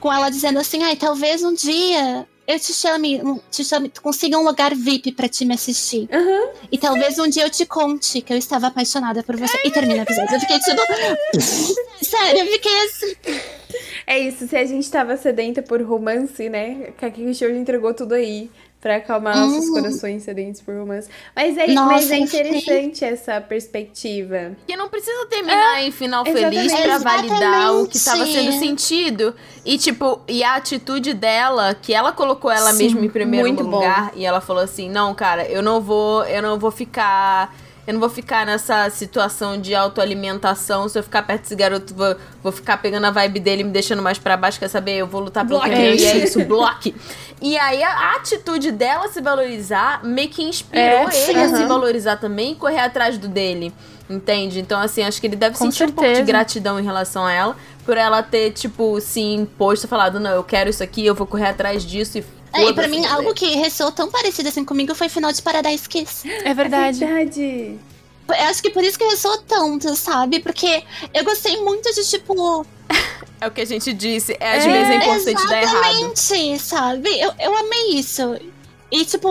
[0.00, 4.42] Com ela dizendo assim, ai, talvez um dia eu te chame, te chame, consiga um
[4.42, 6.08] lugar VIP pra te me assistir.
[6.12, 6.48] Aham.
[6.72, 9.58] E talvez um dia eu te conte que eu estava apaixonada por você.
[9.64, 10.34] E termina o episódio.
[10.34, 10.82] Eu fiquei tipo.
[12.04, 13.16] Sério, eu fiquei assim.
[14.06, 16.92] É isso, se a gente tava sedenta por romance, né?
[16.98, 18.50] Kakiki Shoujo entregou tudo aí
[18.82, 19.72] pra acalmar nossos Hum.
[19.74, 21.08] corações sedentos por romance.
[21.34, 24.56] Mas é, Nossa, mas é interessante essa perspectiva.
[24.66, 28.32] Que não precisa terminar em final feliz pra validar o que tava Exatamente.
[28.32, 29.34] sendo sentido.
[29.64, 33.62] E, tipo, e a atitude dela, que ela colocou ela Sim, mesma em primeiro muito
[33.64, 33.76] bom.
[33.76, 34.12] lugar.
[34.16, 37.54] E ela falou assim: não, cara, eu não vou, eu não vou ficar.
[37.86, 40.88] Eu não vou ficar nessa situação de autoalimentação.
[40.88, 43.70] Se eu ficar perto desse garoto, vou, vou ficar pegando a vibe dele e me
[43.72, 44.58] deixando mais pra baixo.
[44.58, 44.92] Quer saber?
[44.98, 45.82] Eu vou lutar pelo que Bloque.
[46.00, 46.94] E é isso, bloque.
[47.40, 51.56] E aí a, a atitude dela se valorizar meio que inspirou É, ele a sim.
[51.56, 53.72] se valorizar também e correr atrás do dele.
[54.08, 54.60] Entende?
[54.60, 56.26] Então, assim, acho que ele deve Com sentir um pouco de certeza.
[56.26, 57.56] gratidão em relação a ela.
[57.84, 61.48] Por ela ter, tipo, se imposto, falado, não, eu quero isso aqui, eu vou correr
[61.48, 63.08] atrás disso e É, e pra mim, você.
[63.08, 66.28] algo que ressoou tão parecido assim comigo foi o final de Paradise Kiss.
[66.28, 66.98] É verdade.
[66.98, 67.78] Verdade.
[68.28, 70.40] eu acho que por isso que eu sou tanto, sabe?
[70.40, 70.82] Porque
[71.14, 72.66] eu gostei muito de, tipo.
[73.40, 75.84] É o que a gente disse, é, às vezes é importante dar errado.
[75.84, 77.20] Exatamente, sabe?
[77.20, 78.38] Eu, eu amei isso.
[78.90, 79.28] E, tipo,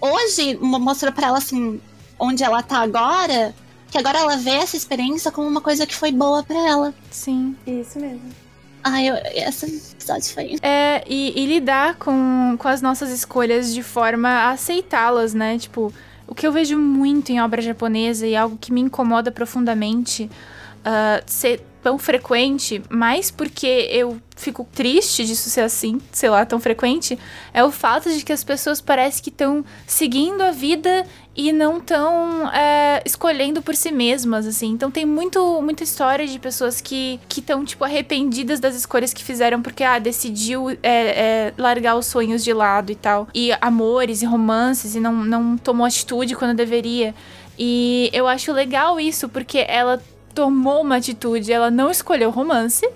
[0.00, 1.80] hoje mostrou pra ela, assim,
[2.18, 3.54] onde ela tá agora,
[3.90, 6.94] que agora ela vê essa experiência como uma coisa que foi boa pra ela.
[7.10, 7.54] Sim.
[7.66, 8.30] Isso mesmo.
[8.84, 10.56] Ai, esse episódio foi.
[10.62, 15.58] É, e, e lidar com, com as nossas escolhas de forma a aceitá-las, né?
[15.58, 15.92] Tipo,
[16.26, 20.30] o que eu vejo muito em obra japonesa e algo que me incomoda profundamente
[20.82, 26.60] uh, ser tão frequente, mais porque eu fico triste disso ser assim, sei lá, tão
[26.60, 27.18] frequente,
[27.52, 31.04] é o fato de que as pessoas parecem que estão seguindo a vida
[31.34, 34.70] e não estão é, escolhendo por si mesmas, assim.
[34.70, 39.62] Então tem muito, muita história de pessoas que estão, tipo, arrependidas das escolhas que fizeram
[39.62, 43.28] porque, ah, decidiu é, é, largar os sonhos de lado e tal.
[43.34, 47.14] E amores e romances e não, não tomou atitude quando deveria.
[47.58, 50.02] E eu acho legal isso, porque ela
[50.34, 52.88] tomou uma atitude, ela não escolheu romance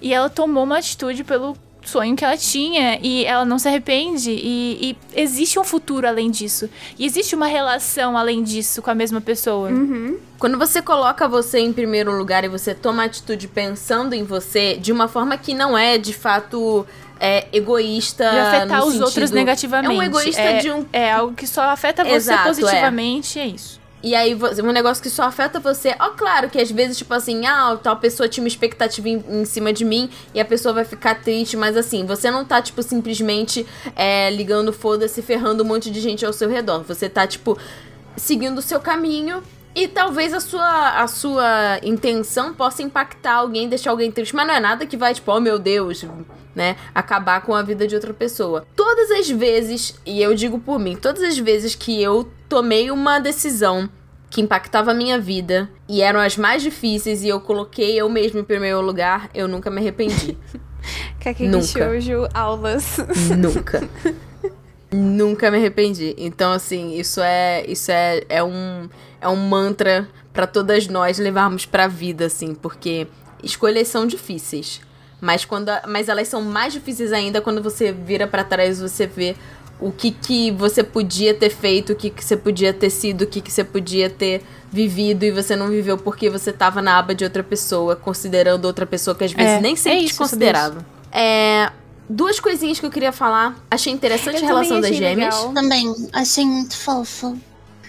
[0.00, 1.56] e ela tomou uma atitude pelo
[1.88, 6.30] sonho que ela tinha e ela não se arrepende e, e, existe um futuro além
[6.30, 6.68] disso
[6.98, 9.68] e existe uma relação além disso com a mesma pessoa.
[9.68, 10.18] Uhum.
[10.38, 14.92] Quando você coloca você em primeiro lugar e você toma atitude pensando em você de
[14.92, 16.86] uma forma que não é de fato
[17.20, 18.28] é, egoísta.
[18.28, 19.04] De afetar os sentido...
[19.04, 19.94] outros negativamente.
[19.94, 20.86] É um egoísta é, de um.
[20.92, 23.42] É algo que só afeta você Exato, positivamente, é.
[23.42, 23.81] é isso.
[24.02, 25.94] E aí, um negócio que só afeta você.
[26.00, 29.44] Ó, claro que às vezes, tipo assim, ah, tal pessoa tinha uma expectativa em, em
[29.44, 32.82] cima de mim e a pessoa vai ficar triste, mas assim, você não tá, tipo,
[32.82, 33.64] simplesmente
[33.94, 36.82] é, ligando foda-se, ferrando um monte de gente ao seu redor.
[36.82, 37.56] Você tá, tipo,
[38.16, 39.42] seguindo o seu caminho
[39.74, 44.54] e talvez a sua, a sua intenção possa impactar alguém, deixar alguém triste, mas não
[44.54, 46.04] é nada que vai, tipo, oh meu Deus,
[46.54, 46.76] né?
[46.94, 48.66] Acabar com a vida de outra pessoa.
[48.76, 53.18] Todas as vezes, e eu digo por mim, todas as vezes que eu tomei uma
[53.18, 53.88] decisão
[54.30, 58.40] que impactava a minha vida e eram as mais difíceis e eu coloquei eu mesmo
[58.40, 60.38] em primeiro lugar, eu nunca me arrependi.
[61.20, 62.96] Kakegi Shoujo, aulas.
[63.38, 63.88] Nunca.
[64.90, 66.14] nunca me arrependi.
[66.18, 68.88] Então, assim, isso é, isso é, é, um,
[69.20, 73.06] é um mantra para todas nós levarmos pra vida, assim, porque
[73.42, 74.80] escolhas são difíceis.
[75.22, 79.06] Mas, quando, mas elas são mais difíceis ainda quando você vira para trás e você
[79.06, 79.36] vê
[79.78, 83.26] o que, que você podia ter feito, o que, que você podia ter sido, o
[83.28, 87.14] que, que você podia ter vivido e você não viveu porque você estava na aba
[87.14, 90.84] de outra pessoa, considerando outra pessoa que às vezes é, nem sempre é te considerava.
[91.12, 91.70] É,
[92.10, 93.54] duas coisinhas que eu queria falar.
[93.70, 95.36] Achei interessante eu a relação das gêmeas.
[95.36, 95.52] Legal.
[95.52, 97.38] Também, achei muito fofo.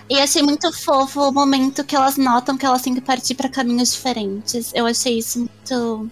[0.08, 3.50] E achei muito fofo o momento que elas notam que elas têm que partir para
[3.50, 4.72] caminhos diferentes.
[4.76, 6.12] Eu achei isso muito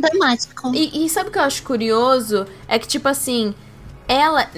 [0.00, 0.72] dramático.
[0.74, 2.46] E, e sabe o que eu acho curioso?
[2.68, 3.54] É que, tipo assim,
[4.08, 4.48] ela,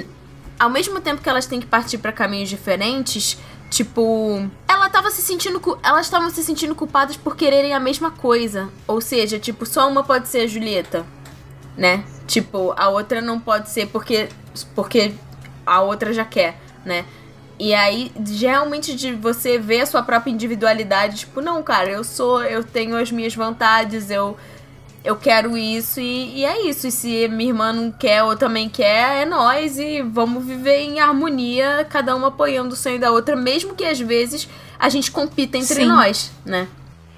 [0.58, 3.38] ao mesmo tempo que elas têm que partir para caminhos diferentes,
[3.70, 8.68] tipo, ela tava se sentindo, elas estavam se sentindo culpadas por quererem a mesma coisa.
[8.86, 11.06] Ou seja, tipo, só uma pode ser a Julieta,
[11.76, 12.04] né?
[12.26, 14.28] Tipo, a outra não pode ser porque
[14.74, 15.14] porque
[15.64, 17.04] a outra já quer, né?
[17.58, 22.42] E aí, realmente, de você ver a sua própria individualidade, tipo, não, cara, eu sou,
[22.44, 24.36] eu tenho as minhas vontades, eu
[25.08, 26.86] eu quero isso e, e, é isso.
[26.86, 31.00] E se minha irmã não quer ou também quer, é nós e vamos viver em
[31.00, 34.46] harmonia, cada uma apoiando o sonho da outra, mesmo que às vezes
[34.78, 35.86] a gente compita entre Sim.
[35.86, 36.68] nós, né?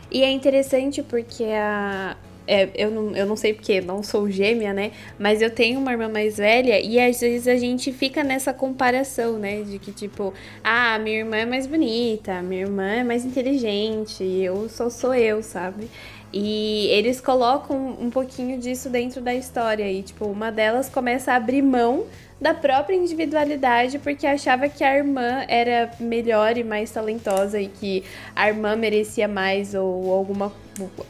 [0.09, 2.17] E é interessante porque a.
[2.47, 4.91] É, eu, não, eu não sei porque, não sou gêmea, né?
[5.19, 9.39] Mas eu tenho uma irmã mais velha e às vezes a gente fica nessa comparação,
[9.39, 9.63] né?
[9.63, 14.69] De que, tipo, ah, minha irmã é mais bonita, minha irmã é mais inteligente, eu
[14.69, 15.89] só sou eu, sabe?
[16.33, 19.91] E eles colocam um pouquinho disso dentro da história.
[19.91, 22.07] E, tipo, uma delas começa a abrir mão
[22.41, 28.03] da própria individualidade porque achava que a irmã era melhor e mais talentosa e que
[28.35, 30.51] a irmã merecia mais ou alguma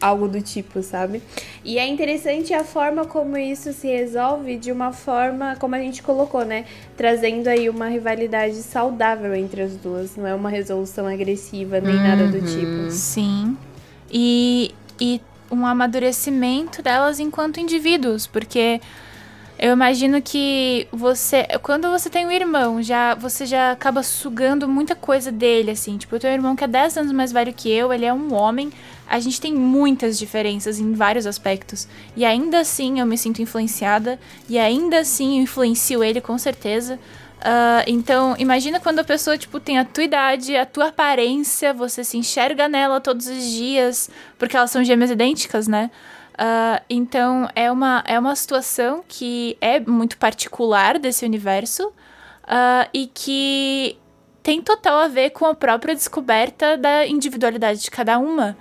[0.01, 1.23] algo do tipo, sabe?
[1.65, 6.03] E é interessante a forma como isso se resolve de uma forma como a gente
[6.03, 6.65] colocou, né?
[6.97, 12.03] Trazendo aí uma rivalidade saudável entre as duas, não é uma resolução agressiva nem uhum.
[12.03, 12.91] nada do tipo.
[12.91, 13.57] Sim.
[14.11, 15.21] E e
[15.51, 18.81] um amadurecimento delas enquanto indivíduos, porque
[19.63, 24.95] eu imagino que você, quando você tem um irmão, já você já acaba sugando muita
[24.95, 25.99] coisa dele, assim.
[25.99, 28.15] Tipo, eu tenho um irmão que é 10 anos mais velho que eu, ele é
[28.15, 28.73] um homem.
[29.07, 31.87] A gente tem muitas diferenças em vários aspectos.
[32.17, 34.19] E ainda assim eu me sinto influenciada.
[34.49, 36.99] E ainda assim eu influencio ele, com certeza.
[37.41, 42.05] Uh, então, imagina quando a pessoa, tipo, tem a tua idade, a tua aparência, você
[42.05, 45.91] se enxerga nela todos os dias, porque elas são gêmeas idênticas, né?
[46.35, 53.07] Uh, então, é uma, é uma situação que é muito particular desse universo uh, e
[53.07, 53.99] que
[54.43, 58.57] tem total a ver com a própria descoberta da individualidade de cada uma.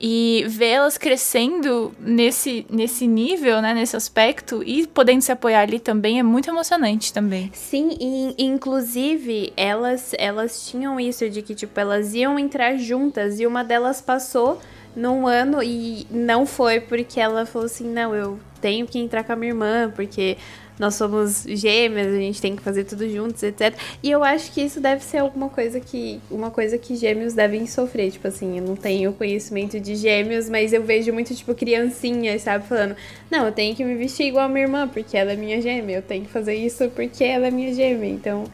[0.00, 6.20] E vê-las crescendo nesse, nesse nível, né, nesse aspecto, e podendo se apoiar ali também
[6.20, 7.50] é muito emocionante também.
[7.52, 13.46] Sim, e inclusive elas, elas tinham isso de que, tipo, elas iam entrar juntas e
[13.46, 14.60] uma delas passou
[14.94, 19.32] num ano e não foi porque ela falou assim: não, eu tenho que entrar com
[19.32, 20.36] a minha irmã, porque
[20.78, 23.74] nós somos gêmeas, a gente tem que fazer tudo juntos, etc.
[24.02, 27.66] E eu acho que isso deve ser alguma coisa que uma coisa que gêmeos devem
[27.66, 32.42] sofrer, tipo assim, eu não tenho conhecimento de gêmeos, mas eu vejo muito tipo criancinhas,
[32.42, 32.96] sabe, falando:
[33.30, 35.96] "Não, eu tenho que me vestir igual a minha irmã, porque ela é minha gêmea,
[35.96, 38.10] eu tenho que fazer isso porque ela é minha gêmea".
[38.10, 38.44] Então,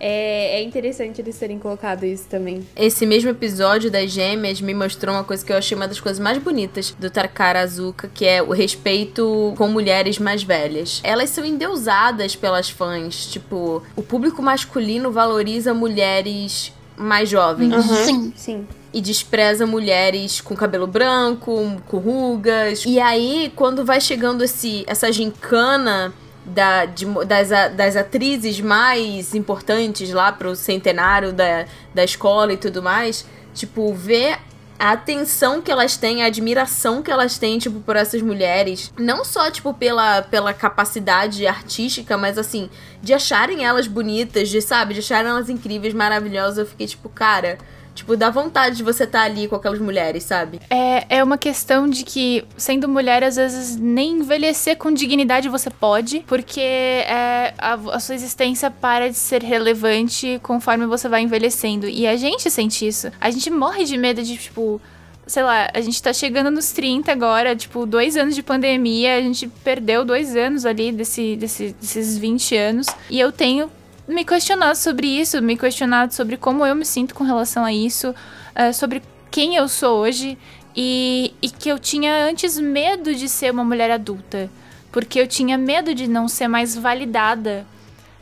[0.00, 2.66] é, é, interessante eles terem colocado isso também.
[2.76, 6.20] Esse mesmo episódio das gêmeas me mostrou uma coisa que eu achei uma das coisas
[6.20, 11.00] mais bonitas do Takara Azuka, que é o respeito com mulheres mais velhas.
[11.02, 13.26] Elas são endeusadas pelas fãs.
[13.26, 17.74] Tipo, o público masculino valoriza mulheres mais jovens.
[17.74, 18.04] Uhum.
[18.04, 18.32] Sim.
[18.36, 22.84] Sim e despreza mulheres com cabelo branco, com rugas.
[22.86, 26.12] E aí, quando vai chegando esse, essa gincana
[26.48, 32.82] da, de, das, das atrizes mais importantes lá pro centenário da, da escola e tudo
[32.82, 34.38] mais, tipo, ver
[34.78, 38.92] a atenção que elas têm, a admiração que elas têm, tipo, por essas mulheres.
[38.96, 42.70] Não só, tipo, pela, pela capacidade artística, mas, assim,
[43.02, 46.58] de acharem elas bonitas, de, sabe, de acharem elas incríveis, maravilhosas.
[46.58, 47.58] Eu fiquei, tipo, cara,
[47.98, 50.60] Tipo, dá vontade de você estar tá ali com aquelas mulheres, sabe?
[50.70, 55.68] É, é uma questão de que, sendo mulher, às vezes nem envelhecer com dignidade você
[55.68, 61.88] pode, porque é, a, a sua existência para de ser relevante conforme você vai envelhecendo.
[61.88, 63.10] E a gente sente isso.
[63.20, 64.80] A gente morre de medo de, tipo
[65.26, 69.20] sei lá, a gente tá chegando nos 30 agora, tipo, dois anos de pandemia, a
[69.20, 72.86] gente perdeu dois anos ali desse, desse, desses 20 anos.
[73.10, 73.70] E eu tenho
[74.08, 78.10] me questionado sobre isso, me questionado sobre como eu me sinto com relação a isso,
[78.10, 80.38] uh, sobre quem eu sou hoje
[80.74, 84.48] e, e que eu tinha antes medo de ser uma mulher adulta,
[84.90, 87.66] porque eu tinha medo de não ser mais validada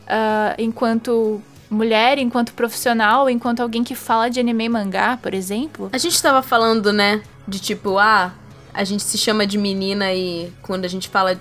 [0.03, 5.89] uh, enquanto mulher, enquanto profissional, enquanto alguém que fala de anime e mangá, por exemplo.
[5.93, 8.33] A gente tava falando, né, de tipo, ah,
[8.73, 11.39] a gente se chama de menina e quando a gente fala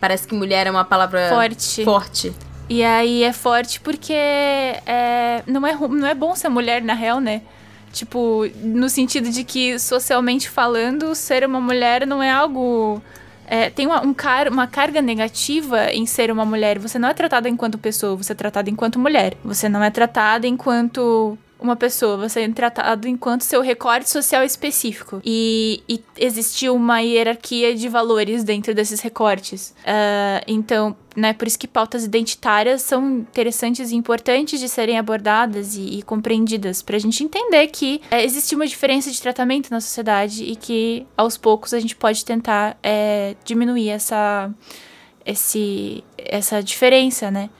[0.00, 1.84] parece que mulher é uma palavra forte.
[1.84, 2.32] Forte.
[2.70, 7.20] E aí é forte porque é, não, é, não é bom ser mulher, na real,
[7.20, 7.42] né?
[7.92, 13.02] Tipo, no sentido de que, socialmente falando, ser uma mulher não é algo.
[13.44, 16.78] É, tem uma, um car uma carga negativa em ser uma mulher.
[16.78, 19.36] Você não é tratada enquanto pessoa, você é tratada enquanto mulher.
[19.44, 25.20] Você não é tratada enquanto uma pessoa, você é tratado enquanto seu recorte social específico.
[25.24, 26.00] E, e
[26.68, 29.74] uma hierarquia de valores dentro desses recortes.
[29.80, 35.76] Uh, então, né, por isso que pautas identitárias são interessantes e importantes de serem abordadas
[35.76, 39.80] e, e compreendidas, para a gente entender que é, existe uma diferença de tratamento na
[39.80, 44.50] sociedade e que, aos poucos, a gente pode tentar é, diminuir essa,
[45.24, 47.50] esse, essa diferença, né?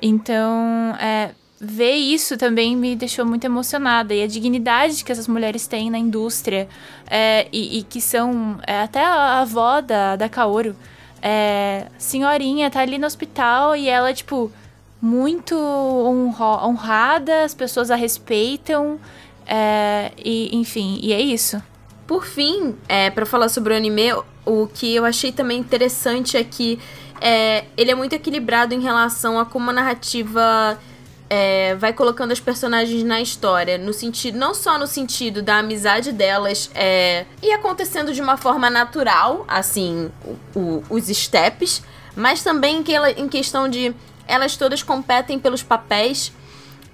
[0.00, 4.14] Então, é, ver isso também me deixou muito emocionada.
[4.14, 6.68] E a dignidade que essas mulheres têm na indústria,
[7.10, 8.58] é, e, e, que são.
[8.66, 10.76] É, até a avó da, da Kaoru,
[11.20, 14.52] é, senhorinha, tá ali no hospital e ela, tipo,
[15.00, 18.98] muito honrada, as pessoas a respeitam.
[19.46, 21.62] É, e, enfim, e é isso.
[22.06, 24.12] Por fim, é, para falar sobre o anime,
[24.44, 26.78] o que eu achei também interessante é que
[27.20, 30.78] é, ele é muito equilibrado em relação a como a narrativa
[31.30, 36.12] é, vai colocando as personagens na história, no sentido não só no sentido da amizade
[36.12, 40.10] delas é, e acontecendo de uma forma natural, assim,
[40.54, 41.82] o, o, os steps,
[42.16, 43.94] mas também que ela, em questão de
[44.26, 46.32] elas todas competem pelos papéis.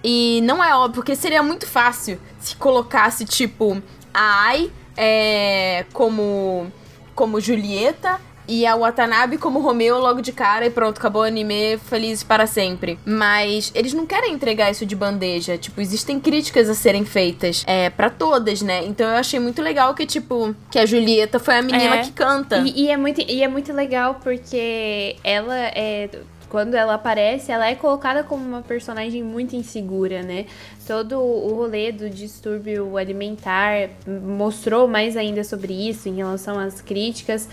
[0.03, 3.83] E não é óbvio, porque seria muito fácil se colocasse tipo
[4.13, 6.71] a Ai é, como
[7.15, 11.79] como Julieta e a Watanabe como Romeu logo de cara e pronto, acabou o anime,
[11.79, 12.99] feliz para sempre.
[13.05, 15.57] Mas eles não querem entregar isso de bandeja.
[15.57, 18.85] Tipo, existem críticas a serem feitas é, para todas, né?
[18.85, 22.03] Então eu achei muito legal que, tipo, que a Julieta foi a menina é.
[22.03, 22.59] que canta.
[22.59, 26.09] E, e, é muito, e é muito legal porque ela é
[26.55, 30.47] quando ela aparece, ela é colocada como uma personagem muito insegura, né?
[30.87, 37.49] Todo o rolê do distúrbio alimentar mostrou mais ainda sobre isso em relação às críticas.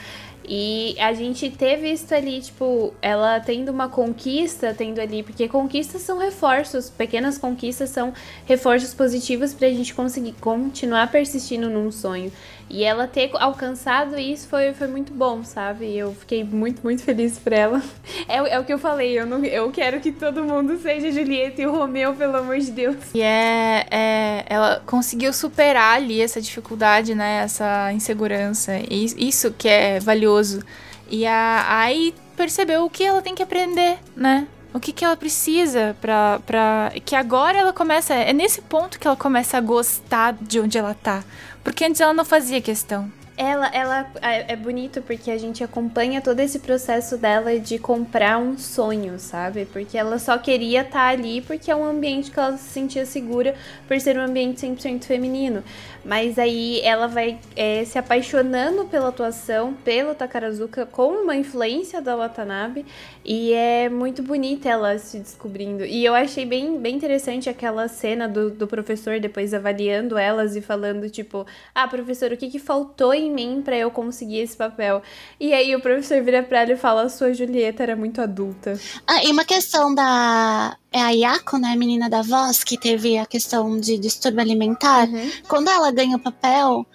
[0.47, 6.01] E a gente teve isso ali, tipo, ela tendo uma conquista, tendo ali, porque conquistas
[6.01, 8.13] são reforços, pequenas conquistas são
[8.45, 12.31] reforços positivos pra gente conseguir continuar persistindo num sonho.
[12.73, 15.93] E ela ter alcançado isso foi, foi muito bom, sabe?
[15.93, 17.81] Eu fiquei muito, muito feliz por ela.
[18.27, 21.61] É, é o que eu falei, eu, não, eu quero que todo mundo seja Julieta
[21.61, 22.95] e o Romeu, pelo amor de Deus.
[23.13, 24.45] E é, é.
[24.47, 27.41] Ela conseguiu superar ali essa dificuldade, né?
[27.43, 28.73] Essa insegurança.
[28.89, 30.61] E isso que é valioso.
[31.09, 31.89] E a
[32.37, 34.47] percebeu o que ela tem que aprender, né?
[34.73, 36.91] O que, que ela precisa pra, pra.
[37.03, 38.13] Que agora ela começa.
[38.13, 41.23] É nesse ponto que ela começa a gostar de onde ela tá.
[41.63, 43.11] Porque antes ela não fazia questão.
[43.41, 48.37] Ela, ela é, é bonito porque a gente acompanha todo esse processo dela de comprar
[48.37, 49.65] um sonho, sabe?
[49.65, 53.03] Porque ela só queria estar tá ali porque é um ambiente que ela se sentia
[53.03, 53.55] segura
[53.87, 55.63] por ser um ambiente 100% feminino.
[56.05, 62.15] Mas aí ela vai é, se apaixonando pela atuação, pelo Takarazuka, com uma influência da
[62.15, 62.85] Watanabe.
[63.23, 65.83] E é muito bonita ela se descobrindo.
[65.85, 70.61] E eu achei bem, bem interessante aquela cena do, do professor depois avaliando elas e
[70.61, 75.01] falando, tipo, ah, professor, o que, que faltou em mim para eu conseguir esse papel?
[75.39, 78.79] E aí o professor vira pra ela e fala, sua Julieta era muito adulta.
[79.07, 83.17] Ah, e uma questão da é a Yako, né, a menina da voz, que teve
[83.17, 85.07] a questão de distúrbio alimentar.
[85.07, 85.31] Uhum.
[85.47, 86.85] Quando ela ganha o papel,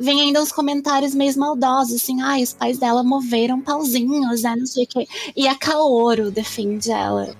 [0.00, 4.56] vem ainda uns comentários meio maldosos, assim, ai, ah, os pais dela moveram pauzinhos, né,
[4.56, 5.06] não sei o quê.
[5.36, 7.36] E a Kaoru defende ela.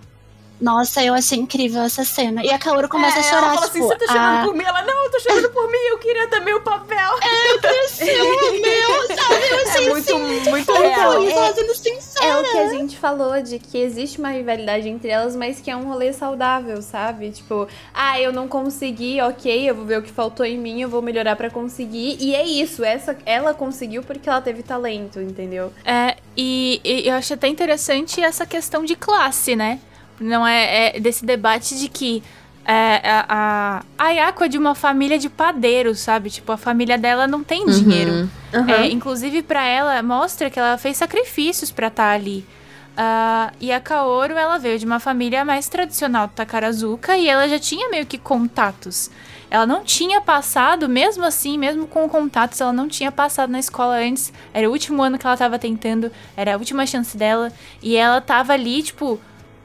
[0.63, 2.45] Nossa, eu achei incrível essa cena.
[2.45, 3.79] E a Kaoru começa é, a chorar, ela fala tipo...
[3.79, 4.45] assim, você tá chorando a...
[4.45, 4.65] por mim?
[4.65, 7.19] Ela, não, eu tô chorando por mim, eu queria também o papel.
[7.21, 9.49] É, eu queria ser o meu, sabe?
[9.51, 11.13] Eu achei é muito, assim, muito real.
[11.25, 15.61] É, é o que a gente falou, de que existe uma rivalidade entre elas, mas
[15.61, 17.33] que é um rolê saudável, sabe?
[17.33, 20.89] Tipo, ah, eu não consegui, ok, eu vou ver o que faltou em mim, eu
[20.89, 22.17] vou melhorar para conseguir.
[22.21, 25.73] E é isso, essa, ela conseguiu porque ela teve talento, entendeu?
[25.85, 29.81] É, e, e eu acho até interessante essa questão de classe, né?
[30.23, 32.23] Não é, é desse debate de que
[32.65, 36.31] é, a, a Ayako é de uma família de padeiros, sabe?
[36.31, 37.73] Tipo, a família dela não tem uhum.
[37.73, 38.31] dinheiro.
[38.55, 38.71] Uhum.
[38.71, 42.47] É, inclusive, para ela, mostra que ela fez sacrifícios para estar tá ali.
[42.93, 47.49] Uh, e a Kaoru, ela veio de uma família mais tradicional do Takarazuka e ela
[47.49, 49.11] já tinha meio que contatos.
[49.51, 53.97] Ela não tinha passado, mesmo assim, mesmo com contatos, ela não tinha passado na escola
[53.97, 54.33] antes.
[54.53, 57.53] Era o último ano que ela tava tentando, era a última chance dela.
[57.83, 59.21] E ela tava ali, tipo,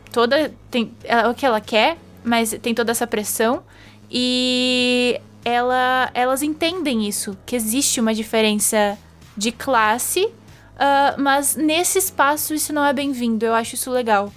[0.09, 0.53] toda.
[0.69, 3.63] Tem é o que ela quer, mas tem toda essa pressão.
[4.09, 8.97] E ela, elas entendem isso, que existe uma diferença
[9.35, 13.45] de classe, uh, mas nesse espaço isso não é bem-vindo.
[13.45, 14.31] Eu acho isso legal.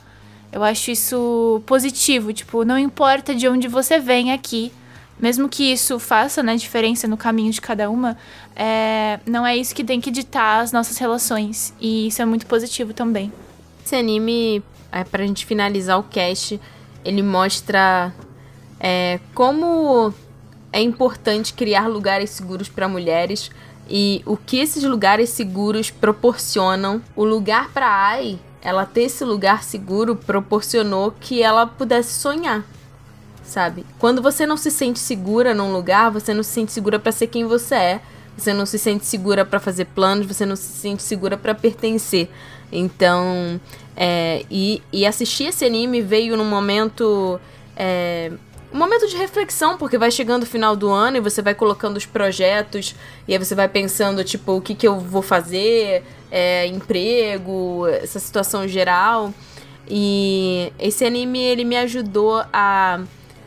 [0.52, 2.32] Eu acho isso positivo.
[2.32, 4.72] Tipo, não importa de onde você vem aqui,
[5.18, 8.16] mesmo que isso faça né, diferença no caminho de cada uma,
[8.56, 11.74] é, não é isso que tem que ditar as nossas relações.
[11.80, 13.32] E isso é muito positivo também.
[13.84, 14.62] Esse anime
[14.93, 16.61] é, pra gente finalizar o cast,
[17.05, 18.12] ele mostra
[18.79, 20.12] é, como
[20.73, 23.51] é importante criar lugares seguros para mulheres
[23.89, 27.03] e o que esses lugares seguros proporcionam.
[27.17, 32.65] O lugar para Ai, ela ter esse lugar seguro proporcionou que ela pudesse sonhar,
[33.43, 33.85] sabe?
[33.99, 37.27] Quando você não se sente segura num lugar, você não se sente segura para ser
[37.27, 38.01] quem você é.
[38.37, 42.31] Você não se sente segura para fazer planos, você não se sente segura para pertencer.
[42.72, 43.60] Então,
[43.97, 47.40] é, e, e assistir esse anime veio num momento.
[47.76, 48.30] É,
[48.72, 51.97] um momento de reflexão, porque vai chegando o final do ano e você vai colocando
[51.97, 52.94] os projetos,
[53.26, 58.20] e aí você vai pensando, tipo, o que, que eu vou fazer, é, emprego, essa
[58.20, 59.34] situação geral.
[59.88, 63.01] E esse anime, ele me ajudou a,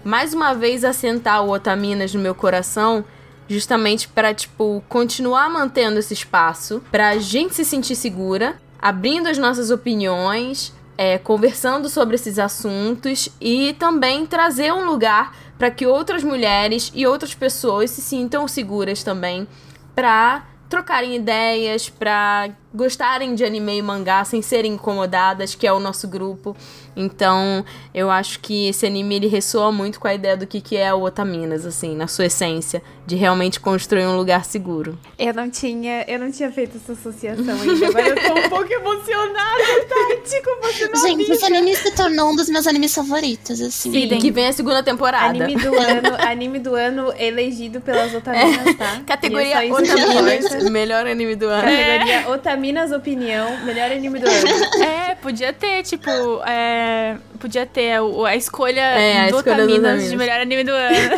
[0.04, 3.06] mais uma vez, assentar o Otaminas no meu coração,
[3.48, 9.72] justamente para tipo, continuar mantendo esse espaço, pra gente se sentir segura, abrindo as nossas
[9.72, 16.92] opiniões, é, conversando sobre esses assuntos e também trazer um lugar para que outras mulheres
[16.94, 19.48] e outras pessoas se sintam seguras também
[19.96, 25.80] para trocarem ideias, para gostarem de anime e mangá sem serem incomodadas, que é o
[25.80, 26.54] nosso grupo.
[26.96, 30.78] Então, eu acho que esse anime ele ressoa muito com a ideia do que, que
[30.78, 34.98] é o Otaminas, assim, na sua essência, de realmente construir um lugar seguro.
[35.18, 38.72] Eu não tinha, eu não tinha feito essa associação ainda, agora eu tô um pouco
[38.72, 43.60] emocionada, Tati, com você na Gente, esse anime se tornou um dos meus animes favoritos,
[43.60, 43.92] assim.
[43.92, 45.44] Sim, que vem a segunda temporada.
[45.44, 48.74] Anime do ano, anime do ano elegido pelas Otaminas, é.
[48.74, 49.02] tá?
[49.06, 51.64] Categoria Otaminas, melhor anime do ano.
[51.64, 52.28] Categoria é.
[52.30, 54.84] Otaminas Opinião, melhor anime do ano.
[54.84, 56.10] É, podia ter, tipo,
[56.46, 61.16] é é, podia ter a, a escolha é, do Otaminas de melhor anime do ano.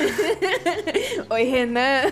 [1.30, 2.12] Oi, Renan.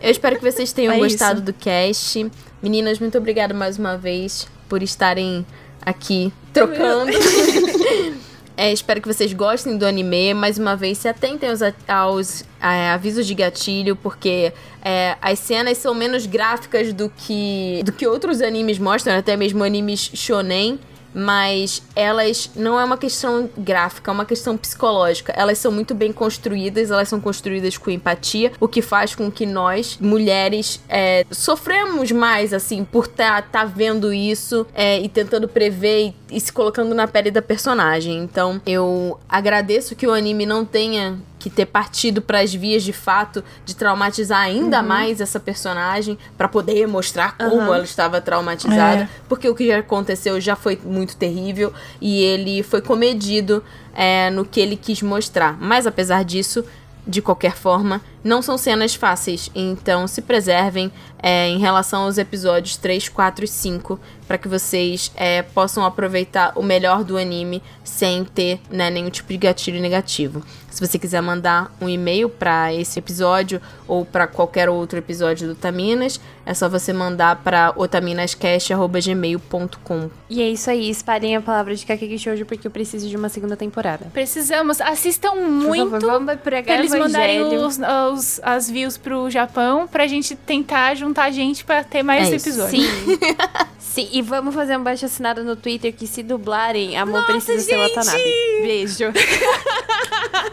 [0.00, 1.44] Eu espero que vocês tenham é gostado isso.
[1.44, 2.30] do cast.
[2.62, 5.46] Meninas, muito obrigada mais uma vez por estarem
[5.80, 7.12] aqui trocando.
[8.54, 10.34] É, espero que vocês gostem do anime.
[10.34, 14.52] Mais uma vez, se atentem aos, aos é, avisos de gatilho, porque
[14.84, 19.64] é, as cenas são menos gráficas do que, do que outros animes mostram, até mesmo
[19.64, 20.78] animes shonen
[21.14, 25.32] mas elas não é uma questão gráfica, é uma questão psicológica.
[25.36, 29.46] Elas são muito bem construídas, elas são construídas com empatia, o que faz com que
[29.46, 35.48] nós, mulheres, é, sofremos mais, assim, por estar tá, tá vendo isso é, e tentando
[35.48, 38.18] prever e, e se colocando na pele da personagem.
[38.18, 42.92] Então, eu agradeço que o anime não tenha que ter partido para as vias de
[42.92, 44.86] fato de traumatizar ainda uhum.
[44.86, 47.74] mais essa personagem para poder mostrar como uhum.
[47.74, 49.08] ela estava traumatizada, é.
[49.28, 53.62] porque o que já aconteceu já foi muito terrível e ele foi comedido
[53.92, 55.58] é, no que ele quis mostrar.
[55.60, 56.64] Mas apesar disso,
[57.06, 60.92] de qualquer forma, não são cenas fáceis, então se preservem
[61.22, 66.52] é, em relação aos episódios 3, 4 e 5, para que vocês é, possam aproveitar
[66.56, 70.42] o melhor do anime sem ter né, nenhum tipo de gatilho negativo.
[70.70, 75.54] Se você quiser mandar um e-mail para esse episódio ou para qualquer outro episódio do
[75.54, 80.10] Taminas, é só você mandar para otaminascast.gmail.com.
[80.30, 83.28] E é isso aí, espalhem a palavra de Kakeki Shoujo porque eu preciso de uma
[83.28, 84.06] segunda temporada.
[84.14, 85.90] Precisamos, assistam muito.
[85.90, 87.78] Por favor, vamos pregar pra eles mandarem os,
[88.12, 92.84] os, as views pro Japão pra gente tentar juntar gente pra ter mais é episódios.
[92.84, 93.18] Sim.
[93.92, 97.58] Sim, e vamos fazer um baixo assinado no Twitter que se dublarem, amor Nossa, precisa
[97.58, 97.68] gente!
[97.68, 98.22] ser Watanabe.
[98.62, 99.12] Beijo.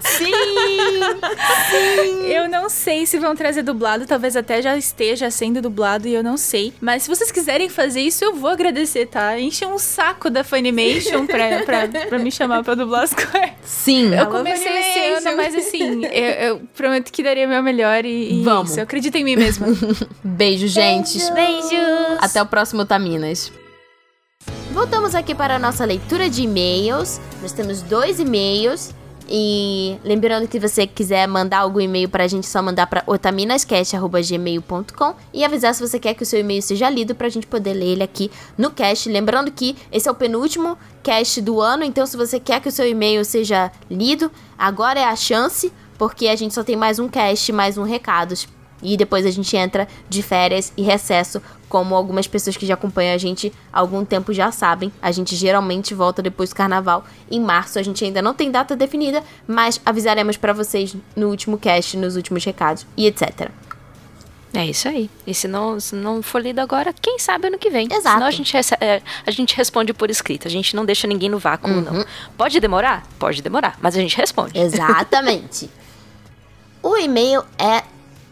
[0.02, 0.32] Sim!
[1.70, 2.28] Sim!
[2.28, 6.24] Eu não sei se vão trazer dublado, talvez até já esteja sendo dublado e eu
[6.24, 6.74] não sei.
[6.82, 9.40] Mas se vocês quiserem fazer isso, eu vou agradecer, tá?
[9.40, 13.52] Enche um saco da Funimation pra, pra, pra me chamar pra dublar as coisas.
[13.64, 14.14] Sim!
[14.14, 18.44] Eu comecei esse ano, mas assim, eu, eu, prometo que daria meu melhor e, e
[18.44, 18.72] Vamos.
[18.72, 18.80] isso.
[18.80, 19.68] Eu acredito em mim mesma.
[20.24, 21.18] Beijo, gente.
[21.18, 21.34] Beijo.
[21.34, 22.18] Beijos.
[22.20, 22.86] Até o próximo
[23.30, 23.52] Taminas.
[24.72, 27.20] Voltamos aqui para a nossa leitura de e-mails.
[27.42, 28.94] Nós temos dois e-mails
[29.28, 35.16] e lembrando que você quiser mandar algum e-mail pra gente, é só mandar pra otaminascast.gmail.com
[35.34, 37.92] e avisar se você quer que o seu e-mail seja lido pra gente poder ler
[37.94, 39.10] ele aqui no cast.
[39.10, 42.72] Lembrando que esse é o penúltimo cast do ano, então se você quer que o
[42.72, 47.08] seu e-mail seja lido, agora é a chance, porque a gente só tem mais um
[47.08, 48.48] cast, mais um recados
[48.82, 53.14] e depois a gente entra de férias e recesso, como algumas pessoas que já acompanham
[53.14, 54.92] a gente há algum tempo já sabem.
[55.02, 57.78] A gente geralmente volta depois do carnaval em março.
[57.78, 62.16] A gente ainda não tem data definida, mas avisaremos para vocês no último cast, nos
[62.16, 63.52] últimos recados e etc.
[64.54, 65.10] É isso aí.
[65.28, 67.88] E se não, se não for lido agora, quem sabe ano que vem.
[67.92, 68.16] Exato.
[68.16, 70.48] Senão a gente, é, a gente responde por escrito.
[70.48, 71.82] A gente não deixa ninguém no vácuo, uhum.
[71.82, 72.06] não.
[72.36, 73.06] Pode demorar?
[73.20, 74.58] Pode demorar, mas a gente responde.
[74.58, 75.70] Exatamente.
[76.82, 77.84] o e-mail é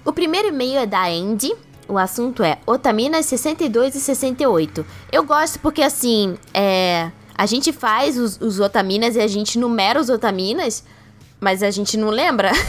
[0.08, 1.54] o primeiro e-mail é da Andy.
[1.86, 4.86] O assunto é Otaminas 62 e 68.
[5.12, 10.00] Eu gosto porque, assim, é, a gente faz os, os Otaminas e a gente numera
[10.00, 10.86] os Otaminas,
[11.42, 12.52] mas a gente não lembra.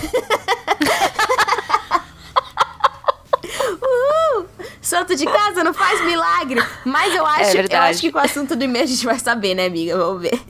[4.82, 6.60] Santo de casa não faz milagre.
[6.84, 9.18] Mas eu acho, é eu acho que com o assunto do e-mail a gente vai
[9.18, 9.96] saber, né, amiga?
[9.96, 10.40] Vamos ver.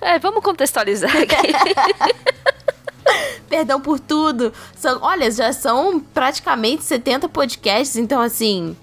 [0.00, 1.34] É, vamos contextualizar aqui.
[3.48, 4.52] Perdão por tudo.
[4.76, 8.76] São, olha, já são praticamente 70 podcasts, então assim.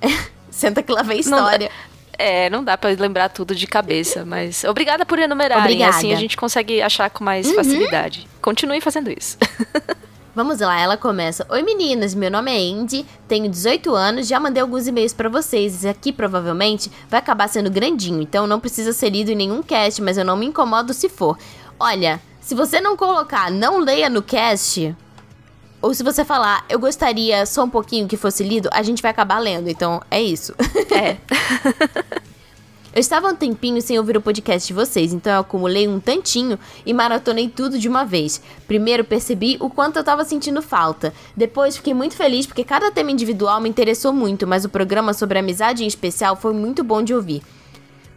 [0.50, 1.70] senta que lá vem história.
[2.18, 5.64] É, não dá para lembrar tudo de cabeça, mas obrigada por enumerarem.
[5.64, 5.96] Obrigada.
[5.96, 7.54] Assim a gente consegue achar com mais uhum.
[7.54, 8.28] facilidade.
[8.42, 9.38] Continue fazendo isso.
[10.34, 11.44] Vamos lá, ela começa.
[11.48, 15.76] Oi meninas, meu nome é Andy, tenho 18 anos, já mandei alguns e-mails para vocês.
[15.76, 20.00] Esse aqui provavelmente vai acabar sendo grandinho, então não precisa ser lido em nenhum cast,
[20.00, 21.36] mas eu não me incomodo se for.
[21.78, 24.96] Olha, se você não colocar não leia no cast,
[25.82, 29.10] ou se você falar eu gostaria só um pouquinho que fosse lido, a gente vai
[29.10, 29.68] acabar lendo.
[29.68, 30.54] Então é isso.
[30.90, 31.16] É.
[32.92, 36.58] eu estava um tempinho sem ouvir o podcast de vocês, então eu acumulei um tantinho
[36.84, 38.42] e maratonei tudo de uma vez.
[38.66, 41.14] Primeiro percebi o quanto eu estava sentindo falta.
[41.36, 45.38] Depois fiquei muito feliz porque cada tema individual me interessou muito, mas o programa sobre
[45.38, 47.42] amizade em especial foi muito bom de ouvir.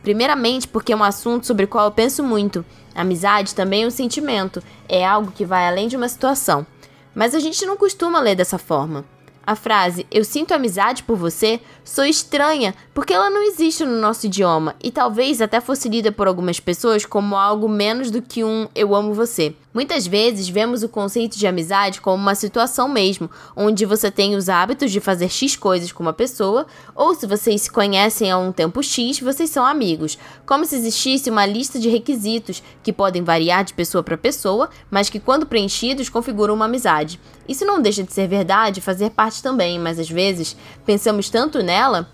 [0.04, 2.64] Primeiramente, porque é um assunto sobre o qual eu penso muito.
[2.94, 6.68] Amizade também é um sentimento, é algo que vai além de uma situação.
[7.16, 9.06] Mas a gente não costuma ler dessa forma.
[9.46, 14.26] A frase eu sinto amizade por você sou estranha porque ela não existe no nosso
[14.26, 18.70] idioma e talvez até fosse lida por algumas pessoas como algo menos do que um
[18.74, 19.54] eu amo você.
[19.74, 24.48] Muitas vezes vemos o conceito de amizade como uma situação mesmo, onde você tem os
[24.48, 28.52] hábitos de fazer X coisas com uma pessoa, ou se vocês se conhecem há um
[28.52, 33.64] tempo X, vocês são amigos, como se existisse uma lista de requisitos que podem variar
[33.64, 37.20] de pessoa para pessoa, mas que quando preenchidos configuram uma amizade.
[37.48, 40.56] Isso não deixa de ser verdade, fazer parte também, mas às vezes
[40.86, 42.08] pensamos tanto nela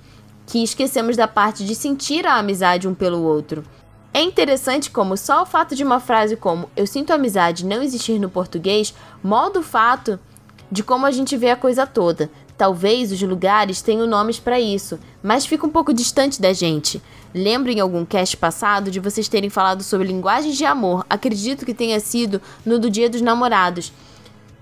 [0.48, 3.64] que esquecemos da parte de sentir a amizade um pelo outro.
[4.14, 8.20] É interessante como só o fato de uma frase como eu sinto amizade não existir
[8.20, 10.20] no português molda o fato
[10.72, 12.30] de como a gente vê a coisa toda.
[12.58, 17.02] Talvez os lugares tenham nomes para isso, mas fica um pouco distante da gente.
[17.34, 21.06] Lembro em algum cast passado de vocês terem falado sobre linguagens de amor.
[21.10, 23.94] Acredito que tenha sido no do Dia dos Namorados.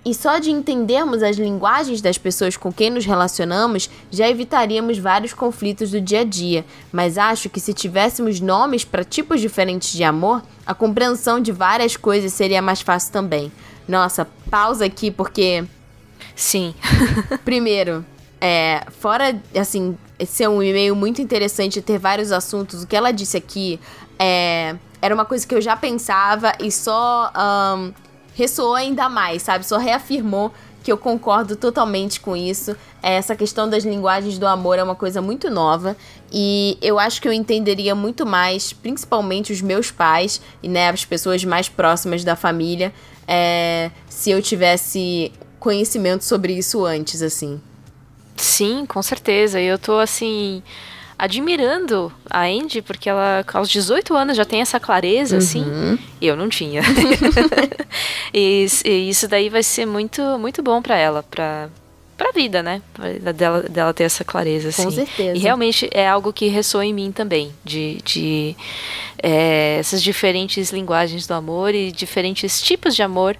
[0.07, 5.33] E só de entendermos as linguagens das pessoas com quem nos relacionamos, já evitaríamos vários
[5.33, 6.63] conflitos do dia a dia.
[6.93, 11.97] Mas acho que se tivéssemos nomes para tipos diferentes de amor, a compreensão de várias
[11.97, 13.51] coisas seria mais fácil também.
[13.85, 15.65] Nossa, pausa aqui porque.
[16.33, 16.73] Sim.
[17.43, 18.05] Primeiro,
[18.39, 23.35] é, fora, assim, ser um e-mail muito interessante ter vários assuntos, o que ela disse
[23.35, 23.77] aqui
[24.17, 27.29] é, era uma coisa que eu já pensava e só.
[27.35, 28.06] Um,
[28.37, 29.65] ressoou ainda mais, sabe?
[29.65, 30.53] Só reafirmou
[30.83, 32.77] que eu concordo totalmente com isso.
[33.01, 35.97] Essa questão das linguagens do amor é uma coisa muito nova
[36.31, 41.03] e eu acho que eu entenderia muito mais, principalmente os meus pais e né, as
[41.03, 42.93] pessoas mais próximas da família,
[43.27, 47.59] é, se eu tivesse conhecimento sobre isso antes, assim.
[48.35, 49.59] Sim, com certeza.
[49.59, 50.61] Eu tô assim
[51.17, 55.93] admirando a Andy, porque ela aos 18 anos já tem essa clareza, assim, uhum.
[55.93, 56.81] assim, e eu não tinha.
[58.33, 61.69] e, e, isso daí vai ser muito, muito bom para ela, pra,
[62.15, 62.81] pra vida, né?
[63.35, 64.83] Dela, dela ter essa clareza, assim.
[64.83, 65.35] Com certeza.
[65.35, 68.55] E realmente é algo que ressoa em mim também, de, de
[69.21, 73.35] é, essas diferentes linguagens do amor e diferentes tipos de amor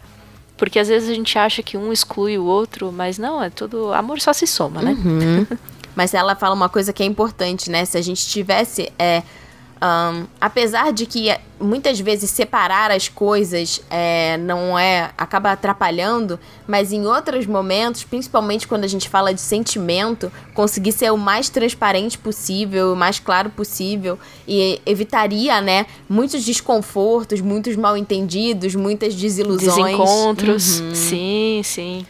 [0.58, 3.94] porque às vezes a gente acha que um exclui o outro, mas não, é tudo.
[3.94, 4.92] Amor só se soma, né?
[4.94, 5.46] Uhum.
[5.98, 7.84] Mas ela fala uma coisa que é importante, né?
[7.84, 8.94] Se a gente tivesse.
[9.00, 9.24] É,
[9.82, 15.10] um, apesar de que muitas vezes separar as coisas é, não é.
[15.18, 21.12] acaba atrapalhando, mas em outros momentos, principalmente quando a gente fala de sentimento, conseguir ser
[21.12, 27.98] o mais transparente possível, o mais claro possível, e evitaria, né, muitos desconfortos, muitos mal
[27.98, 29.76] entendidos, muitas desilusões.
[29.76, 30.80] Desencontros.
[30.80, 30.96] Uhum.
[30.96, 32.06] Sim, sim.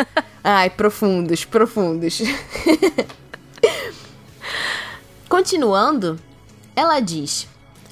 [0.42, 2.20] Ai, profundos, profundos.
[5.28, 6.18] Continuando,
[6.74, 7.48] ela diz: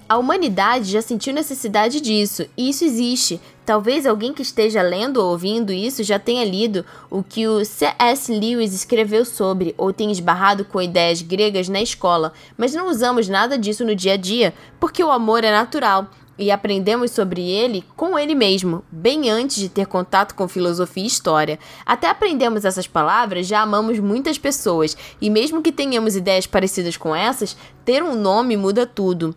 [0.08, 3.40] A humanidade já sentiu necessidade disso, e isso existe.
[3.66, 8.30] Talvez alguém que esteja lendo ou ouvindo isso já tenha lido o que o C.S.
[8.30, 13.56] Lewis escreveu sobre, ou tenha esbarrado com ideias gregas na escola, mas não usamos nada
[13.56, 18.18] disso no dia a dia, porque o amor é natural e aprendemos sobre ele com
[18.18, 21.58] ele mesmo, bem antes de ter contato com filosofia e história.
[21.86, 27.14] Até aprendemos essas palavras, já amamos muitas pessoas, e mesmo que tenhamos ideias parecidas com
[27.14, 29.34] essas, ter um nome muda tudo.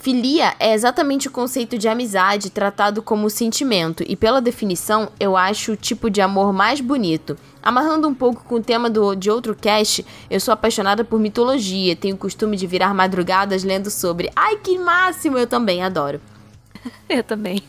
[0.00, 5.72] Filia é exatamente o conceito de amizade tratado como sentimento, e pela definição, eu acho
[5.72, 7.36] o tipo de amor mais bonito.
[7.60, 11.96] Amarrando um pouco com o tema do, de outro cast, eu sou apaixonada por mitologia,
[11.96, 14.30] tenho o costume de virar madrugadas lendo sobre.
[14.36, 15.36] Ai, que máximo!
[15.36, 16.20] Eu também adoro.
[17.08, 17.62] Eu também.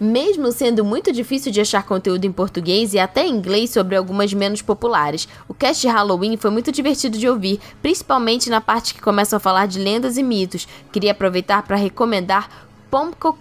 [0.00, 4.32] Mesmo sendo muito difícil de achar conteúdo em português e até em inglês sobre algumas
[4.32, 9.00] menos populares, o cast de Halloween foi muito divertido de ouvir, principalmente na parte que
[9.00, 10.66] começam a falar de lendas e mitos.
[10.92, 13.38] Queria aproveitar para recomendar Pomco...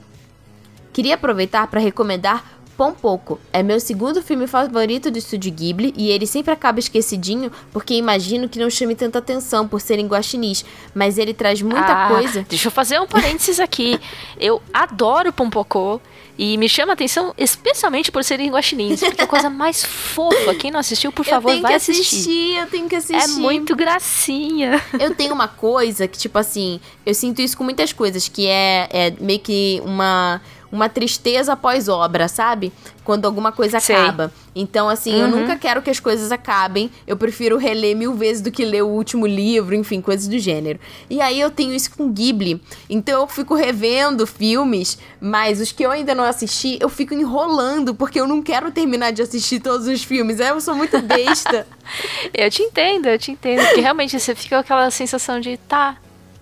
[0.91, 6.25] Queria aproveitar para recomendar Pompoco é meu segundo filme favorito do estúdio Ghibli e ele
[6.25, 11.33] sempre acaba esquecidinho porque imagino que não chame tanta atenção por serem guaxinins, mas ele
[11.33, 12.45] traz muita ah, coisa.
[12.49, 13.99] Deixa eu fazer um parênteses aqui.
[14.39, 16.01] Eu adoro Pompoco
[16.37, 20.55] e me chama a atenção especialmente por serem guaxinins, porque é a coisa mais fofa.
[20.55, 22.01] Quem não assistiu, por favor, vai assistir.
[22.01, 22.57] assistir.
[22.57, 23.23] Eu tenho que assistir.
[23.23, 24.83] É muito gracinha.
[24.99, 28.89] Eu tenho uma coisa que, tipo assim, eu sinto isso com muitas coisas, que é,
[28.91, 30.41] é meio que uma
[30.73, 32.73] uma tristeza após obra, sabe?
[33.03, 33.95] Quando alguma coisa Sei.
[33.95, 34.33] acaba.
[34.55, 35.19] Então, assim, uhum.
[35.19, 36.89] eu nunca quero que as coisas acabem.
[37.05, 40.79] Eu prefiro reler mil vezes do que ler o último livro, enfim, coisas do gênero.
[41.07, 42.59] E aí eu tenho isso com Ghibli.
[42.89, 47.93] Então eu fico revendo filmes, mas os que eu ainda não assisti, eu fico enrolando,
[47.93, 50.39] porque eu não quero terminar de assistir todos os filmes.
[50.39, 51.67] Eu sou muito besta.
[52.33, 53.63] eu te entendo, eu te entendo.
[53.63, 55.97] Porque realmente você fica com aquela sensação de, tá,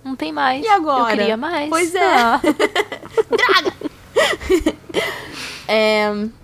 [0.05, 0.63] não tem mais.
[0.63, 1.11] E agora?
[1.11, 1.67] Eu queria mais.
[1.67, 2.15] Pois é.
[2.15, 2.39] Ah.
[3.29, 3.90] Draga!
[5.67, 6.11] É,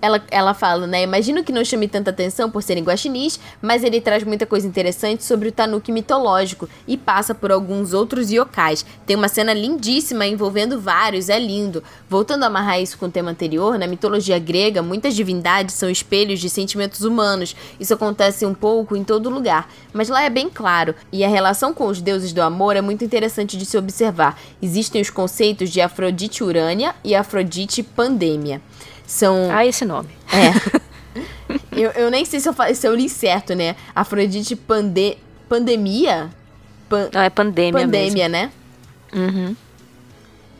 [0.00, 1.02] ela, ela fala, né?
[1.02, 5.24] Imagino que não chame tanta atenção por serem guaxinins, mas ele traz muita coisa interessante
[5.24, 8.84] sobre o tanuki mitológico e passa por alguns outros yokais.
[9.06, 11.82] Tem uma cena lindíssima envolvendo vários, é lindo.
[12.08, 16.40] Voltando a amarrar isso com o tema anterior, na mitologia grega, muitas divindades são espelhos
[16.40, 17.56] de sentimentos humanos.
[17.80, 20.94] Isso acontece um pouco em todo lugar, mas lá é bem claro.
[21.12, 24.38] E a relação com os deuses do amor é muito interessante de se observar.
[24.62, 28.60] Existem os conceitos de Afrodite Urânia e Afrodite Pandemia.
[29.08, 29.48] São.
[29.50, 30.10] Ah, esse nome.
[30.30, 30.78] É.
[31.72, 33.74] eu, eu nem sei se eu, se eu li certo, né?
[33.94, 35.16] Afrodite pande,
[35.48, 36.28] Pandemia?
[36.90, 37.72] Pan, Não, é pandemia.
[37.80, 38.32] Pandemia, mesmo.
[38.32, 38.52] né?
[39.14, 39.56] Uhum.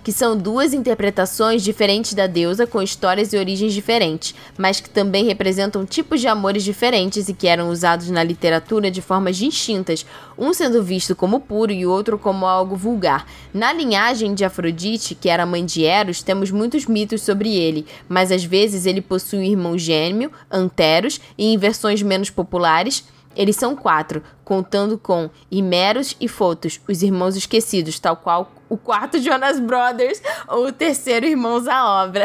[0.09, 5.27] Que são duas interpretações diferentes da deusa com histórias e origens diferentes, mas que também
[5.27, 10.07] representam tipos de amores diferentes e que eram usados na literatura de formas distintas,
[10.39, 13.27] um sendo visto como puro e outro como algo vulgar.
[13.53, 18.33] Na linhagem de Afrodite, que era mãe de Eros, temos muitos mitos sobre ele, mas
[18.33, 23.05] às vezes ele possui um irmão gêmeo, Anteros, e em versões menos populares,
[23.39, 29.17] eles são quatro, contando com Himeros e Fotos, os irmãos esquecidos, tal qual o quarto
[29.23, 32.25] Jonas Brothers ou o terceiro Irmãos à Obra.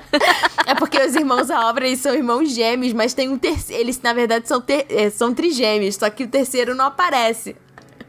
[0.66, 3.82] é porque os Irmãos à Obra eles são irmãos gêmeos, mas tem um terceiro.
[3.82, 4.86] Eles, na verdade, são, ter...
[4.88, 7.54] é, são trigêmeos, só que o terceiro não aparece.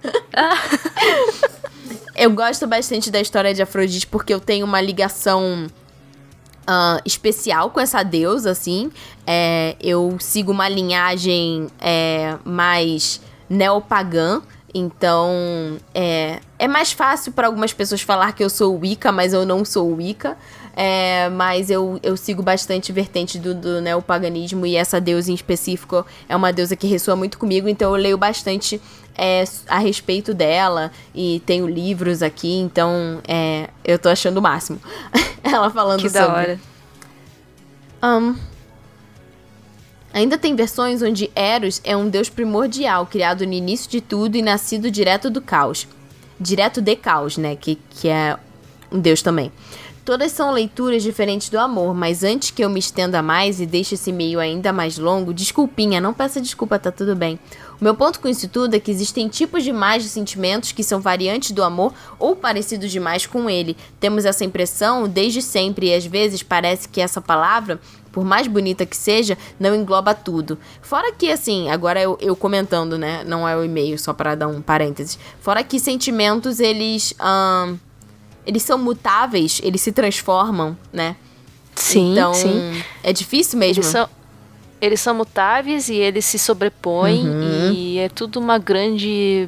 [2.16, 5.68] eu gosto bastante da história de Afrodite porque eu tenho uma ligação
[6.68, 8.92] ah, especial com essa deusa, assim.
[9.26, 14.42] É, eu sigo uma linhagem é, mais neopagã.
[14.74, 19.46] Então, é, é mais fácil para algumas pessoas falar que eu sou Wicca, mas eu
[19.46, 20.38] não sou Wicca.
[20.82, 26.06] É, mas eu, eu sigo bastante vertente do, do neopaganismo e essa deusa em específico
[26.30, 28.80] é uma deusa que ressoa muito comigo, então eu leio bastante
[29.14, 34.80] é, a respeito dela e tenho livros aqui, então é, eu tô achando o máximo.
[35.44, 36.26] Ela falando Que sobre.
[36.26, 36.60] da hora.
[38.02, 38.36] Ahn,
[40.14, 44.42] ainda tem versões onde Eros é um deus primordial, criado no início de tudo e
[44.42, 45.86] nascido direto do caos.
[46.40, 47.58] Direto de caos, né?
[47.58, 48.38] Que, que é
[48.90, 49.52] um deus também.
[50.10, 53.94] Todas são leituras diferentes do amor, mas antes que eu me estenda mais e deixe
[53.94, 57.38] esse meio ainda mais longo, desculpinha, não peça desculpa, tá tudo bem.
[57.80, 61.00] O meu ponto com isso tudo é que existem tipos demais de sentimentos que são
[61.00, 63.78] variantes do amor ou parecidos demais com ele.
[64.00, 67.80] Temos essa impressão desde sempre e às vezes parece que essa palavra
[68.12, 70.58] por mais bonita que seja, não engloba tudo.
[70.82, 73.24] Fora que, assim, agora eu, eu comentando, né?
[73.24, 75.20] Não é o e-mail, só para dar um parênteses.
[75.40, 77.14] Fora que sentimentos, eles.
[77.20, 77.78] ahn,
[78.50, 81.16] eles são mutáveis, eles se transformam, né?
[81.76, 82.84] Sim, então, sim.
[83.04, 83.76] é difícil mesmo.
[83.84, 84.10] Eles são,
[84.82, 87.72] eles são mutáveis e eles se sobrepõem Uhum.
[87.74, 89.48] e é tudo uma grande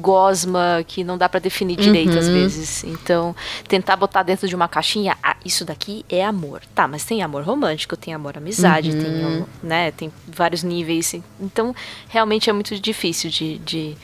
[0.00, 2.18] gosma que não dá pra definir direito Uhum.
[2.18, 2.84] às vezes.
[2.84, 3.34] Então,
[3.68, 6.62] tentar botar dentro de uma caixinha, ah, isso daqui é amor.
[6.74, 8.98] Tá, mas tem amor romântico, tem amor amizade, Uhum.
[9.00, 11.14] tem, né, tem vários níveis.
[11.40, 11.74] Então,
[12.08, 13.96] realmente é muito difícil de, de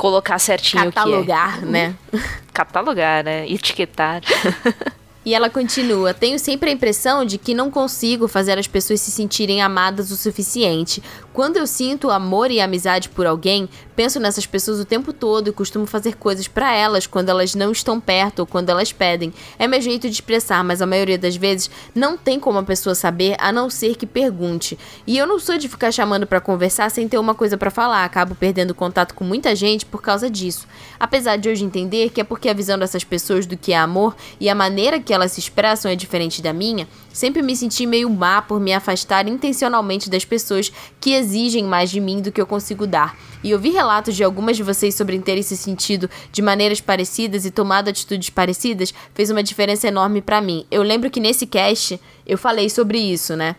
[0.00, 1.02] colocar certinho o que é.
[1.02, 1.94] Catalogar, né?
[2.54, 3.46] Catalogar, né?
[3.48, 4.22] Etiquetar.
[5.22, 9.10] E ela continua: Tenho sempre a impressão de que não consigo fazer as pessoas se
[9.10, 11.02] sentirem amadas o suficiente.
[11.32, 15.52] Quando eu sinto amor e amizade por alguém, penso nessas pessoas o tempo todo e
[15.52, 19.32] costumo fazer coisas pra elas quando elas não estão perto ou quando elas pedem.
[19.56, 22.96] É meu jeito de expressar, mas a maioria das vezes não tem como a pessoa
[22.96, 24.76] saber a não ser que pergunte.
[25.06, 28.04] E eu não sou de ficar chamando pra conversar sem ter uma coisa pra falar,
[28.04, 30.66] acabo perdendo contato com muita gente por causa disso.
[30.98, 34.16] Apesar de hoje entender que é porque a visão dessas pessoas do que é amor
[34.40, 38.08] e a maneira que elas se expressam é diferente da minha, sempre me senti meio
[38.10, 42.46] má por me afastar intencionalmente das pessoas que exigem mais de mim do que eu
[42.46, 43.16] consigo dar.
[43.42, 47.50] E ouvir relatos de algumas de vocês sobre terem se sentido de maneiras parecidas e
[47.50, 50.66] tomado atitudes parecidas fez uma diferença enorme pra mim.
[50.70, 53.56] Eu lembro que nesse cast eu falei sobre isso, né?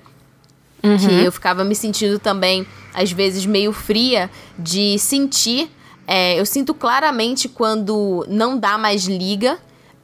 [0.81, 5.69] Que eu ficava me sentindo também, às vezes, meio fria de sentir.
[6.07, 9.59] é, eu sinto claramente quando não dá mais liga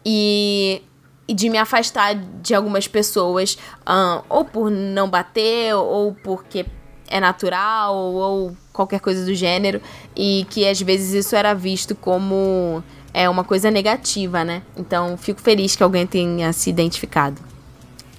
[0.05, 0.81] e
[1.27, 6.65] de me afastar de algumas pessoas, ahn, ou por não bater, ou porque
[7.09, 9.81] é natural, ou qualquer coisa do gênero,
[10.15, 12.83] e que às vezes isso era visto como
[13.13, 14.61] é uma coisa negativa, né?
[14.75, 17.41] Então fico feliz que alguém tenha se identificado.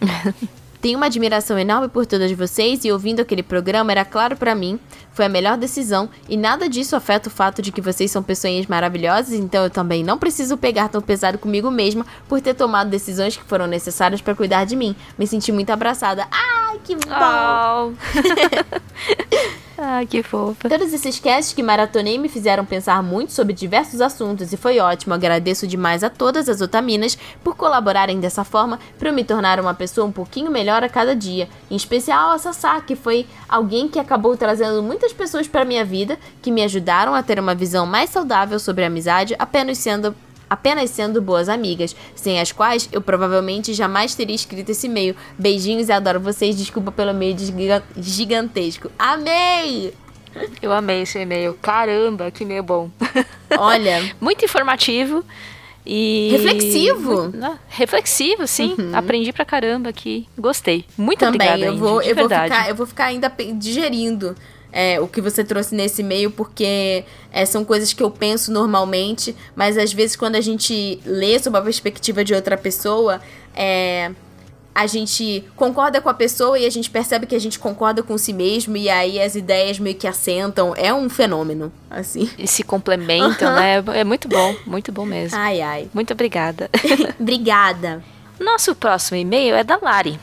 [0.81, 4.79] Tenho uma admiração enorme por todas vocês e ouvindo aquele programa era claro pra mim,
[5.19, 8.69] foi a melhor decisão e nada disso afeta o fato de que vocês são pessoas
[8.69, 13.37] maravilhosas, então eu também não preciso pegar tão pesado comigo mesma por ter tomado decisões
[13.37, 14.95] que foram necessárias pra cuidar de mim.
[15.19, 16.29] Me senti muito abraçada.
[16.31, 17.09] Ai, que bom!
[17.11, 17.93] Oh.
[19.77, 20.69] ah, que fofa.
[20.69, 25.15] Todos esses casts que maratonei me fizeram pensar muito sobre diversos assuntos e foi ótimo.
[25.15, 29.75] Agradeço demais a todas as otaminas por colaborarem dessa forma para eu me tornar uma
[29.75, 31.49] pessoa um pouquinho melhor a cada dia.
[31.71, 36.19] Em especial a Sassá, que foi alguém que acabou trazendo muitas pessoas para minha vida
[36.43, 40.15] que me ajudaram a ter uma visão mais saudável sobre a amizade, apenas sendo
[40.51, 45.15] apenas sendo boas amigas, sem as quais eu provavelmente jamais teria escrito esse e-mail.
[45.39, 46.57] Beijinhos e adoro vocês.
[46.57, 48.91] Desculpa pelo e-mail giga- gigantesco.
[48.99, 49.93] Amei!
[50.63, 51.53] Eu amei esse e-mail.
[51.61, 52.89] Caramba, que e-mail bom.
[53.59, 55.23] Olha, Muito informativo
[55.85, 56.29] e.
[56.33, 57.33] Reflexivo.
[57.43, 58.75] Ah, reflexivo, sim.
[58.95, 60.27] Aprendi pra caramba aqui.
[60.39, 60.85] Gostei.
[60.97, 64.35] Muito também obrigada, eu Andy, vou, de eu vou ficar, eu vou ficar ainda digerindo
[64.73, 69.35] é, o que você trouxe nesse e-mail, porque é, são coisas que eu penso normalmente,
[69.57, 73.21] mas às vezes quando a gente lê sob a perspectiva de outra pessoa,
[73.55, 74.11] é,
[74.79, 78.17] a gente concorda com a pessoa e a gente percebe que a gente concorda com
[78.17, 80.73] si mesmo e aí as ideias meio que assentam.
[80.77, 82.31] É um fenômeno, assim.
[82.39, 83.83] E se complementam, né?
[83.95, 85.37] É muito bom, muito bom mesmo.
[85.37, 85.89] Ai, ai.
[85.93, 86.71] Muito obrigada.
[87.19, 88.05] Obrigada.
[88.39, 90.21] Nosso próximo e-mail é da Lari.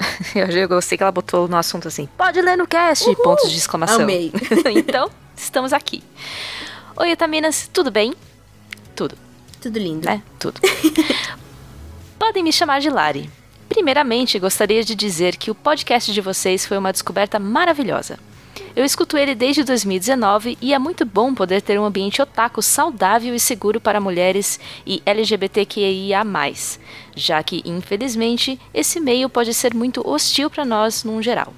[0.34, 3.04] Eu gostei que ela botou no assunto assim: pode ler no cast!
[3.04, 3.16] Uhul.
[3.16, 4.02] Pontos de exclamação.
[4.02, 4.32] Amei.
[4.76, 6.02] então, estamos aqui.
[6.96, 8.14] Oi, Otaminas, tudo bem?
[8.94, 9.16] Tudo,
[9.60, 10.06] Tudo lindo.
[10.06, 10.22] né?
[10.38, 10.60] Tudo.
[12.18, 13.30] Podem me chamar de Lari.
[13.68, 18.18] Primeiramente, gostaria de dizer que o podcast de vocês foi uma descoberta maravilhosa.
[18.74, 23.34] Eu escuto ele desde 2019 e é muito bom poder ter um ambiente otaku saudável
[23.34, 26.24] e seguro para mulheres e LGBTQIA+,
[27.16, 31.52] já que, infelizmente, esse meio pode ser muito hostil para nós num geral.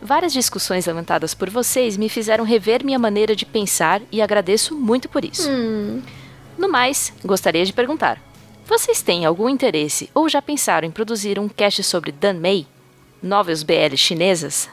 [0.00, 5.08] Várias discussões levantadas por vocês me fizeram rever minha maneira de pensar e agradeço muito
[5.08, 5.50] por isso.
[6.56, 8.22] No mais, gostaria de perguntar:
[8.66, 12.66] vocês têm algum interesse ou já pensaram em produzir um cast sobre Danmei,
[13.22, 14.70] novels BL chinesas?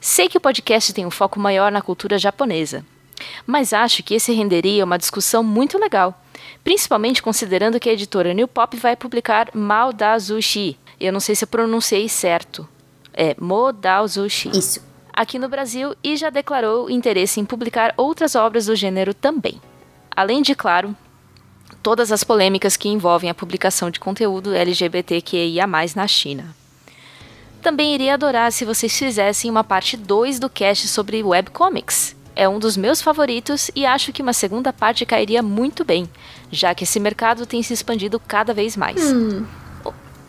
[0.00, 2.82] Sei que o podcast tem um foco maior na cultura japonesa,
[3.46, 6.24] mas acho que esse renderia uma discussão muito legal,
[6.64, 10.78] principalmente considerando que a editora New Pop vai publicar Maldazushi.
[10.98, 12.66] Eu não sei se eu pronunciei certo.
[13.12, 14.80] É Modazushi Isso.
[15.12, 19.60] aqui no Brasil e já declarou interesse em publicar outras obras do gênero também.
[20.16, 20.96] Além de, claro,
[21.82, 26.59] todas as polêmicas que envolvem a publicação de conteúdo LGBTQIA+, na China.
[27.62, 32.16] Também iria adorar se vocês fizessem uma parte 2 do cast sobre webcomics.
[32.34, 36.08] É um dos meus favoritos e acho que uma segunda parte cairia muito bem,
[36.50, 39.12] já que esse mercado tem se expandido cada vez mais.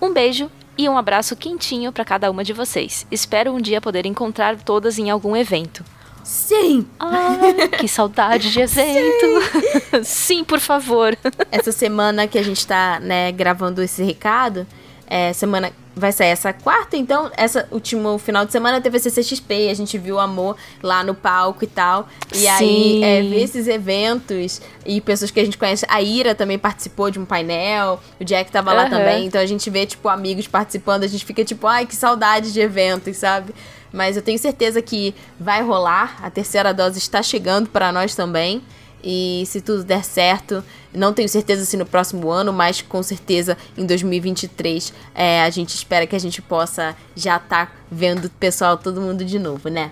[0.02, 3.06] Um beijo e um abraço quentinho para cada uma de vocês.
[3.10, 5.86] Espero um dia poder encontrar todas em algum evento.
[6.24, 6.86] Sim!
[7.00, 10.04] Ai, que saudade de evento!
[10.04, 11.18] Sim, por favor.
[11.52, 14.68] Essa semana que a gente tá, né, gravando esse recado,
[15.08, 19.70] é, semana vai sair essa quarta, então, essa último final de semana teve a CCXP,
[19.70, 22.08] a gente viu o amor lá no palco e tal.
[22.34, 23.04] E aí, Sim.
[23.04, 25.86] é, ver esses eventos e pessoas que a gente conhece.
[25.90, 28.90] A Ira também participou de um painel, o Jack tava lá Aham.
[28.90, 32.54] também, então a gente vê, tipo, amigos participando, a gente fica tipo, ai, que saudade
[32.54, 33.54] de eventos, sabe?
[33.92, 38.62] Mas eu tenho certeza que vai rolar, a terceira dose está chegando para nós também.
[39.04, 40.64] E se tudo der certo,
[40.94, 45.74] não tenho certeza se no próximo ano, mas com certeza em 2023 é, a gente
[45.76, 49.92] espera que a gente possa já estar vendo o pessoal, todo mundo de novo, né?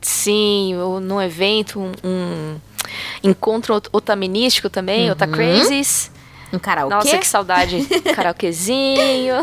[0.00, 2.56] Sim, num evento, um, um
[3.22, 5.12] encontro ot- otaminístico também, Uhum.
[5.12, 6.10] Otacrazies.
[6.54, 6.94] Um karaokê.
[6.94, 7.84] Nossa, que saudade.
[8.14, 9.34] Karaokezinho,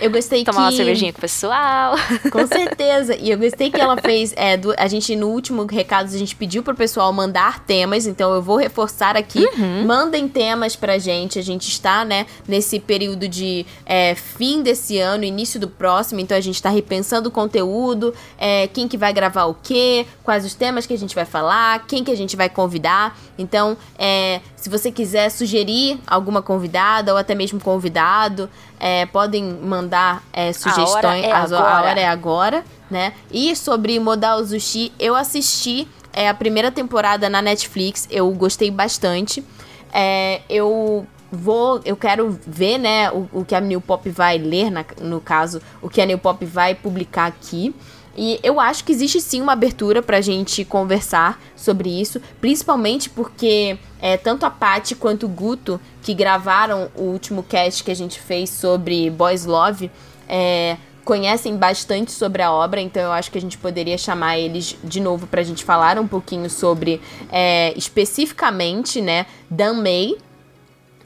[0.00, 0.76] Eu gostei tomar uma que...
[0.76, 1.94] cervejinha com o pessoal.
[2.30, 3.14] Com certeza.
[3.16, 4.32] E eu gostei que ela fez.
[4.36, 8.06] É, do- a gente, no último recado, a gente pediu pro pessoal mandar temas.
[8.06, 9.46] Então eu vou reforçar aqui.
[9.86, 11.38] Mandem temas pra gente.
[11.38, 16.20] A gente está, né, nesse período de é, fim desse ano, início do próximo.
[16.20, 18.14] Então a gente tá repensando o conteúdo.
[18.38, 20.06] é, quem que vai gravar o quê?
[20.24, 21.84] Quais os temas que a gente vai falar?
[21.86, 23.16] Quem que a gente vai convidar?
[23.38, 28.48] Então, é, se você quiser sugerir alguma convidada ou até mesmo convidado,
[28.78, 31.24] é, podem mandar é, sugestões.
[31.24, 31.88] é As- a agora.
[31.90, 33.12] hora é agora, né?
[33.28, 39.44] E sobre Modal Zushi, eu assisti é, a primeira temporada na Netflix, eu gostei bastante.
[39.92, 44.70] É, eu vou, eu quero ver, né, o, o que a New Pop vai ler,
[44.70, 47.74] na- no caso, o que a New Pop vai publicar aqui.
[48.16, 53.78] E eu acho que existe sim uma abertura pra gente conversar sobre isso, principalmente porque
[54.00, 58.20] é, tanto a Paty quanto o Guto, que gravaram o último cast que a gente
[58.20, 59.90] fez sobre Boys Love,
[60.28, 64.76] é, conhecem bastante sobre a obra, então eu acho que a gente poderia chamar eles
[64.84, 70.16] de novo pra gente falar um pouquinho sobre é, especificamente, né, Dan May,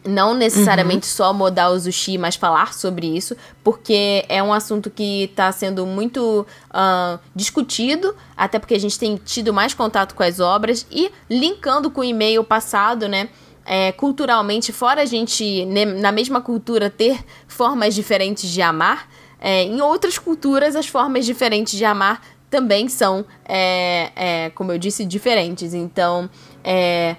[0.07, 5.25] não necessariamente só modal o sushi, mas falar sobre isso, porque é um assunto que
[5.25, 10.41] está sendo muito ah, discutido, até porque a gente tem tido mais contato com as
[10.41, 13.29] obras e linkando com o e-mail passado, né?
[13.67, 17.19] é, culturalmente, fora a gente, né, na mesma cultura, ter
[17.49, 19.11] formas diferentes de amar,
[19.41, 24.79] é, em outras culturas as formas diferentes de amar também são, é, é, como eu
[24.79, 25.75] disse, diferentes.
[25.75, 26.31] Então,
[26.63, 27.17] é,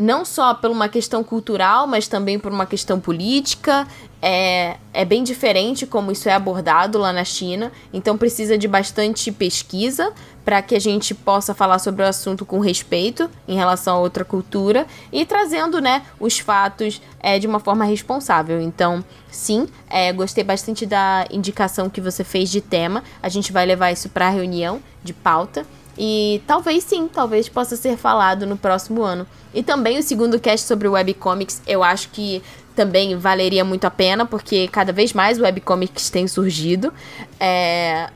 [0.00, 3.86] não só por uma questão cultural, mas também por uma questão política.
[4.22, 9.32] É, é bem diferente como isso é abordado lá na China, então precisa de bastante
[9.32, 10.12] pesquisa
[10.44, 14.24] para que a gente possa falar sobre o assunto com respeito em relação a outra
[14.24, 18.60] cultura e trazendo né, os fatos é, de uma forma responsável.
[18.60, 23.02] Então, sim, é, gostei bastante da indicação que você fez de tema.
[23.22, 25.64] A gente vai levar isso para a reunião de pauta.
[26.02, 29.26] E talvez sim, talvez possa ser falado no próximo ano.
[29.52, 32.42] E também o segundo cast sobre webcomics, eu acho que
[32.74, 36.90] também valeria muito a pena, porque cada vez mais webcomics têm surgido.
[37.38, 38.08] É...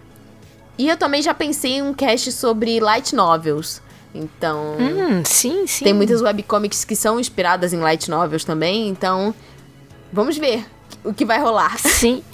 [0.78, 3.82] E eu também já pensei em um cast sobre light novels.
[4.14, 4.78] Então.
[4.80, 5.84] Hum, sim, sim.
[5.84, 9.34] Tem muitas webcomics que são inspiradas em light novels também, então.
[10.10, 10.64] Vamos ver
[11.04, 11.78] o que vai rolar.
[11.78, 12.24] Sim.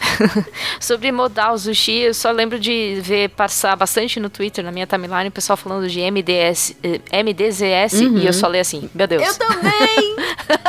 [0.80, 5.28] Sobre modal sushi, eu só lembro de ver passar bastante no Twitter, na minha timeline,
[5.28, 8.18] o pessoal falando de MDS, eh, MDZS uhum.
[8.18, 9.22] e eu só leio assim, meu Deus.
[9.22, 10.16] Eu também!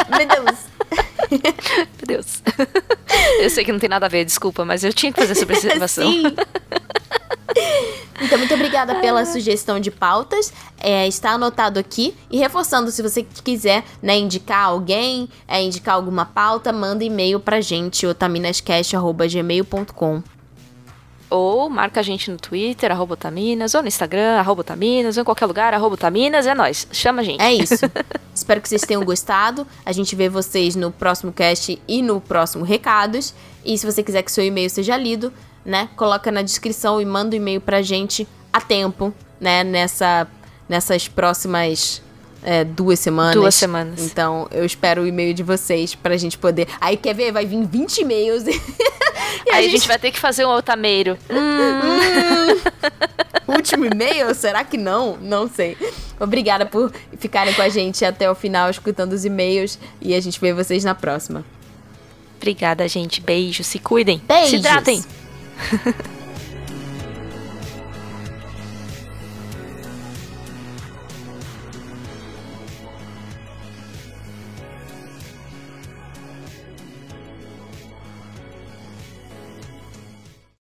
[0.17, 0.59] meu Deus.
[1.31, 2.43] meu Deus.
[3.39, 5.43] Eu sei que não tem nada a ver, desculpa, mas eu tinha que fazer essa
[5.43, 6.11] observação.
[6.11, 6.23] Sim.
[8.21, 10.51] Então, muito obrigada pela sugestão de pautas.
[10.77, 12.13] É, está anotado aqui.
[12.29, 17.61] E reforçando, se você quiser né, indicar alguém, é, indicar alguma pauta, manda e-mail pra
[17.61, 20.21] gente, otaminascast.gmail.com
[21.29, 25.23] ou marca a gente no Twitter, arroba Otaminas, ou no Instagram, arroba Otaminas, ou em
[25.23, 26.87] qualquer lugar, arroba Otaminas, é nóis.
[26.91, 27.41] Chama a gente.
[27.41, 27.85] É isso.
[28.33, 29.67] Espero que vocês tenham gostado.
[29.85, 33.33] A gente vê vocês no próximo cast e no próximo Recados.
[33.63, 35.31] E se você quiser que seu e-mail seja lido,
[35.65, 35.89] né?
[35.95, 39.63] Coloca na descrição e manda o um e-mail pra gente a tempo, né?
[39.63, 40.27] Nessa,
[40.67, 42.01] nessas próximas
[42.43, 43.35] é, duas semanas.
[43.35, 44.01] Duas semanas.
[44.01, 46.67] Então, eu espero o e-mail de vocês pra gente poder.
[46.79, 47.31] Aí, quer ver?
[47.31, 48.43] Vai vir 20 e-mails.
[48.47, 49.71] e Aí a gente...
[49.71, 49.87] gente...
[49.87, 51.17] vai ter que fazer um otameiro.
[51.29, 52.59] Hum.
[53.47, 54.33] Último e-mail?
[54.33, 55.17] Será que não?
[55.17, 55.75] Não sei.
[56.19, 59.77] Obrigada por ficarem com a gente até o final, escutando os e-mails.
[60.01, 61.43] E a gente vê vocês na próxima.
[62.37, 63.19] Obrigada, gente.
[63.19, 63.63] Beijo.
[63.63, 64.21] Se cuidem.
[64.25, 64.49] Beijos.
[64.49, 65.03] Se tratem.
[65.59, 66.03] 呵呵呵